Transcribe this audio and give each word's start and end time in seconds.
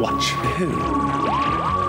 Watch 0.00 0.30
Who? 0.56 1.80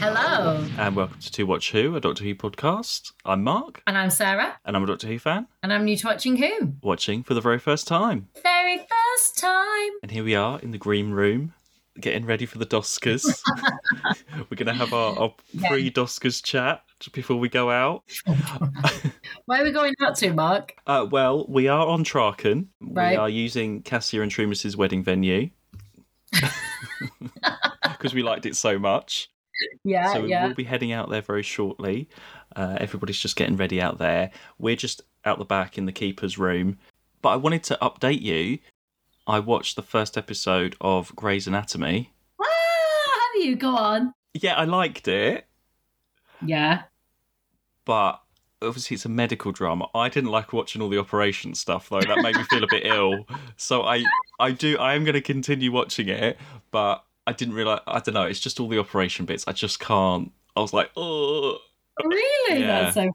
Hello, 0.00 0.64
And 0.76 0.96
welcome 0.96 1.18
to 1.20 1.30
To 1.32 1.44
Watch 1.44 1.70
Who, 1.72 1.94
a 1.94 2.00
Doctor 2.00 2.24
Who 2.24 2.34
podcast. 2.34 3.12
I'm 3.24 3.44
Mark, 3.44 3.82
and 3.86 3.96
I'm 3.96 4.10
Sarah, 4.10 4.58
and 4.64 4.76
I'm 4.76 4.82
a 4.82 4.86
Doctor 4.86 5.06
Who 5.06 5.18
fan, 5.18 5.46
and 5.62 5.72
I'm 5.72 5.84
new 5.84 5.96
to 5.96 6.06
watching 6.08 6.36
Who. 6.36 6.74
watching 6.82 7.22
for 7.22 7.34
the 7.34 7.40
very 7.40 7.58
first 7.58 7.86
time. 7.86 8.28
Very 8.42 8.78
first 8.78 9.38
time. 9.38 9.90
And 10.02 10.10
here 10.10 10.24
we 10.24 10.34
are 10.34 10.58
in 10.60 10.72
the 10.72 10.78
green 10.78 11.12
room, 11.12 11.54
getting 12.02 12.26
ready 12.26 12.44
for 12.44 12.58
the 12.58 12.66
Doscars. 12.66 13.40
We're 14.50 14.56
going 14.56 14.66
to 14.66 14.74
have 14.74 14.92
our, 14.92 15.18
our 15.18 15.34
pre 15.66 15.90
Doscars 15.90 16.42
chat 16.42 16.82
just 17.00 17.14
before 17.14 17.38
we 17.38 17.48
go 17.48 17.70
out. 17.70 18.04
Where 19.46 19.62
are 19.62 19.64
we 19.64 19.72
going 19.72 19.94
out 20.02 20.16
to, 20.18 20.32
Mark? 20.32 20.74
Uh, 20.86 21.06
well, 21.10 21.46
we 21.48 21.68
are 21.68 21.86
on 21.86 22.04
Traken. 22.04 22.66
Right. 22.80 23.12
We 23.12 23.16
are 23.16 23.28
using 23.28 23.82
Cassia 23.82 24.22
and 24.22 24.30
Tremas's 24.30 24.76
wedding 24.76 25.02
venue 25.02 25.50
because 27.82 28.12
we 28.12 28.22
liked 28.22 28.44
it 28.44 28.56
so 28.56 28.78
much. 28.78 29.30
Yeah, 29.84 30.12
so 30.12 30.22
we 30.22 30.30
yeah. 30.30 30.46
will 30.46 30.54
be 30.54 30.64
heading 30.64 30.92
out 30.92 31.08
there 31.08 31.22
very 31.22 31.42
shortly. 31.42 32.08
Uh, 32.56 32.76
everybody's 32.80 33.18
just 33.18 33.36
getting 33.36 33.56
ready 33.56 33.80
out 33.80 33.98
there. 33.98 34.30
We're 34.58 34.76
just 34.76 35.02
out 35.24 35.38
the 35.38 35.44
back 35.44 35.78
in 35.78 35.86
the 35.86 35.92
keeper's 35.92 36.38
room. 36.38 36.78
But 37.20 37.30
I 37.30 37.36
wanted 37.36 37.62
to 37.64 37.78
update 37.80 38.20
you. 38.20 38.58
I 39.26 39.38
watched 39.38 39.76
the 39.76 39.82
first 39.82 40.18
episode 40.18 40.74
of 40.80 41.14
Grey's 41.14 41.46
Anatomy. 41.46 42.12
Ah, 42.40 42.44
have 43.34 43.42
you? 43.44 43.56
Go 43.56 43.76
on. 43.76 44.12
Yeah, 44.34 44.54
I 44.54 44.64
liked 44.64 45.08
it, 45.08 45.46
Yeah. 46.44 46.82
but 47.84 48.20
obviously 48.62 48.94
it's 48.94 49.04
a 49.04 49.08
medical 49.08 49.52
drama. 49.52 49.88
I 49.94 50.08
didn't 50.08 50.30
like 50.30 50.52
watching 50.52 50.80
all 50.82 50.88
the 50.88 50.98
operation 50.98 51.54
stuff 51.54 51.88
though. 51.88 52.00
That 52.00 52.18
made 52.22 52.36
me 52.36 52.44
feel 52.44 52.64
a 52.64 52.68
bit 52.68 52.86
ill. 52.86 53.26
So 53.56 53.82
I, 53.82 54.04
I 54.40 54.52
do. 54.52 54.78
I 54.78 54.94
am 54.94 55.04
going 55.04 55.14
to 55.14 55.20
continue 55.20 55.70
watching 55.70 56.08
it, 56.08 56.38
but 56.70 57.04
I 57.26 57.32
didn't 57.32 57.54
realize. 57.54 57.80
I 57.86 58.00
don't 58.00 58.14
know. 58.14 58.22
It's 58.24 58.40
just 58.40 58.58
all 58.58 58.68
the 58.68 58.78
operation 58.78 59.26
bits. 59.26 59.44
I 59.46 59.52
just 59.52 59.78
can't. 59.80 60.32
I 60.56 60.60
was 60.60 60.72
like, 60.72 60.90
oh. 60.96 61.58
Really? 62.02 62.60
Yeah. 62.60 62.90
That's 62.90 62.94
so. 62.94 63.10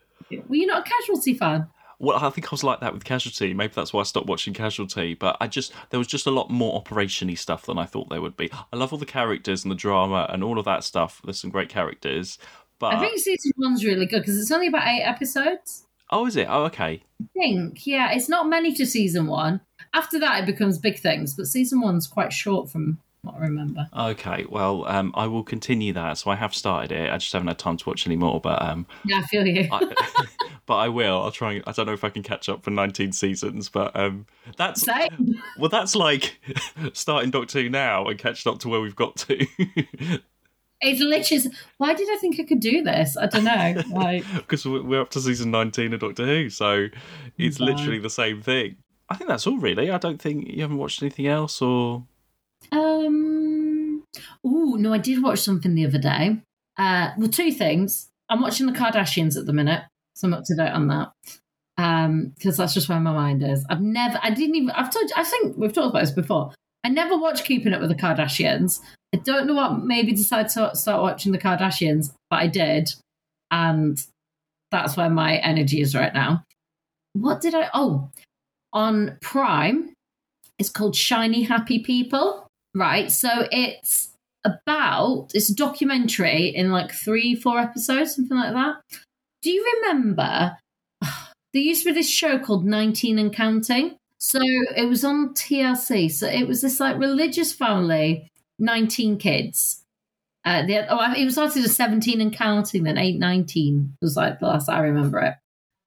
Were 0.48 0.56
you 0.56 0.68
not 0.68 0.86
a 0.86 0.90
casualty 0.90 1.34
fan? 1.34 1.68
Well, 2.00 2.24
I 2.24 2.30
think 2.30 2.48
I 2.48 2.52
was 2.52 2.64
like 2.64 2.80
that 2.82 2.94
with 2.94 3.04
Casualty. 3.06 3.54
Maybe 3.54 3.74
that's 3.76 3.92
why 3.92 4.02
I 4.02 4.04
stopped 4.04 4.28
watching 4.28 4.54
Casualty. 4.54 5.16
But 5.16 5.36
I 5.42 5.48
just 5.48 5.74
there 5.90 5.98
was 5.98 6.08
just 6.08 6.28
a 6.28 6.32
lot 6.32 6.50
more 6.50 6.76
operation-y 6.76 7.34
stuff 7.34 7.66
than 7.66 7.80
I 7.80 7.86
thought 7.86 8.10
there 8.10 8.22
would 8.22 8.38
be. 8.38 8.52
I 8.72 8.76
love 8.76 8.94
all 8.94 9.00
the 9.00 9.06
characters 9.06 9.64
and 9.64 9.72
the 9.72 9.76
drama 9.76 10.28
and 10.30 10.44
all 10.44 10.60
of 10.60 10.66
that 10.66 10.84
stuff. 10.84 11.22
There's 11.24 11.40
some 11.40 11.50
great 11.50 11.70
characters. 11.70 12.38
But 12.80 12.94
I 12.94 13.00
think 13.00 13.18
season 13.18 13.54
one's 13.58 13.84
really 13.84 14.06
good 14.06 14.20
because 14.20 14.40
it's 14.40 14.52
only 14.52 14.68
about 14.68 14.88
eight 14.88 15.02
episodes. 15.02 15.86
oh, 16.12 16.28
is 16.28 16.36
it? 16.36 16.48
Oh, 16.50 16.66
okay. 16.66 17.02
I 17.22 17.26
think. 17.34 17.88
Yeah, 17.88 18.12
it's 18.12 18.30
not 18.30 18.48
many 18.48 18.74
to 18.76 18.86
season 18.86 19.26
one. 19.26 19.62
After 19.94 20.20
that, 20.20 20.44
it 20.44 20.46
becomes 20.46 20.78
big 20.78 21.00
things, 21.00 21.34
but 21.34 21.48
season 21.48 21.82
one's 21.82 22.06
quite 22.06 22.32
short 22.32 22.70
from 22.70 23.00
what 23.28 23.36
I 23.36 23.46
remember. 23.46 23.88
Okay. 23.98 24.46
Well, 24.50 24.86
um, 24.88 25.12
I 25.16 25.28
will 25.28 25.44
continue 25.44 25.94
that. 25.94 26.18
So 26.18 26.32
I 26.32 26.36
have 26.36 26.56
started 26.56 26.92
it. 26.92 27.12
I 27.12 27.18
just 27.18 27.32
haven't 27.34 27.48
had 27.48 27.60
time 27.60 27.78
to 27.78 27.90
watch 27.90 28.06
anymore. 28.06 28.42
But 28.42 28.62
um, 28.62 28.88
Yeah, 29.06 29.20
I 29.20 29.28
feel 29.28 29.46
you. 29.46 29.68
I, 29.72 29.94
but 30.66 30.78
I 30.78 30.90
will. 30.90 31.22
I'll 31.22 31.32
try. 31.32 31.54
And, 31.54 31.64
I 31.68 31.72
don't 31.72 31.86
know 31.86 31.94
if 31.94 32.04
I 32.04 32.10
can 32.10 32.24
catch 32.24 32.50
up 32.50 32.64
for 32.64 32.72
19 32.72 33.12
seasons, 33.12 33.70
but 33.70 33.96
um, 33.96 34.26
that's 34.58 34.82
Same. 34.82 35.42
well, 35.60 35.70
that's 35.70 35.96
like 35.96 36.40
starting 36.94 37.32
Doctor 37.32 37.62
Who 37.62 37.70
now 37.70 38.06
and 38.06 38.18
catching 38.18 38.52
up 38.52 38.60
to 38.60 38.70
where 38.70 38.82
we've 38.82 38.96
got 38.96 39.16
to. 39.18 39.46
It's 40.80 41.02
literally. 41.02 41.56
Why 41.78 41.94
did 41.94 42.08
I 42.12 42.18
think 42.18 42.40
I 42.40 42.44
could 42.44 42.60
do 42.60 42.84
this? 42.84 43.18
I 43.18 43.26
don't 43.26 43.44
know. 43.44 43.82
Like, 43.92 44.24
because 44.36 44.66
we're 44.66 45.02
up 45.02 45.10
to 45.12 45.22
season 45.22 45.50
19 45.50 45.94
of 45.94 46.00
Doctor 46.00 46.26
Who, 46.26 46.50
so 46.50 46.88
it's 47.38 47.60
literally 47.60 48.00
the 48.00 48.10
same 48.10 48.42
thing. 48.42 48.76
I 49.10 49.16
think 49.16 49.30
that's 49.30 49.48
all 49.48 49.58
really. 49.58 49.90
I 49.90 49.98
don't 49.98 50.22
think 50.22 50.48
you 50.50 50.62
haven't 50.62 50.78
watched 50.78 51.02
anything 51.02 51.28
else 51.28 51.62
or. 51.62 52.04
Um. 52.72 54.04
Oh 54.44 54.76
no, 54.80 54.94
I 54.94 54.98
did 54.98 55.24
watch 55.24 55.40
something 55.40 55.76
the 55.76 55.86
other 55.86 56.00
day. 56.00 56.42
Uh, 56.78 57.12
well, 57.18 57.30
two 57.30 57.52
things. 57.52 58.10
I'm 58.30 58.42
watching 58.42 58.66
the 58.66 58.74
Kardashians 58.74 59.38
at 59.38 59.46
the 59.46 59.54
minute, 59.54 59.84
so 60.16 60.28
I'm 60.28 60.34
up 60.34 60.44
to 60.46 60.56
date 60.56 60.72
on 60.72 60.88
that. 60.88 61.12
Um, 61.78 62.34
because 62.36 62.58
that's 62.58 62.74
just 62.74 62.90
where 62.90 63.00
my 63.00 63.12
mind 63.12 63.44
is. 63.44 63.66
I've 63.70 63.82
never. 63.82 64.20
I 64.22 64.32
didn't 64.32 64.56
even. 64.56 64.72
I've 64.72 64.92
told. 64.92 65.12
I 65.16 65.24
think 65.24 65.58
we've 65.58 65.74
talked 65.74 65.90
about 65.90 66.02
this 66.02 66.12
before. 66.12 66.52
I 66.84 66.90
never 66.90 67.18
watched 67.18 67.46
Keeping 67.46 67.74
Up 67.74 67.82
with 67.82 67.90
the 67.90 67.96
Kardashians. 67.96 68.80
I 69.14 69.18
don't 69.18 69.48
know 69.48 69.54
what 69.54 69.84
made 69.84 70.06
me 70.06 70.14
decide 70.14 70.50
to 70.50 70.76
start 70.76 71.02
watching 71.02 71.32
the 71.32 71.38
Kardashians, 71.38 72.14
but 72.30 72.38
I 72.38 72.48
did, 72.48 72.90
and 73.52 73.98
that's 74.72 74.98
where 74.98 75.10
my 75.10 75.38
energy 75.38 75.82
is 75.82 75.96
right 75.96 76.14
now. 76.14 76.44
What 77.14 77.42
did 77.42 77.56
I? 77.56 77.70
Oh, 77.74 78.10
on 78.74 79.18
Prime, 79.22 79.94
it's 80.60 80.70
called 80.70 80.96
Shiny 80.96 81.44
Happy 81.44 81.80
People. 81.80 82.47
Right, 82.78 83.12
so 83.12 83.48
it's 83.52 84.12
about 84.46 85.32
it's 85.34 85.50
a 85.50 85.56
documentary 85.56 86.50
in 86.50 86.72
like 86.72 86.92
three, 86.92 87.34
four 87.34 87.58
episodes, 87.58 88.16
something 88.16 88.38
like 88.38 88.54
that. 88.54 88.76
Do 89.42 89.50
you 89.50 89.82
remember? 89.82 90.58
There 91.54 91.64
used 91.64 91.84
to 91.84 91.90
be 91.90 91.94
this 91.94 92.10
show 92.10 92.38
called 92.38 92.66
19 92.66 93.18
and 93.18 93.34
Counting. 93.34 93.96
So 94.20 94.40
it 94.76 94.88
was 94.88 95.04
on 95.04 95.34
TLC. 95.34 96.12
So 96.12 96.28
it 96.28 96.46
was 96.46 96.62
this 96.62 96.80
like 96.80 97.00
religious 97.00 97.54
family, 97.54 98.30
19 98.60 99.18
kids. 99.18 99.82
Uh, 100.46 100.68
they 100.68 100.86
oh, 100.88 101.14
it 101.14 101.24
was 101.24 101.34
started 101.34 101.64
as 101.64 101.76
17 101.76 102.22
and 102.22 102.34
counting, 102.34 102.84
then 102.84 102.98
8, 102.98 103.18
19 103.18 103.96
was 104.02 104.18
like 104.18 104.40
the 104.40 104.46
last 104.46 104.70
I 104.70 104.80
remember 104.82 105.20
it. 105.20 105.36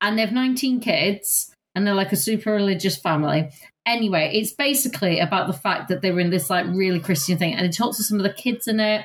And 0.01 0.17
they 0.17 0.22
have 0.22 0.33
19 0.33 0.81
kids, 0.81 1.55
and 1.75 1.87
they're 1.87 1.95
like 1.95 2.12
a 2.12 2.17
super 2.17 2.53
religious 2.53 2.97
family. 2.97 3.51
Anyway, 3.87 4.31
it's 4.35 4.53
basically 4.53 5.19
about 5.19 5.47
the 5.47 5.53
fact 5.53 5.89
that 5.89 6.03
they 6.03 6.11
were 6.11 6.21
in 6.21 6.31
this 6.31 6.51
like 6.51 6.67
really 6.69 7.01
Christian 7.01 7.39
thing, 7.39 7.55
and 7.55 7.67
it 7.67 7.77
talks 7.77 7.97
to 7.97 8.03
some 8.03 8.19
of 8.19 8.25
the 8.25 8.33
kids 8.33 8.69
in 8.69 8.81
it, 8.81 9.05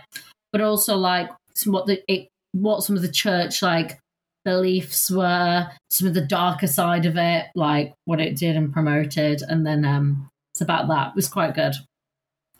but 0.51 0.61
also 0.61 0.95
like 0.95 1.29
some, 1.53 1.73
what 1.73 1.85
the 1.85 2.01
it, 2.11 2.27
what 2.51 2.83
some 2.83 2.95
of 2.95 3.01
the 3.01 3.11
church 3.11 3.61
like 3.61 3.99
beliefs 4.43 5.09
were, 5.09 5.67
some 5.89 6.07
of 6.07 6.13
the 6.13 6.25
darker 6.25 6.67
side 6.67 7.05
of 7.05 7.17
it, 7.17 7.45
like 7.55 7.93
what 8.05 8.19
it 8.19 8.37
did 8.37 8.55
and 8.55 8.73
promoted, 8.73 9.41
and 9.41 9.65
then 9.65 9.85
um, 9.85 10.29
it's 10.53 10.61
about 10.61 10.87
that. 10.89 11.09
It 11.09 11.15
was 11.15 11.27
quite 11.27 11.55
good. 11.55 11.73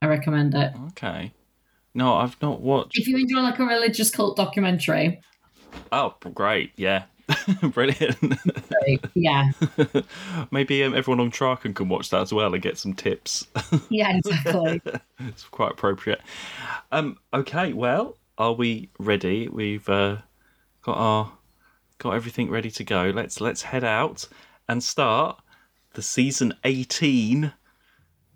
I 0.01 0.07
recommend 0.07 0.55
it. 0.55 0.73
Okay. 0.89 1.31
No, 1.93 2.15
I've 2.15 2.41
not 2.41 2.61
watched. 2.61 2.97
If 2.97 3.07
you 3.07 3.17
enjoy 3.17 3.39
like 3.39 3.59
a 3.59 3.65
religious 3.65 4.09
cult 4.09 4.35
documentary, 4.35 5.21
Oh, 5.91 6.15
great. 6.33 6.71
Yeah. 6.75 7.03
Brilliant. 7.61 8.35
yeah, 9.13 9.51
Maybe 10.51 10.83
um, 10.83 10.93
everyone 10.95 11.19
on 11.19 11.31
Traken 11.31 11.75
can 11.75 11.89
watch 11.89 12.09
that 12.09 12.21
as 12.21 12.33
well 12.33 12.53
and 12.53 12.61
get 12.61 12.77
some 12.77 12.93
tips. 12.93 13.47
yeah, 13.89 14.17
exactly. 14.17 14.81
it's 15.19 15.43
quite 15.45 15.71
appropriate. 15.71 16.21
Um, 16.91 17.17
okay, 17.33 17.73
well, 17.73 18.17
are 18.37 18.53
we 18.53 18.89
ready? 18.99 19.47
We've 19.47 19.87
uh, 19.89 20.17
got 20.83 20.97
our 20.97 21.31
got 21.97 22.13
everything 22.13 22.49
ready 22.49 22.71
to 22.71 22.83
go. 22.83 23.11
Let's 23.13 23.41
let's 23.41 23.63
head 23.63 23.83
out 23.83 24.27
and 24.67 24.83
start 24.83 25.41
the 25.93 26.01
season 26.01 26.53
eighteen. 26.63 27.53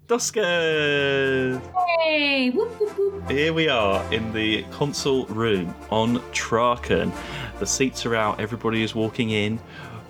Doscars! 0.07 1.61
hey, 2.00 2.50
whoop, 2.50 2.79
whoop, 2.79 2.97
whoop. 2.97 3.29
Here 3.29 3.53
we 3.53 3.69
are 3.69 4.11
in 4.11 4.33
the 4.33 4.63
console 4.71 5.27
room 5.27 5.75
on 5.91 6.17
Traken. 6.31 7.13
The 7.59 7.65
seats 7.65 8.05
are 8.05 8.15
out, 8.15 8.39
everybody 8.39 8.83
is 8.83 8.95
walking 8.95 9.31
in. 9.31 9.59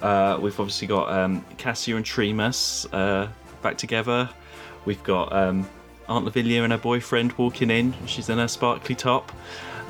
Uh, 0.03 0.37
we've 0.39 0.59
obviously 0.59 0.87
got 0.87 1.11
um, 1.11 1.43
Cassia 1.57 1.95
and 1.95 2.05
Tremas 2.05 2.87
uh, 2.93 3.27
back 3.63 3.77
together. 3.77 4.29
We've 4.85 5.01
got 5.03 5.33
um, 5.33 5.67
Aunt 6.07 6.25
Lavinia 6.25 6.63
and 6.63 6.71
her 6.71 6.77
boyfriend 6.77 7.33
walking 7.33 7.71
in. 7.71 7.95
She's 8.05 8.29
in 8.29 8.37
her 8.37 8.47
sparkly 8.47 8.93
top. 8.93 9.31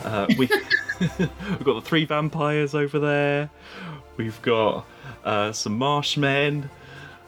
Uh, 0.03 0.27
we, 0.37 0.49
we've 0.99 1.63
got 1.63 1.73
the 1.73 1.81
three 1.83 2.05
vampires 2.05 2.73
over 2.73 2.97
there. 2.97 3.49
We've 4.15 4.41
got 4.41 4.85
uh, 5.25 5.51
some 5.51 5.77
marshmen. 5.77 6.69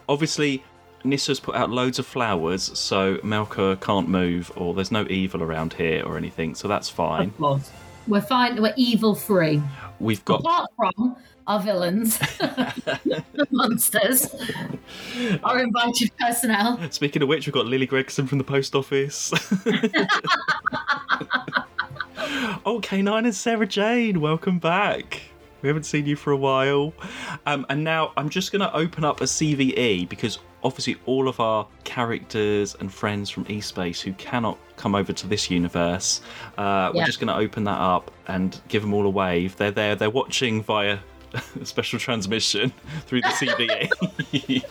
Obviously, 0.07 0.63
Nyssa's 1.03 1.39
put 1.39 1.55
out 1.55 1.69
loads 1.69 1.99
of 1.99 2.05
flowers, 2.05 2.77
so 2.77 3.17
Melkur 3.17 3.79
can't 3.81 4.07
move, 4.07 4.51
or 4.55 4.73
there's 4.73 4.91
no 4.91 5.05
evil 5.09 5.43
around 5.43 5.73
here 5.73 6.03
or 6.05 6.17
anything, 6.17 6.55
so 6.55 6.67
that's 6.67 6.89
fine. 6.89 7.33
We're 8.07 8.21
fine. 8.21 8.61
We're 8.61 8.73
evil 8.75 9.15
free. 9.15 9.61
We've 10.01 10.25
got 10.25 10.39
Apart 10.39 10.71
from 10.75 11.15
our 11.45 11.59
villains, 11.59 12.17
the 12.39 13.47
monsters, 13.51 14.35
our 15.43 15.59
invited 15.59 16.11
personnel. 16.19 16.79
Speaking 16.89 17.21
of 17.21 17.27
which, 17.27 17.45
we've 17.45 17.53
got 17.53 17.67
Lily 17.67 17.85
Gregson 17.85 18.25
from 18.25 18.39
the 18.39 18.43
post 18.43 18.73
office. 18.73 19.31
oh, 22.65 22.79
K9 22.81 23.25
and 23.25 23.35
Sarah 23.35 23.67
Jane, 23.67 24.21
welcome 24.21 24.57
back. 24.57 25.21
We 25.61 25.67
haven't 25.67 25.83
seen 25.83 26.07
you 26.07 26.15
for 26.15 26.31
a 26.31 26.37
while. 26.37 26.93
Um, 27.45 27.67
and 27.69 27.83
now 27.83 28.11
I'm 28.17 28.29
just 28.29 28.51
going 28.51 28.61
to 28.61 28.75
open 28.75 29.05
up 29.05 29.21
a 29.21 29.25
CVE 29.25 30.09
because 30.09 30.39
obviously 30.63 30.97
all 31.05 31.27
of 31.27 31.39
our 31.39 31.67
characters 31.83 32.75
and 32.79 32.93
friends 32.93 33.29
from 33.29 33.45
eSpace 33.45 33.99
who 34.01 34.13
cannot 34.13 34.57
come 34.75 34.95
over 34.95 35.11
to 35.13 35.27
this 35.27 35.49
universe, 35.49 36.21
uh, 36.57 36.91
we're 36.93 37.05
just 37.05 37.19
going 37.19 37.27
to 37.27 37.35
open 37.35 37.63
that 37.65 37.79
up 37.79 38.11
and 38.27 38.59
give 38.67 38.81
them 38.81 38.93
all 38.93 39.05
a 39.05 39.09
wave. 39.09 39.55
They're 39.57 39.71
there, 39.71 39.95
they're 39.95 40.09
watching 40.09 40.61
via 40.63 40.99
special 41.63 41.99
transmission 41.99 42.71
through 43.07 43.21
the 43.21 43.27
CVE. 43.29 44.63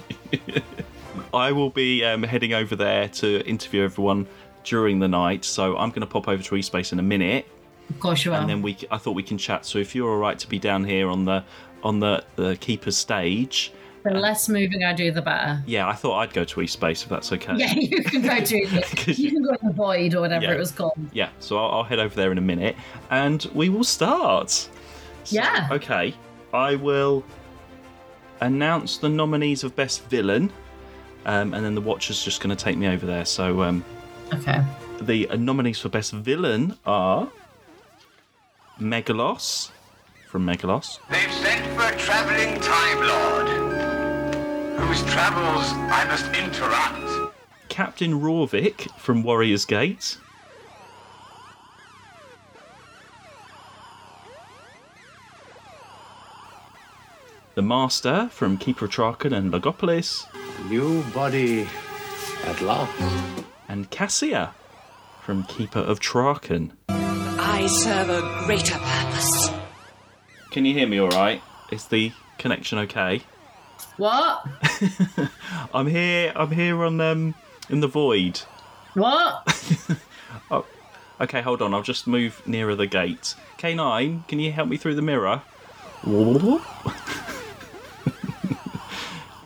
I 1.34 1.52
will 1.52 1.70
be 1.70 2.04
um, 2.04 2.22
heading 2.22 2.54
over 2.54 2.76
there 2.76 3.08
to 3.08 3.40
interview 3.46 3.84
everyone 3.84 4.26
during 4.64 4.98
the 4.98 5.08
night, 5.08 5.44
so 5.44 5.76
I'm 5.76 5.90
going 5.90 6.00
to 6.00 6.06
pop 6.06 6.28
over 6.28 6.42
to 6.42 6.54
eSpace 6.54 6.92
in 6.92 6.98
a 6.98 7.02
minute, 7.02 7.46
Of 7.88 8.00
course 8.00 8.24
you 8.24 8.32
are. 8.32 8.40
and 8.40 8.48
then 8.48 8.62
we. 8.62 8.76
I 8.90 8.98
thought 8.98 9.12
we 9.12 9.22
can 9.22 9.38
chat. 9.38 9.64
So 9.64 9.78
if 9.78 9.94
you're 9.94 10.10
all 10.10 10.18
right 10.18 10.38
to 10.38 10.48
be 10.48 10.58
down 10.58 10.84
here 10.84 11.08
on 11.08 11.24
the 11.24 11.44
on 11.82 12.00
the 12.00 12.24
the 12.36 12.56
keeper's 12.56 12.96
stage, 12.96 13.72
the 14.02 14.10
less 14.10 14.48
moving 14.48 14.82
I 14.84 14.92
do, 14.94 15.10
the 15.12 15.22
better. 15.22 15.62
yeah, 15.66 15.86
I 15.88 15.92
thought 15.94 16.18
I'd 16.18 16.32
go 16.32 16.44
to 16.44 16.60
eSpace 16.60 17.02
if 17.02 17.08
that's 17.08 17.32
okay. 17.32 17.54
Yeah, 17.56 17.72
you 17.74 18.02
can 18.02 18.22
go 18.22 18.40
to 18.40 18.56
you 19.12 19.30
can 19.30 19.42
go 19.42 19.50
in 19.60 19.68
the 19.68 19.72
void 19.74 20.14
or 20.14 20.20
whatever 20.22 20.44
Yeah. 20.44 20.52
it 20.52 20.58
was 20.58 20.70
called. 20.72 20.98
Yeah, 21.12 21.28
so 21.38 21.58
I'll, 21.58 21.78
I'll 21.78 21.84
head 21.84 21.98
over 21.98 22.14
there 22.14 22.32
in 22.32 22.38
a 22.38 22.42
minute, 22.42 22.76
and 23.10 23.44
we 23.54 23.68
will 23.68 23.84
start. 23.84 24.50
So, 24.50 24.68
Yeah. 25.28 25.68
Okay, 25.70 26.14
I 26.54 26.76
will 26.76 27.24
announce 28.40 28.96
the 28.98 29.08
nominees 29.08 29.64
of 29.64 29.76
best 29.76 30.02
villain, 30.06 30.50
um, 31.26 31.52
and 31.52 31.64
then 31.64 31.74
the 31.74 31.80
watcher's 31.82 32.24
just 32.24 32.40
going 32.40 32.56
to 32.56 32.64
take 32.64 32.78
me 32.78 32.88
over 32.88 33.04
there. 33.06 33.24
So 33.26 33.62
um, 33.62 33.84
Okay. 34.32 34.62
the 35.02 35.28
uh, 35.28 35.36
nominees 35.36 35.78
for 35.78 35.88
best 35.90 36.12
villain 36.12 36.76
are 36.86 37.28
Megalos 38.78 39.70
from 40.28 40.46
Megalos, 40.46 40.98
They've 41.10 41.32
sent 41.32 41.66
for 41.76 41.82
a 41.92 41.96
traveling 41.98 42.58
Time 42.60 43.00
Lord, 43.00 43.69
whose 44.86 45.02
travels 45.04 45.66
I 45.72 46.04
must 46.06 46.26
interrupt. 46.34 47.34
Captain 47.68 48.20
Rorvik 48.20 48.90
from 48.98 49.22
Warrior's 49.22 49.64
Gate, 49.64 50.18
the 57.54 57.62
Master 57.62 58.28
from 58.32 58.56
Keeper 58.56 58.84
of 58.86 58.90
Traken 58.90 59.32
and 59.36 59.52
Logopolis, 59.52 60.24
New 60.68 61.02
body 61.12 61.68
at 62.44 62.60
last. 62.60 63.44
and 63.68 63.90
Cassia 63.90 64.54
from 65.22 65.44
Keeper 65.44 65.78
of 65.80 66.00
Traken. 66.00 66.72
I 66.88 67.66
serve 67.66 68.10
a 68.10 68.44
greater 68.46 68.78
purpose. 68.78 69.50
Can 70.50 70.64
you 70.64 70.74
hear 70.74 70.86
me 70.86 70.98
all 70.98 71.08
right? 71.08 71.42
Is 71.70 71.86
the 71.86 72.12
connection 72.38 72.78
okay? 72.78 73.22
What? 73.96 74.46
I'm 75.74 75.86
here. 75.86 76.32
I'm 76.34 76.50
here 76.50 76.84
on 76.84 77.00
um 77.00 77.34
in 77.68 77.80
the 77.80 77.88
void. 77.88 78.40
What? 78.94 79.96
oh, 80.50 80.66
Okay, 81.20 81.42
hold 81.42 81.60
on. 81.60 81.74
I'll 81.74 81.82
just 81.82 82.06
move 82.06 82.40
nearer 82.46 82.74
the 82.74 82.86
gate. 82.86 83.34
K9, 83.58 84.26
can 84.26 84.40
you 84.40 84.52
help 84.52 84.70
me 84.70 84.78
through 84.78 84.94
the 84.94 85.02
mirror? 85.02 85.42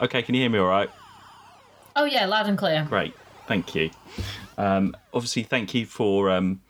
okay, 0.00 0.22
can 0.22 0.36
you 0.36 0.42
hear 0.42 0.50
me 0.50 0.60
all 0.60 0.68
right? 0.68 0.88
Oh 1.96 2.04
yeah, 2.04 2.26
loud 2.26 2.46
and 2.46 2.56
clear. 2.56 2.86
Great, 2.88 3.12
thank 3.48 3.74
you. 3.74 3.90
Um, 4.56 4.94
obviously, 5.12 5.42
thank 5.42 5.74
you 5.74 5.84
for 5.84 6.30
um, 6.30 6.60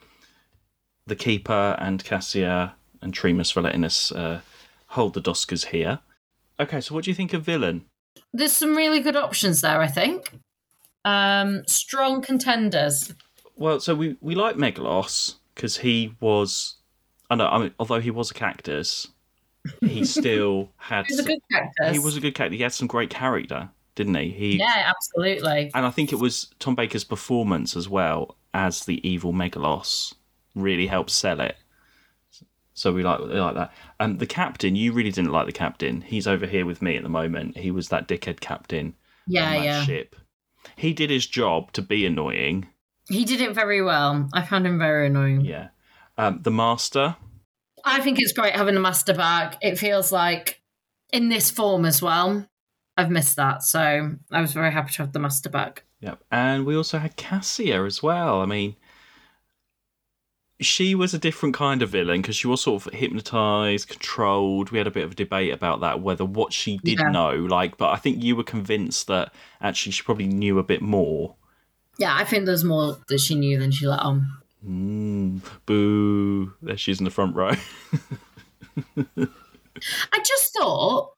the 1.06 1.17
keeper 1.17 1.76
and 1.79 2.03
Cassia 2.03 2.75
and 3.03 3.12
Tremas 3.12 3.53
for 3.53 3.61
letting 3.61 3.85
us 3.85 4.11
uh, 4.11 4.41
hold 4.88 5.12
the 5.12 5.21
Doscars 5.21 5.67
here. 5.67 5.99
Okay, 6.61 6.81
so 6.81 6.95
what 6.95 7.05
do 7.05 7.11
you 7.11 7.15
think 7.15 7.33
of 7.33 7.43
villain? 7.43 7.85
There's 8.33 8.53
some 8.53 8.77
really 8.77 9.01
good 9.01 9.17
options 9.17 9.61
there, 9.61 9.81
I 9.81 9.87
think. 9.89 10.31
Um, 11.05 11.62
strong 11.67 12.23
contenders. 12.23 13.12
Well, 13.56 13.81
so 13.81 13.95
we, 13.95 14.17
we 14.21 14.35
like 14.35 14.56
Megalos 14.56 15.35
because 15.55 15.79
he 15.79 16.15
was. 16.21 16.77
I 17.31 17.37
know. 17.37 17.47
I 17.47 17.59
mean, 17.59 17.75
although 17.79 18.01
he 18.01 18.11
was 18.11 18.31
a 18.31 18.35
cactus, 18.35 19.09
he 19.81 20.05
still 20.05 20.71
had. 20.77 21.06
He's 21.06 21.19
a 21.19 21.25
good 21.25 21.41
cactus. 21.51 21.93
He 21.93 21.99
was 21.99 22.17
a 22.17 22.21
good 22.21 22.35
character. 22.35 22.57
He 22.57 22.62
had 22.62 22.73
some 22.73 22.89
great 22.89 23.11
character, 23.11 23.69
didn't 23.95 24.15
he? 24.15 24.31
He 24.31 24.59
Yeah, 24.59 24.93
absolutely. 24.93 25.71
and 25.75 25.87
I 25.87 25.91
think 25.91 26.12
it 26.12 26.17
was 26.17 26.53
Tom 26.59 26.75
Baker's 26.75 27.05
performance 27.05 27.77
as 27.77 27.89
well 27.89 28.37
as 28.53 28.85
the 28.85 29.07
evil 29.09 29.33
Megalos 29.33 30.15
really 30.55 30.87
helped 30.87 31.11
sell 31.11 31.41
it. 31.41 31.57
So 32.75 32.93
we 32.93 33.03
like 33.03 33.21
we 33.21 33.26
like 33.41 33.55
that. 33.55 33.73
Um, 34.00 34.19
the 34.19 34.26
captain, 34.26 34.75
you 34.76 34.93
really 34.93 35.11
didn't 35.11 35.31
like 35.32 35.47
the 35.47 35.53
captain. 35.53 36.00
He's 36.00 36.26
over 36.26 36.47
here 36.47 36.67
with 36.67 36.82
me 36.82 36.97
at 36.97 37.03
the 37.03 37.09
moment. 37.09 37.56
He 37.56 37.71
was 37.71 37.88
that 37.88 38.09
dickhead 38.09 38.41
captain 38.41 38.94
Yeah, 39.26 39.55
yeah. 39.62 39.85
ship. 39.85 40.17
He 40.76 40.93
did 40.93 41.11
his 41.11 41.26
job 41.26 41.73
to 41.73 41.82
be 41.82 42.05
annoying. 42.05 42.69
He 43.09 43.25
did 43.25 43.41
it 43.41 43.55
very 43.55 43.82
well. 43.82 44.29
I 44.32 44.43
found 44.43 44.67
him 44.67 44.79
very 44.79 45.06
annoying. 45.06 45.43
Yeah. 45.43 45.69
Um, 46.17 46.41
the 46.43 46.50
master, 46.50 47.17
I 47.85 48.00
think 48.00 48.19
it's 48.21 48.32
great 48.32 48.55
having 48.56 48.75
the 48.75 48.81
master 48.81 49.15
back. 49.15 49.59
It 49.61 49.79
feels 49.79 50.11
like 50.11 50.62
in 51.12 51.29
this 51.29 51.50
form 51.50 51.85
as 51.85 52.00
well. 52.00 52.47
I've 52.97 53.11
missed 53.11 53.37
that, 53.37 53.62
so 53.65 54.12
I 54.31 54.41
was 54.41 54.53
very 54.53 54.71
happy 54.71 54.93
to 54.93 55.03
have 55.03 55.12
the 55.12 55.19
master 55.19 55.50
back. 55.50 55.82
Yep. 56.00 56.23
And 56.31 56.65
we 56.65 56.76
also 56.76 56.99
had 56.99 57.17
Cassia 57.17 57.85
as 57.85 58.03
well. 58.03 58.41
I 58.41 58.47
mean, 58.47 58.76
she 60.64 60.94
was 60.94 61.14
a 61.14 61.19
different 61.19 61.55
kind 61.55 61.82
of 61.82 61.90
villain 61.90 62.22
because 62.22 62.37
she 62.37 62.46
was 62.46 62.62
sort 62.62 62.87
of 62.87 62.93
hypnotized, 62.93 63.88
controlled. 63.88 64.70
We 64.70 64.78
had 64.78 64.87
a 64.87 64.90
bit 64.90 65.05
of 65.05 65.12
a 65.12 65.14
debate 65.14 65.52
about 65.52 65.81
that, 65.81 66.00
whether 66.00 66.25
what 66.25 66.52
she 66.52 66.78
did 66.78 66.99
Yeah. 66.99 67.11
know, 67.11 67.31
like, 67.31 67.76
but 67.76 67.90
I 67.90 67.96
think 67.96 68.22
you 68.22 68.37
were 68.37 68.44
convinced 68.44 69.06
that 69.08 69.32
actually 69.61 69.93
she 69.93 70.02
probably 70.02 70.26
knew 70.28 70.58
a 70.58 70.62
bit 70.64 70.82
more. 70.82 71.34
Yeah, 71.99 72.14
I 72.16 72.25
think 72.25 72.46
there's 72.46 72.64
more 72.64 72.99
that 73.08 73.19
she 73.20 73.34
knew 73.34 73.58
than 73.58 73.70
she 73.70 73.87
let 73.87 74.00
on. 74.00 74.26
Mm, 74.66 75.40
boo. 75.66 76.52
There 76.62 76.76
she 76.76 76.90
is 76.93 76.99
in 76.99 77.05
the 77.05 77.11
front 77.11 77.37
row. 77.37 77.52
I 80.12 80.19
just 80.25 80.55
thought, 80.55 81.12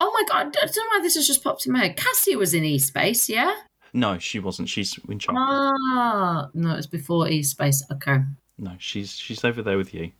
oh 0.00 0.10
my 0.12 0.24
god, 0.28 0.56
I 0.56 0.66
don't 0.66 0.76
know 0.76 0.82
why 0.98 1.00
this 1.02 1.14
has 1.16 1.26
just 1.26 1.42
popped 1.42 1.66
in 1.66 1.72
my 1.72 1.80
head. 1.80 1.96
Cassie 1.96 2.36
was 2.36 2.54
in 2.54 2.64
E 2.64 2.78
Space, 2.78 3.28
yeah? 3.28 3.54
no, 3.94 4.18
she 4.18 4.38
wasn't. 4.38 4.68
She's 4.68 4.98
in 5.08 5.18
charge. 5.18 5.36
Ah, 5.40 6.48
no, 6.54 6.74
it's 6.76 6.86
before 6.86 7.28
E 7.28 7.42
Space. 7.42 7.82
Okay. 7.90 8.18
No, 8.58 8.72
she's 8.78 9.12
she's 9.12 9.44
over 9.44 9.62
there 9.62 9.76
with 9.76 9.94
you. 9.94 10.12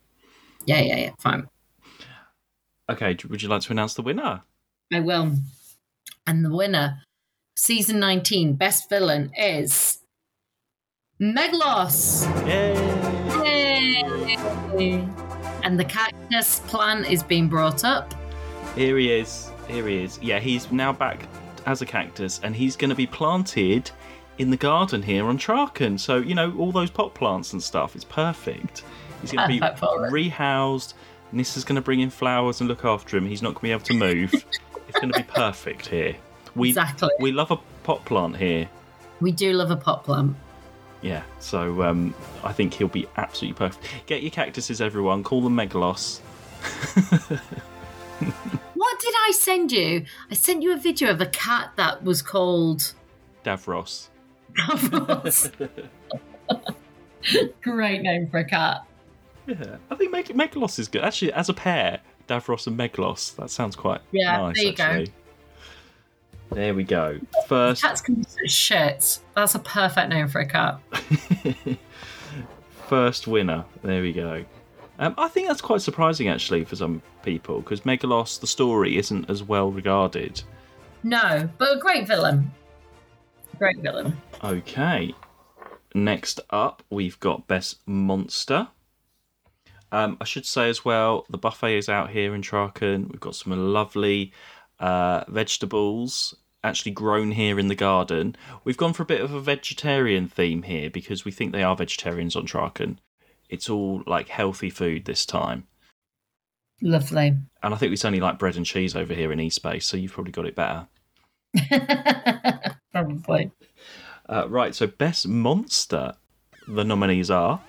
Yeah, 0.64 0.81
yeah, 0.81 0.96
yeah, 0.96 1.11
fine. 1.19 1.49
Okay, 2.90 3.17
would 3.29 3.43
you 3.43 3.49
like 3.49 3.62
to 3.62 3.73
announce 3.73 3.94
the 3.94 4.02
winner? 4.02 4.43
I 4.93 5.00
will. 5.00 5.32
And 6.26 6.44
the 6.44 6.55
winner, 6.55 7.02
season 7.56 8.00
19, 8.00 8.55
best 8.55 8.88
villain 8.88 9.31
is 9.37 9.99
Meglos. 11.20 12.25
Yay! 12.46 14.02
Yay! 14.76 15.08
And 15.64 15.79
the 15.79 15.84
cactus 15.84 16.61
plan 16.61 17.05
is 17.05 17.23
being 17.23 17.49
brought 17.49 17.84
up. 17.84 18.14
Here 18.74 18.96
he 18.96 19.12
is. 19.12 19.51
Here 19.67 19.86
he 19.86 20.05
is. 20.05 20.19
Yeah, 20.22 20.39
he's 20.39 20.70
now 20.70 20.93
back 20.93 21.27
as 21.67 21.82
a 21.82 21.86
cactus, 21.86 22.41
and 22.43 22.55
he's 22.55 22.77
going 22.77 22.91
to 22.91 22.96
be 22.96 23.06
planted 23.06 23.91
in 24.38 24.50
the 24.50 24.56
garden 24.56 25.02
here 25.02 25.26
on 25.26 25.36
Traken. 25.38 25.98
So 25.98 26.16
you 26.16 26.34
know 26.34 26.54
all 26.58 26.72
those 26.72 26.90
pot 26.90 27.14
plants 27.14 27.52
and 27.52 27.62
stuff. 27.62 27.94
It's 27.94 28.04
perfect. 28.04 28.82
He's 29.20 29.32
going 29.32 29.42
to 29.48 29.52
be 29.52 29.60
Perfect 29.60 29.78
for 29.80 30.06
it. 30.06 30.12
rehoused. 30.12 30.94
Nyssa's 31.34 31.64
going 31.64 31.76
to 31.76 31.82
bring 31.82 32.00
in 32.00 32.08
flowers 32.10 32.60
and 32.60 32.68
look 32.68 32.84
after 32.84 33.16
him. 33.16 33.26
He's 33.26 33.42
not 33.42 33.54
going 33.54 33.56
to 33.56 33.62
be 33.62 33.70
able 33.72 33.84
to 33.84 33.94
move. 33.94 34.32
it's 34.88 34.98
going 35.00 35.12
to 35.12 35.18
be 35.18 35.24
perfect 35.24 35.86
here. 35.88 36.16
We 36.54 36.68
Exactly. 36.70 37.10
we 37.20 37.32
love 37.32 37.50
a 37.50 37.58
pot 37.82 38.04
plant 38.06 38.36
here. 38.36 38.68
We 39.20 39.32
do 39.32 39.52
love 39.52 39.70
a 39.70 39.76
pot 39.76 40.04
plant. 40.04 40.36
Yeah, 41.02 41.22
so 41.38 41.82
um, 41.82 42.14
I 42.42 42.52
think 42.52 42.74
he'll 42.74 42.88
be 42.88 43.06
absolutely 43.16 43.56
perfect. 43.58 43.84
Get 44.06 44.22
your 44.22 44.30
cactuses, 44.32 44.80
everyone. 44.80 45.22
Call 45.22 45.40
them 45.42 45.54
Megalos. 45.56 46.20
What 48.74 49.00
did 49.00 49.14
I 49.28 49.30
send 49.32 49.70
you? 49.70 50.04
I 50.30 50.34
sent 50.34 50.62
you 50.62 50.72
a 50.72 50.76
video 50.76 51.10
of 51.10 51.20
a 51.20 51.26
cat 51.26 51.70
that 51.76 52.02
was 52.02 52.20
called 52.22 52.94
Davros. 53.44 54.08
Davros. 54.56 55.52
Great 57.62 58.02
name 58.02 58.28
for 58.31 58.38
a 58.38 58.44
cat. 58.44 58.84
Yeah, 59.46 59.76
I 59.90 59.94
think 59.94 60.12
Meg- 60.12 60.26
Megalos 60.28 60.78
is 60.78 60.88
good. 60.88 61.02
Actually, 61.02 61.32
as 61.32 61.48
a 61.48 61.55
pair, 61.55 62.00
Davros 62.28 62.67
and 62.67 62.78
Megalos, 62.78 63.34
that 63.36 63.50
sounds 63.50 63.76
quite 63.76 64.00
Yeah, 64.12 64.36
nice. 64.38 64.56
there 64.56 64.64
you 64.67 64.74
go. 64.74 65.05
There 66.50 66.74
we 66.74 66.84
go. 66.84 67.19
First, 67.46 67.82
Cats 67.82 68.00
can 68.00 68.14
be 68.17 68.24
such 68.24 68.50
shit. 68.50 69.19
That's 69.34 69.55
a 69.55 69.58
perfect 69.58 70.08
name 70.10 70.28
for 70.28 70.40
a 70.40 70.46
cat. 70.46 70.81
first 72.88 73.26
winner. 73.26 73.64
There 73.82 74.00
we 74.02 74.12
go. 74.12 74.44
Um, 74.98 75.14
I 75.19 75.28
think 75.28 75.46
that's 75.46 75.60
quite 75.60 75.81
surprising 75.82 76.28
actually 76.28 76.64
for 76.64 76.74
some 76.76 77.02
people 77.22 77.60
because 77.60 77.82
Megalos, 77.82 78.40
the 78.40 78.46
story, 78.46 78.96
isn't 78.96 79.28
as 79.31 79.43
well 79.43 79.70
regarded. 79.70 80.43
No, 81.02 81.48
but 81.58 81.76
a 81.76 81.81
great 81.81 82.08
villain. 82.08 82.50
Great 83.58 83.79
villain. 83.79 84.17
Okay. 84.43 85.15
Next 85.94 86.41
up, 86.50 86.82
we've 86.91 87.19
got 87.19 87.48
Best 87.48 87.81
Monster. 87.86 88.69
Um, 89.91 90.17
I 90.20 90.24
should 90.24 90.46
say 90.46 90.69
as 90.69 90.84
well, 90.84 91.24
the 91.31 91.38
buffet 91.38 91.79
is 91.79 91.88
out 91.88 92.10
here 92.10 92.34
in 92.34 92.43
Traken. 92.43 93.10
We've 93.10 93.20
got 93.20 93.34
some 93.34 93.72
lovely 93.72 94.32
uh, 94.79 95.24
vegetables 95.29 96.34
actually 96.62 96.93
grown 96.93 97.31
here 97.32 97.58
in 97.58 97.69
the 97.69 97.74
garden. 97.74 98.36
We've 98.65 98.77
gone 98.77 98.93
for 98.93 99.03
a 99.03 99.06
bit 99.06 99.20
of 99.20 99.32
a 99.32 99.41
vegetarian 99.41 100.29
theme 100.29 100.62
here 100.65 100.91
because 100.91 101.24
we 101.24 101.31
think 101.31 101.53
they 101.53 101.62
are 101.62 101.77
vegetarians 101.77 102.36
on 102.36 102.46
Traken. 102.46 102.98
It's 103.48 103.70
all 103.70 104.03
like 104.06 104.29
healthy 104.29 104.70
food 104.70 105.05
this 105.05 105.24
time. 105.24 105.67
Lovely. 106.82 107.34
And 107.62 107.74
I 107.74 107.77
think 107.77 107.93
it's 107.93 108.05
only 108.05 108.20
like 108.20 108.38
bread 108.38 108.56
and 108.56 108.67
cheese 108.67 108.94
over 108.94 109.15
here 109.15 109.32
in 109.32 109.41
East 109.41 109.62
Base, 109.62 109.86
so 109.86 109.96
you've 109.96 110.12
probably 110.12 110.32
got 110.32 110.46
it 110.46 110.55
better. 110.55 110.86
Probably. 112.93 113.50
Uh, 114.28 114.48
right, 114.48 114.74
so 114.74 114.86
best 114.86 115.26
monster. 115.28 116.14
The 116.67 116.84
nominees 116.84 117.31
are 117.31 117.60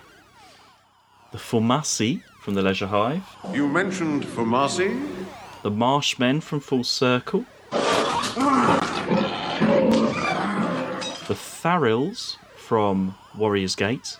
the 1.32 1.38
Foamasi 1.38 2.22
from 2.42 2.54
the 2.54 2.62
Leisure 2.62 2.86
Hive, 2.88 3.22
You 3.52 3.66
mentioned 3.68 4.24
Foamasi? 4.24 4.88
the 5.62 5.70
Marshmen 5.70 6.40
from 6.42 6.60
Full 6.60 6.84
Circle, 6.84 7.44
the 11.28 11.34
Tharils 11.34 12.36
from 12.56 13.14
Warrior's 13.36 13.74
Gate, 13.74 14.16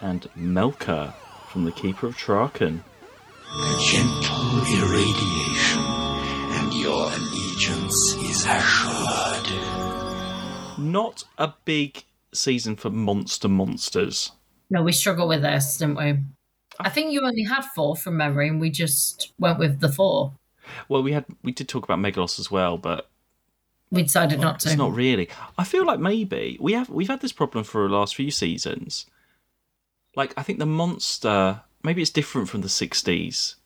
and 0.00 0.22
Melkur 0.36 1.12
from 1.48 1.64
the 1.64 1.72
Keeper 1.72 2.06
of 2.06 2.16
Traken. 2.16 2.80
A 3.54 3.78
gentle 3.80 4.62
irradiation, 4.66 5.58
and 5.58 5.61
your 6.82 7.12
allegiance 7.12 8.14
is 8.16 8.44
assured. 8.44 9.48
Not 10.78 11.22
a 11.38 11.54
big 11.64 12.02
season 12.34 12.74
for 12.74 12.90
monster 12.90 13.48
monsters. 13.48 14.32
No, 14.68 14.82
we 14.82 14.90
struggle 14.90 15.28
with 15.28 15.42
this, 15.42 15.78
didn't 15.78 15.96
we? 15.96 16.18
I 16.80 16.88
think 16.88 17.12
you 17.12 17.20
only 17.24 17.44
had 17.44 17.62
four 17.62 17.94
from 17.94 18.16
memory, 18.16 18.48
and 18.48 18.60
we 18.60 18.70
just 18.70 19.32
went 19.38 19.60
with 19.60 19.78
the 19.80 19.88
four. 19.90 20.32
Well, 20.88 21.02
we 21.04 21.12
had 21.12 21.24
we 21.44 21.52
did 21.52 21.68
talk 21.68 21.84
about 21.84 22.00
Megalos 22.00 22.40
as 22.40 22.50
well, 22.50 22.78
but 22.78 23.08
We 23.92 24.02
decided 24.02 24.40
not 24.40 24.58
to. 24.60 24.68
It's 24.68 24.78
not 24.78 24.92
really. 24.94 25.28
I 25.56 25.64
feel 25.64 25.86
like 25.86 26.00
maybe 26.00 26.56
we 26.60 26.72
have 26.72 26.88
we've 26.88 27.08
had 27.08 27.20
this 27.20 27.32
problem 27.32 27.62
for 27.64 27.86
the 27.86 27.94
last 27.94 28.16
few 28.16 28.30
seasons. 28.32 29.06
Like 30.16 30.34
I 30.36 30.42
think 30.42 30.58
the 30.58 30.66
monster 30.66 31.60
maybe 31.84 32.02
it's 32.02 32.10
different 32.10 32.48
from 32.48 32.62
the 32.62 32.68
sixties 32.68 33.56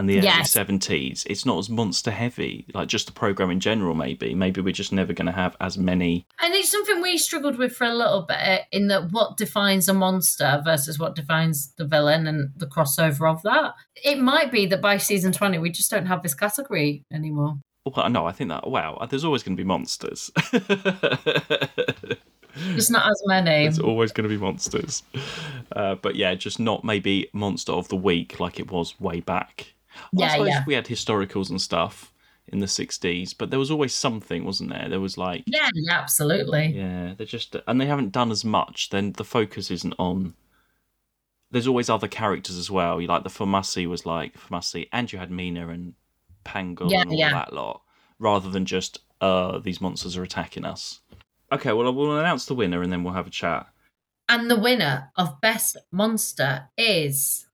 and 0.00 0.08
the 0.08 0.18
early 0.18 0.44
seventies. 0.44 1.26
It's 1.28 1.44
not 1.44 1.58
as 1.58 1.68
monster 1.68 2.10
heavy, 2.10 2.66
like 2.74 2.88
just 2.88 3.06
the 3.06 3.12
program 3.12 3.50
in 3.50 3.60
general. 3.60 3.94
Maybe 3.94 4.34
maybe 4.34 4.60
we're 4.60 4.72
just 4.72 4.92
never 4.92 5.12
going 5.12 5.26
to 5.26 5.32
have 5.32 5.56
as 5.60 5.76
many. 5.76 6.26
And 6.40 6.54
it's 6.54 6.70
something 6.70 7.02
we 7.02 7.18
struggled 7.18 7.58
with 7.58 7.72
for 7.72 7.86
a 7.86 7.94
little 7.94 8.22
bit 8.22 8.62
in 8.72 8.88
that 8.88 9.12
what 9.12 9.36
defines 9.36 9.88
a 9.88 9.94
monster 9.94 10.62
versus 10.64 10.98
what 10.98 11.14
defines 11.14 11.74
the 11.76 11.84
villain 11.84 12.26
and 12.26 12.50
the 12.56 12.66
crossover 12.66 13.30
of 13.30 13.42
that. 13.42 13.74
It 14.02 14.18
might 14.18 14.50
be 14.50 14.66
that 14.66 14.80
by 14.80 14.96
season 14.96 15.32
20, 15.32 15.58
we 15.58 15.70
just 15.70 15.90
don't 15.90 16.06
have 16.06 16.22
this 16.22 16.34
category 16.34 17.04
anymore. 17.12 17.58
Well, 17.84 18.08
no, 18.08 18.26
I 18.26 18.32
think 18.32 18.48
that 18.48 18.68
wow, 18.68 19.06
there's 19.10 19.24
always 19.24 19.42
going 19.42 19.56
to 19.56 19.60
be 19.60 19.66
monsters. 19.66 20.30
Just 22.74 22.90
not 22.90 23.08
as 23.08 23.22
many. 23.26 23.66
It's 23.66 23.78
always 23.78 24.12
going 24.12 24.28
to 24.28 24.34
be 24.34 24.40
monsters. 24.40 25.02
Uh, 25.74 25.94
but 25.94 26.16
yeah, 26.16 26.34
just 26.34 26.58
not 26.58 26.84
maybe 26.84 27.28
monster 27.32 27.72
of 27.72 27.88
the 27.88 27.96
week 27.96 28.40
like 28.40 28.58
it 28.58 28.70
was 28.70 28.98
way 29.00 29.20
back. 29.20 29.74
Well, 30.12 30.26
I 30.28 30.32
suppose 30.32 30.48
yeah. 30.48 30.64
we 30.66 30.74
had 30.74 30.86
historicals 30.86 31.50
and 31.50 31.60
stuff 31.60 32.12
in 32.48 32.58
the 32.58 32.66
60s, 32.66 33.34
but 33.36 33.50
there 33.50 33.58
was 33.58 33.70
always 33.70 33.94
something, 33.94 34.44
wasn't 34.44 34.70
there? 34.70 34.88
There 34.88 35.00
was 35.00 35.16
like, 35.16 35.44
Yeah, 35.46 35.68
yeah, 35.74 35.98
absolutely. 36.00 36.66
yeah, 36.68 37.14
they're 37.16 37.26
just, 37.26 37.56
and 37.66 37.80
they 37.80 37.86
haven't 37.86 38.12
done 38.12 38.30
as 38.30 38.44
much, 38.44 38.90
then 38.90 39.12
the 39.12 39.24
focus 39.24 39.70
isn't 39.70 39.94
on. 39.98 40.34
There's 41.52 41.66
always 41.68 41.90
other 41.90 42.08
characters 42.08 42.56
as 42.56 42.70
well. 42.70 43.00
You 43.00 43.08
like 43.08 43.24
the 43.24 43.28
Foamasi 43.30 43.86
was 43.88 44.06
like 44.06 44.34
Foamasi, 44.38 44.88
and 44.92 45.12
you 45.12 45.18
had 45.18 45.30
Mina 45.30 45.68
and 45.68 45.94
Pangol 46.44 46.90
Yeah, 46.90 47.02
and 47.02 47.10
all 47.10 47.16
yeah. 47.16 47.32
that 47.32 47.52
lot, 47.52 47.82
rather 48.18 48.50
than 48.50 48.64
just, 48.64 49.00
uh, 49.20 49.58
these 49.58 49.80
monsters 49.80 50.16
are 50.16 50.22
attacking 50.22 50.64
us. 50.64 51.00
Okay, 51.52 51.72
well, 51.72 51.92
we'll 51.92 52.18
announce 52.18 52.46
the 52.46 52.54
winner 52.54 52.82
and 52.82 52.92
then 52.92 53.02
we'll 53.02 53.14
have 53.14 53.26
a 53.26 53.30
chat. 53.30 53.66
And 54.28 54.48
the 54.48 54.58
winner 54.58 55.10
of 55.16 55.40
Best 55.40 55.76
Monster 55.90 56.68
is 56.78 57.46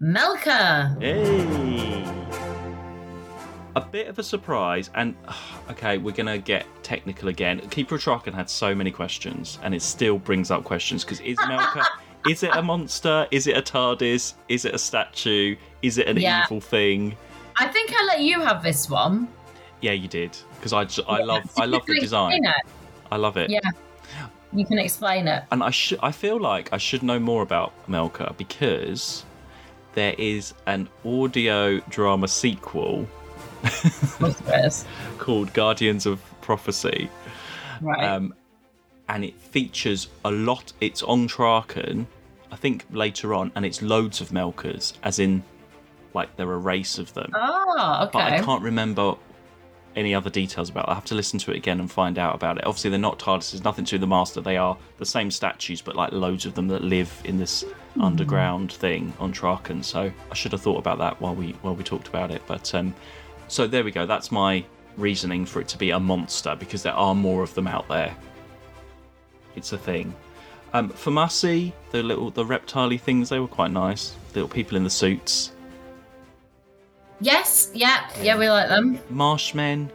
Melkur. 0.00 1.00
Hey! 1.02 2.04
A 3.74 3.80
bit 3.80 4.06
of 4.06 4.18
a 4.20 4.22
surprise, 4.22 4.90
and 4.94 5.16
okay, 5.70 5.98
we're 5.98 6.14
gonna 6.14 6.38
get 6.38 6.66
technical 6.84 7.28
again. 7.28 7.58
Keeper 7.70 7.96
of 7.96 8.02
Traken 8.02 8.32
had 8.32 8.48
so 8.48 8.74
many 8.76 8.92
questions, 8.92 9.58
and 9.64 9.74
it 9.74 9.82
still 9.82 10.18
brings 10.18 10.52
up 10.52 10.62
questions 10.62 11.04
because 11.04 11.20
is 11.20 11.36
Melkur, 11.38 11.84
is 12.30 12.44
it 12.44 12.54
a 12.54 12.62
monster? 12.62 13.26
Is 13.32 13.48
it 13.48 13.56
a 13.56 13.62
TARDIS? 13.62 14.34
Is 14.48 14.64
it 14.64 14.72
a 14.74 14.78
statue? 14.78 15.56
Is 15.82 15.98
it 15.98 16.06
an 16.06 16.16
Yeah. 16.16 16.44
evil 16.44 16.60
thing? 16.60 17.16
I 17.56 17.66
think 17.66 17.92
I 17.92 18.04
let 18.04 18.20
you 18.20 18.40
have 18.40 18.62
this 18.62 18.88
one. 18.88 19.26
Yeah, 19.80 19.92
you 19.92 20.06
did 20.06 20.36
because 20.54 20.72
I, 20.72 20.84
j- 20.84 21.02
I 21.08 21.22
love 21.24 21.50
So 21.50 21.62
I 21.62 21.66
love 21.66 21.84
the 21.86 21.98
design. 21.98 22.40
I 23.10 23.16
love 23.16 23.36
it. 23.36 23.50
Yeah. 23.50 23.58
You 24.52 24.64
can 24.64 24.78
explain 24.78 25.26
it. 25.26 25.42
and 25.50 25.62
I 25.62 25.70
should 25.70 25.98
I 26.04 26.12
feel 26.12 26.40
like 26.40 26.72
I 26.72 26.78
should 26.78 27.02
know 27.02 27.18
more 27.18 27.42
about 27.42 27.72
Melkur 27.88 28.36
because 28.36 29.24
there 29.94 30.14
is 30.18 30.54
an 30.66 30.88
audio 31.04 31.78
drama 31.88 32.28
sequel 32.28 33.08
called 35.18 35.52
Guardians 35.52 36.06
of 36.06 36.22
Prophecy. 36.40 37.10
Right. 37.80 38.04
Um, 38.04 38.34
and 39.08 39.24
it 39.24 39.34
features 39.34 40.08
a 40.24 40.30
lot. 40.30 40.72
It's 40.80 41.02
on 41.02 41.28
Traken, 41.28 42.06
I 42.52 42.56
think 42.56 42.84
later 42.90 43.34
on, 43.34 43.50
and 43.54 43.64
it's 43.64 43.82
loads 43.82 44.20
of 44.20 44.28
Melkurs, 44.28 44.94
as 45.02 45.18
in, 45.18 45.42
like 46.14 46.36
they're 46.36 46.52
a 46.52 46.58
race 46.58 46.98
of 46.98 47.12
them. 47.14 47.30
oh, 47.34 48.00
okay. 48.02 48.10
But 48.12 48.32
I 48.32 48.40
can't 48.42 48.62
remember 48.62 49.16
any 49.98 50.14
other 50.14 50.30
details 50.30 50.70
about. 50.70 50.84
it. 50.84 50.90
I 50.90 50.94
have 50.94 51.04
to 51.06 51.14
listen 51.14 51.38
to 51.40 51.50
it 51.50 51.56
again 51.56 51.80
and 51.80 51.90
find 51.90 52.18
out 52.18 52.34
about 52.34 52.58
it. 52.58 52.66
Obviously, 52.66 52.90
they're 52.90 52.98
not 52.98 53.18
TARDIS. 53.18 53.52
There's 53.52 53.64
nothing 53.64 53.84
to 53.86 53.98
the 53.98 54.06
Master. 54.06 54.40
They 54.40 54.56
are 54.56 54.76
the 54.98 55.06
same 55.06 55.30
statues, 55.30 55.82
but 55.82 55.96
like 55.96 56.12
loads 56.12 56.46
of 56.46 56.54
them 56.54 56.68
that 56.68 56.82
live 56.82 57.12
in 57.24 57.38
this 57.38 57.64
underground 58.00 58.72
thing 58.72 59.12
on 59.18 59.32
Traken. 59.32 59.84
So 59.84 60.10
I 60.30 60.34
should 60.34 60.52
have 60.52 60.62
thought 60.62 60.78
about 60.78 60.98
that 60.98 61.20
while 61.20 61.34
we 61.34 61.52
while 61.62 61.74
we 61.74 61.84
talked 61.84 62.08
about 62.08 62.30
it. 62.30 62.42
But 62.46 62.74
um, 62.74 62.94
so 63.48 63.66
there 63.66 63.84
we 63.84 63.90
go. 63.90 64.06
That's 64.06 64.30
my 64.30 64.64
reasoning 64.96 65.44
for 65.44 65.60
it 65.60 65.68
to 65.68 65.78
be 65.78 65.90
a 65.90 66.00
monster 66.00 66.56
because 66.56 66.82
there 66.82 66.94
are 66.94 67.14
more 67.14 67.42
of 67.42 67.54
them 67.54 67.66
out 67.66 67.88
there. 67.88 68.14
It's 69.56 69.72
a 69.72 69.78
thing. 69.78 70.14
Um, 70.72 70.90
Foamasi, 70.90 71.72
the 71.90 72.02
little 72.02 72.30
the 72.30 72.44
reptile 72.44 72.96
things, 72.98 73.30
they 73.30 73.40
were 73.40 73.48
quite 73.48 73.70
nice. 73.70 74.14
Little 74.34 74.48
people 74.48 74.76
in 74.76 74.84
the 74.84 74.90
suits. 74.90 75.52
Yes, 77.20 77.70
yeah, 77.74 78.08
yeah, 78.22 78.36
we 78.36 78.48
like 78.48 78.68
them. 78.68 78.98
Marshmen, 79.10 79.90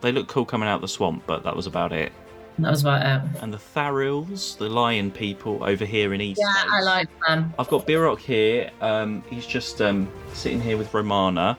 they 0.00 0.12
look 0.12 0.28
cool 0.28 0.44
coming 0.44 0.68
out 0.68 0.76
of 0.76 0.80
the 0.80 0.88
swamp, 0.88 1.24
but 1.26 1.42
that 1.44 1.54
was 1.54 1.66
about 1.66 1.92
it. 1.92 2.12
That 2.58 2.70
was 2.70 2.82
about 2.82 3.02
it. 3.04 3.42
And 3.42 3.52
the 3.52 3.58
Tharils, 3.58 4.56
the 4.56 4.68
lion 4.68 5.10
people 5.10 5.62
over 5.64 5.84
here 5.84 6.14
in 6.14 6.20
East. 6.20 6.40
Yeah. 6.40 6.64
I 6.70 6.82
like 6.82 7.08
them. 7.26 7.52
I've 7.58 7.68
got 7.68 7.86
Biroc 7.86 8.18
here. 8.18 8.70
Um, 8.80 9.24
he's 9.28 9.46
just 9.46 9.82
um, 9.82 10.10
sitting 10.32 10.60
here 10.60 10.76
with 10.76 10.94
Romana, 10.94 11.58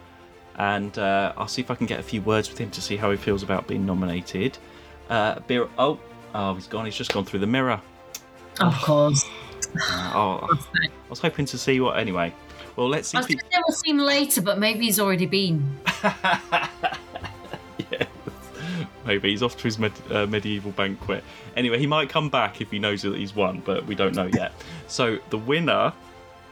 and 0.56 0.98
uh, 0.98 1.34
I'll 1.36 1.50
see 1.50 1.62
if 1.62 1.70
I 1.70 1.76
can 1.76 1.86
get 1.86 2.00
a 2.00 2.04
few 2.04 2.22
words 2.22 2.50
with 2.50 2.58
him 2.58 2.72
to 2.72 2.82
see 2.82 2.96
how 2.96 3.12
he 3.12 3.18
feels 3.18 3.44
about 3.44 3.68
being 3.68 3.86
nominated. 3.86 4.58
Uh, 5.10 5.40
Bir- 5.42 5.70
oh, 5.78 6.00
oh, 6.34 6.56
he's 6.56 6.68
gone. 6.68 6.86
He's 6.86 6.96
just 6.96 7.14
gone 7.14 7.26
through 7.26 7.40
the 7.40 7.48
mirror. 7.48 7.82
Of 8.62 8.74
course. 8.82 9.26
Uh, 9.76 10.12
oh, 10.16 10.48
I 10.50 10.90
was 11.10 11.20
hoping 11.20 11.46
to 11.48 11.58
see 11.58 11.82
what. 11.82 12.00
Anyway, 12.00 12.34
well, 12.76 12.90
let's 12.90 13.10
see 13.10 13.18
I 13.18 13.22
was 13.22 13.28
he. 13.28 13.36
going 13.36 13.46
to 13.46 13.52
say 13.56 13.62
we'll 13.68 13.76
see 13.76 13.90
him 13.92 14.00
later, 14.00 14.42
but 14.42 14.60
maybe 14.60 14.86
he's 14.86 15.00
already 15.00 15.26
been. 15.26 15.78
yeah. 16.04 16.48
Maybe 19.06 19.30
he's 19.30 19.44
off 19.44 19.56
to 19.58 19.64
his 19.64 19.80
med- 19.80 19.92
uh, 20.10 20.26
medieval 20.26 20.72
banquet. 20.72 21.24
Anyway, 21.56 21.78
he 21.78 21.88
might 21.88 22.10
come 22.10 22.30
back 22.30 22.62
if 22.62 22.72
he 22.72 22.80
knows 22.80 23.04
that 23.04 23.16
he's 23.16 23.36
won, 23.36 23.62
but 23.64 23.86
we 23.86 23.96
don't 23.96 24.16
know 24.16 24.30
yet. 24.34 24.52
So 24.88 25.20
the 25.30 25.38
winner, 25.38 25.94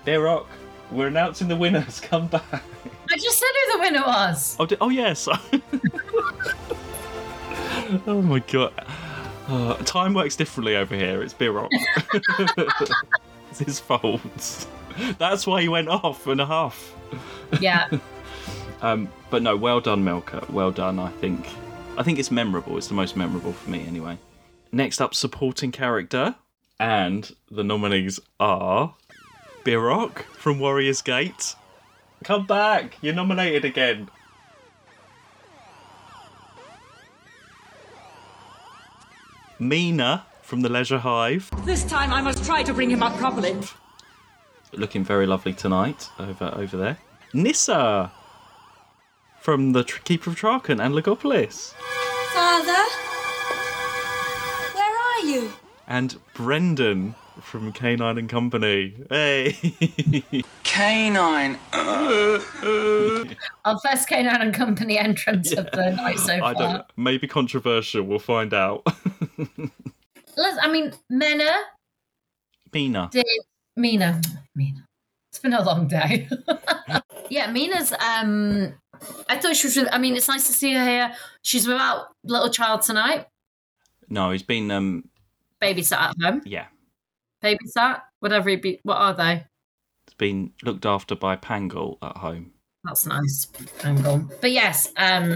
Biroc, 0.06 0.46
we're 0.92 1.08
announcing 1.08 1.48
the 1.48 1.56
winners. 1.56 2.00
Come 2.00 2.27
back. 2.27 2.44
I 2.51 3.18
just 3.18 3.39
said 3.39 3.48
who 3.65 3.72
the 3.74 3.80
winner 3.80 4.01
was. 4.06 4.56
Oh, 4.60 4.68
oh 4.82 4.89
yes. 4.89 5.27
oh 8.08 8.22
my 8.22 8.39
god. 8.39 8.74
Uh, 9.48 9.75
time 9.84 10.13
works 10.13 10.36
differently 10.36 10.75
over 10.75 10.96
here. 10.96 11.22
It's 11.22 11.34
Biroc. 11.34 11.70
it's 13.50 13.60
his 13.60 13.80
fault. 13.80 14.22
That's 15.17 15.45
why 15.47 15.62
he 15.62 15.69
went 15.69 15.89
off 15.89 16.27
and 16.27 16.41
a 16.41 16.45
half. 16.45 16.95
Yeah. 17.59 17.89
Um, 18.81 19.07
but 19.29 19.41
no, 19.41 19.55
well 19.55 19.79
done, 19.79 20.03
Melkur. 20.03 20.50
Well 20.50 20.71
done. 20.71 21.00
I 21.00 21.07
think. 21.09 21.47
I 21.97 22.03
think 22.03 22.19
it's 22.19 22.31
memorable. 22.31 22.77
It's 22.77 22.88
the 22.89 22.93
most 22.93 23.15
memorable 23.15 23.53
for 23.53 23.69
me, 23.69 23.85
anyway. 23.88 24.17
Next 24.73 25.00
up, 25.00 25.15
supporting 25.15 25.71
character, 25.71 26.35
and 26.81 27.31
the 27.50 27.63
nominees 27.63 28.19
are 28.41 28.93
Biroc 29.63 30.23
from 30.33 30.59
Warriors 30.59 31.01
Gate. 31.01 31.55
Come 32.25 32.45
back! 32.45 32.97
You're 33.01 33.13
nominated 33.13 33.63
again. 33.63 34.09
Mina 39.59 40.25
from 40.41 40.59
the 40.62 40.69
Leisure 40.69 41.00
Hive, 41.00 41.50
This 41.65 41.85
time 41.85 42.12
I 42.12 42.21
must 42.21 42.43
try 42.43 42.63
to 42.63 42.73
bring 42.73 42.89
him 42.91 43.01
up 43.01 43.15
properly. 43.17 43.55
Looking 44.75 45.03
very 45.03 45.25
lovely 45.27 45.53
tonight 45.53 46.10
over 46.20 46.51
over 46.56 46.77
there. 46.77 46.98
Nyssa 47.34 48.12
from 49.39 49.74
the 49.74 49.84
Tr- 49.84 50.01
Keeper 50.03 50.30
of 50.32 50.36
Traken 50.36 50.84
and 50.84 50.94
Logopolis. 50.96 51.74
Father? 52.34 52.84
Where 54.74 55.00
are 55.00 55.20
you? 55.25 55.51
and 55.88 56.18
Brendan 56.34 57.13
from 57.42 57.74
K9 57.74 58.18
and 58.18 58.30
Company. 58.30 58.96
Hey. 59.10 59.51
Canine. 60.63 61.58
Our 61.74 62.39
first 63.84 64.08
K9 64.10 64.42
and 64.42 64.53
Company 64.53 64.98
entrance 64.98 65.51
of 65.51 65.70
the 65.72 65.92
night 65.92 66.20
so 66.20 66.39
far. 66.39 66.50
I 66.50 66.53
don't 66.53 66.74
know. 66.74 66.84
Maybe 66.96 67.27
controversial. 67.27 68.03
We'll 68.03 68.20
find 68.20 68.53
out. 68.53 68.84
Let's, 70.38 70.58
I 70.62 70.72
mean, 70.72 70.94
Mena 71.10 71.51
Mina. 72.72 73.10
did 73.12 73.25
Mina. 73.75 74.22
Mina. 74.56 74.86
It's 75.32 75.39
been 75.39 75.53
a 75.53 75.63
long 75.63 75.88
day. 75.88 76.30
yeah, 77.30 77.50
Mina's. 77.51 77.92
Um, 77.94 78.74
I 79.27 79.38
thought 79.38 79.56
she 79.56 79.68
was. 79.68 79.75
Really, 79.77 79.89
I 79.89 79.98
mean, 79.98 80.15
it's 80.15 80.27
nice 80.27 80.46
to 80.48 80.53
see 80.53 80.74
her 80.74 80.86
here. 80.86 81.13
She's 81.42 81.68
without 81.68 82.08
little 82.24 82.50
child 82.50 82.84
tonight. 82.84 83.27
No, 84.10 84.30
he's 84.32 84.44
been 84.44 84.70
um 84.70 85.10
Babysat 85.62 85.94
at 85.94 86.15
home. 86.22 86.42
yeah. 86.46 86.68
Babysat, 87.44 88.01
whatever 88.20 88.50
it 88.50 88.62
be. 88.62 88.80
What 88.84 88.98
are 88.98 89.13
they? 89.13 89.46
It's 90.08 90.13
been 90.13 90.51
looked 90.63 90.86
after 90.86 91.15
by 91.15 91.36
Pangol 91.36 91.98
at 92.01 92.18
home. 92.18 92.51
That's 92.84 93.06
nice 93.06 93.48
angle. 93.84 94.30
But 94.42 94.51
yes, 94.51 94.89
um, 94.98 95.32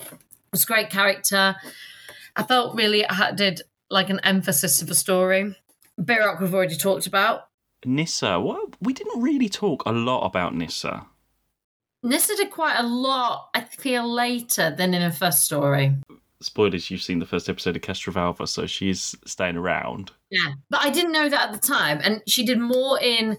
it 0.00 0.18
was 0.52 0.64
a 0.64 0.66
great 0.66 0.90
character. 0.90 1.56
I 2.36 2.42
felt 2.42 2.74
really 2.76 3.06
I 3.06 3.14
had- 3.14 3.36
did 3.36 3.62
like 3.90 4.10
an 4.10 4.20
emphasis 4.24 4.82
of 4.82 4.88
the 4.88 4.94
story. 4.94 5.56
Biroc 6.00 6.40
we've 6.40 6.54
already 6.54 6.76
talked 6.76 7.06
about. 7.06 7.48
Nyssa, 7.84 8.40
what 8.40 8.76
we 8.80 8.92
didn't 8.92 9.20
really 9.20 9.48
talk 9.48 9.82
a 9.86 9.92
lot 9.92 10.24
about 10.26 10.54
Nyssa. 10.54 11.06
Nyssa 12.02 12.36
did 12.36 12.50
quite 12.50 12.78
a 12.78 12.86
lot, 12.86 13.50
I 13.54 13.60
feel, 13.60 14.12
later 14.12 14.74
than 14.76 14.94
in 14.94 15.02
her 15.02 15.12
first 15.12 15.44
story. 15.44 15.94
Spoilers, 16.40 16.90
you've 16.90 17.02
seen 17.02 17.20
the 17.20 17.26
first 17.26 17.48
episode 17.48 17.76
of 17.76 17.82
Castrovalva, 17.82 18.48
so 18.48 18.66
she's 18.66 19.14
staying 19.24 19.56
around. 19.56 20.10
Yeah. 20.30 20.54
But 20.70 20.80
I 20.80 20.90
didn't 20.90 21.12
know 21.12 21.28
that 21.28 21.48
at 21.48 21.52
the 21.52 21.64
time. 21.64 22.00
And 22.02 22.20
she 22.26 22.44
did 22.44 22.58
more 22.58 22.98
in 23.00 23.38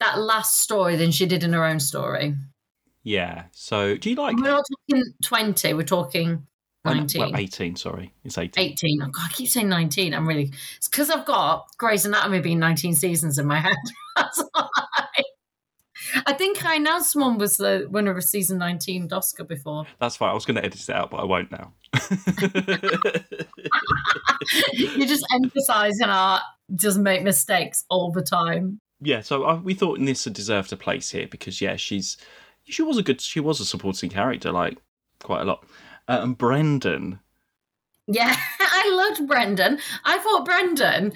that 0.00 0.18
last 0.18 0.60
story 0.60 0.96
than 0.96 1.10
she 1.10 1.24
did 1.24 1.42
in 1.42 1.54
her 1.54 1.64
own 1.64 1.80
story. 1.80 2.34
Yeah. 3.04 3.44
So 3.52 3.96
do 3.96 4.10
you 4.10 4.16
like 4.16 4.36
We're 4.36 4.42
not 4.42 4.64
talking 4.90 5.04
20, 5.24 5.74
we're 5.74 5.82
talking 5.82 6.46
Oh, 6.84 6.90
no, 6.90 7.00
19. 7.00 7.20
Well, 7.20 7.36
18, 7.36 7.76
sorry. 7.76 8.12
It's 8.24 8.38
18. 8.38 8.72
18. 8.72 9.02
Oh, 9.02 9.06
God, 9.06 9.22
I 9.24 9.32
keep 9.32 9.48
saying 9.48 9.68
19. 9.68 10.14
I'm 10.14 10.26
really. 10.26 10.52
It's 10.76 10.88
because 10.88 11.10
I've 11.10 11.24
got 11.24 11.68
Grey's 11.78 12.04
Anatomy 12.04 12.40
being 12.40 12.58
19 12.58 12.94
seasons 12.94 13.38
in 13.38 13.46
my 13.46 13.60
head. 13.60 13.76
I 16.26 16.32
think 16.32 16.64
I 16.64 16.74
announced 16.74 17.14
one 17.14 17.38
was 17.38 17.56
the 17.56 17.86
winner 17.88 18.16
of 18.16 18.24
season 18.24 18.58
19 18.58 19.08
Oscar 19.12 19.44
before. 19.44 19.86
That's 20.00 20.16
fine. 20.16 20.30
I 20.30 20.34
was 20.34 20.44
going 20.44 20.56
to 20.56 20.64
edit 20.64 20.80
it 20.80 20.90
out, 20.90 21.10
but 21.10 21.18
I 21.18 21.24
won't 21.24 21.50
now. 21.52 21.72
You're 24.72 25.06
just 25.06 25.24
emphasizing 25.34 26.08
art 26.08 26.42
doesn't 26.74 27.02
make 27.02 27.22
mistakes 27.22 27.84
all 27.88 28.10
the 28.10 28.22
time. 28.22 28.80
yeah, 29.00 29.20
so 29.20 29.44
I, 29.44 29.54
we 29.54 29.74
thought 29.74 30.00
Nyssa 30.00 30.30
deserved 30.30 30.72
a 30.72 30.76
place 30.76 31.10
here 31.10 31.28
because, 31.30 31.60
yeah, 31.60 31.76
she's 31.76 32.16
she 32.64 32.82
was 32.82 32.96
a 32.98 33.02
good 33.02 33.20
she 33.20 33.40
was 33.40 33.60
a 33.60 33.64
supporting 33.64 34.10
character, 34.10 34.50
like 34.52 34.78
quite 35.20 35.42
a 35.42 35.44
lot. 35.44 35.64
Uh, 36.08 36.20
and 36.22 36.36
Brendan, 36.36 37.20
Yeah, 38.06 38.34
I 38.60 38.90
loved 38.92 39.28
Brendan. 39.28 39.78
I 40.04 40.18
thought 40.18 40.44
Brendan 40.44 41.12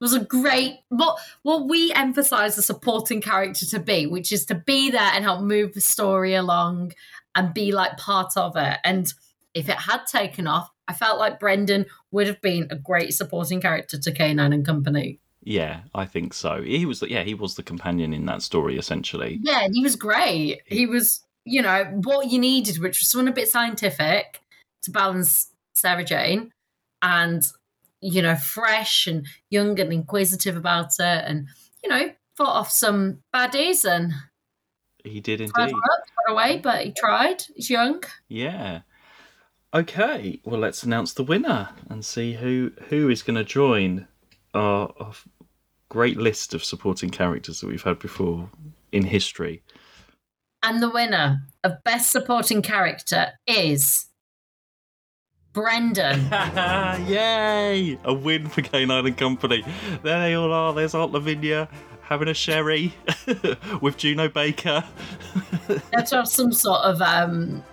was 0.00 0.14
a 0.14 0.24
great 0.24 0.78
what 0.88 1.18
what 1.42 1.68
we 1.68 1.92
emphasize 1.92 2.56
a 2.56 2.62
supporting 2.62 3.20
character 3.20 3.66
to 3.66 3.78
be, 3.80 4.06
which 4.06 4.32
is 4.32 4.46
to 4.46 4.54
be 4.54 4.90
there 4.90 5.10
and 5.14 5.24
help 5.24 5.42
move 5.42 5.74
the 5.74 5.80
story 5.80 6.34
along 6.34 6.92
and 7.34 7.54
be 7.54 7.72
like 7.72 7.96
part 7.96 8.32
of 8.36 8.56
it. 8.56 8.78
And 8.84 9.12
if 9.54 9.68
it 9.68 9.76
had 9.76 10.06
taken 10.06 10.46
off, 10.46 10.70
I 10.88 10.92
felt 10.92 11.18
like 11.18 11.40
Brendan 11.40 11.86
would 12.10 12.26
have 12.26 12.40
been 12.40 12.66
a 12.70 12.76
great 12.76 13.14
supporting 13.14 13.60
character 13.60 13.98
to 13.98 14.12
K9 14.12 14.54
and 14.54 14.66
Company. 14.66 15.20
yeah, 15.42 15.82
I 15.94 16.06
think 16.06 16.34
so. 16.34 16.62
He 16.62 16.86
was 16.86 17.00
the, 17.00 17.10
yeah, 17.10 17.22
he 17.22 17.34
was 17.34 17.54
the 17.54 17.62
companion 17.62 18.12
in 18.12 18.26
that 18.26 18.42
story 18.42 18.76
essentially. 18.76 19.38
Yeah, 19.42 19.68
he 19.72 19.82
was 19.82 19.96
great. 19.96 20.62
He 20.66 20.86
was, 20.86 21.22
you 21.44 21.62
know, 21.62 21.84
what 22.04 22.30
you 22.30 22.38
needed, 22.38 22.78
which 22.78 23.00
was 23.00 23.08
someone 23.08 23.28
a 23.28 23.32
bit 23.32 23.48
scientific 23.48 24.40
to 24.82 24.90
balance 24.90 25.48
Sarah 25.74 26.04
Jane 26.04 26.52
and, 27.02 27.46
you 28.00 28.22
know, 28.22 28.36
fresh 28.36 29.06
and 29.06 29.26
young 29.50 29.78
and 29.80 29.92
inquisitive 29.92 30.56
about 30.56 30.92
it 30.98 31.24
and, 31.26 31.46
you 31.82 31.90
know, 31.90 32.10
fought 32.36 32.56
off 32.56 32.70
some 32.70 33.22
baddies 33.34 33.84
and 33.84 34.12
He 35.04 35.20
did 35.20 35.40
indeed. 35.40 35.52
got 35.54 35.72
away, 36.28 36.58
but 36.62 36.84
he 36.84 36.92
tried. 36.92 37.44
He's 37.54 37.70
young. 37.70 38.02
Yeah. 38.28 38.80
Okay, 39.72 40.40
well 40.44 40.58
let's 40.60 40.82
announce 40.82 41.12
the 41.12 41.22
winner 41.22 41.68
and 41.88 42.04
see 42.04 42.32
who 42.34 42.72
who 42.88 43.08
is 43.08 43.22
going 43.22 43.36
to 43.36 43.44
join 43.44 44.08
our, 44.52 44.92
our 44.98 45.12
great 45.88 46.16
list 46.16 46.54
of 46.54 46.64
supporting 46.64 47.10
characters 47.10 47.60
that 47.60 47.68
we've 47.68 47.82
had 47.82 47.98
before 47.98 48.50
in 48.92 49.04
history. 49.04 49.62
And 50.62 50.82
the 50.82 50.90
winner 50.90 51.42
of 51.64 51.82
Best 51.84 52.10
Supporting 52.10 52.62
Character 52.62 53.32
is 53.46 54.06
Brendan. 55.52 56.20
Yay! 57.06 57.98
A 58.04 58.12
win 58.12 58.46
for 58.48 58.62
K9 58.62 59.06
and 59.06 59.16
Company. 59.16 59.64
There 60.02 60.20
they 60.20 60.34
all 60.34 60.52
are. 60.52 60.72
There's 60.72 60.94
Aunt 60.94 61.12
Lavinia 61.12 61.68
having 62.02 62.28
a 62.28 62.34
sherry 62.34 62.92
with 63.80 63.96
Juno 63.96 64.28
Baker. 64.28 64.84
they 65.68 65.80
had 65.92 66.06
to 66.06 66.16
have 66.16 66.28
some 66.28 66.52
sort 66.52 66.80
of 66.80 67.00
um, 67.00 67.64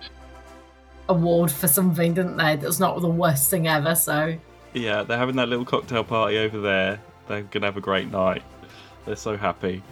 award 1.08 1.50
for 1.50 1.68
something, 1.68 2.14
didn't 2.14 2.36
they? 2.36 2.56
That's 2.56 2.80
not 2.80 3.00
the 3.00 3.08
worst 3.08 3.50
thing 3.50 3.66
ever. 3.68 3.94
So 3.94 4.38
yeah, 4.72 5.02
they're 5.02 5.18
having 5.18 5.36
that 5.36 5.48
little 5.48 5.64
cocktail 5.64 6.04
party 6.04 6.38
over 6.38 6.60
there. 6.60 7.00
They're 7.26 7.42
going 7.42 7.62
to 7.62 7.66
have 7.66 7.76
a 7.76 7.82
great 7.82 8.10
night. 8.10 8.42
They're 9.04 9.16
so 9.16 9.36
happy. 9.36 9.82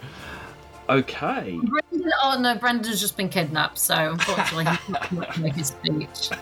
Okay. 0.89 1.59
Brendan, 1.63 2.11
oh 2.23 2.37
no, 2.39 2.55
Brendan's 2.55 3.01
just 3.01 3.17
been 3.17 3.27
kidnapped. 3.29 3.77
So 3.77 3.93
unfortunately, 4.13 4.65
he 4.87 4.93
can't 4.93 5.37
make 5.39 5.53
his 5.53 5.67
speech. 5.67 6.29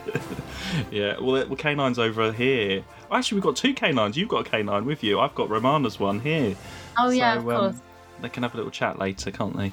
Yeah, 0.92 1.18
well, 1.20 1.36
it- 1.38 1.48
well, 1.48 1.56
canine's 1.58 2.00
over 2.00 2.32
here. 2.34 2.84
Actually, 3.12 3.38
we've 3.38 3.44
got 3.44 3.56
two 3.56 3.74
canines. 3.74 4.18
You've 4.18 4.30
got 4.30 4.46
a 4.48 4.50
canine 4.50 4.84
with 4.86 5.04
you. 5.04 5.20
I've 5.20 5.36
got 5.36 5.50
Romana's 5.50 6.00
one 6.00 6.20
here. 6.20 6.56
Oh 6.98 7.10
yeah, 7.10 7.36
So, 7.36 7.40
of 7.40 7.50
um, 7.50 7.72
course. 7.72 7.82
They 8.22 8.30
can 8.30 8.44
have 8.44 8.54
a 8.54 8.58
little 8.58 8.72
chat 8.72 8.98
later, 9.00 9.32
can't 9.32 9.56
they? 9.56 9.72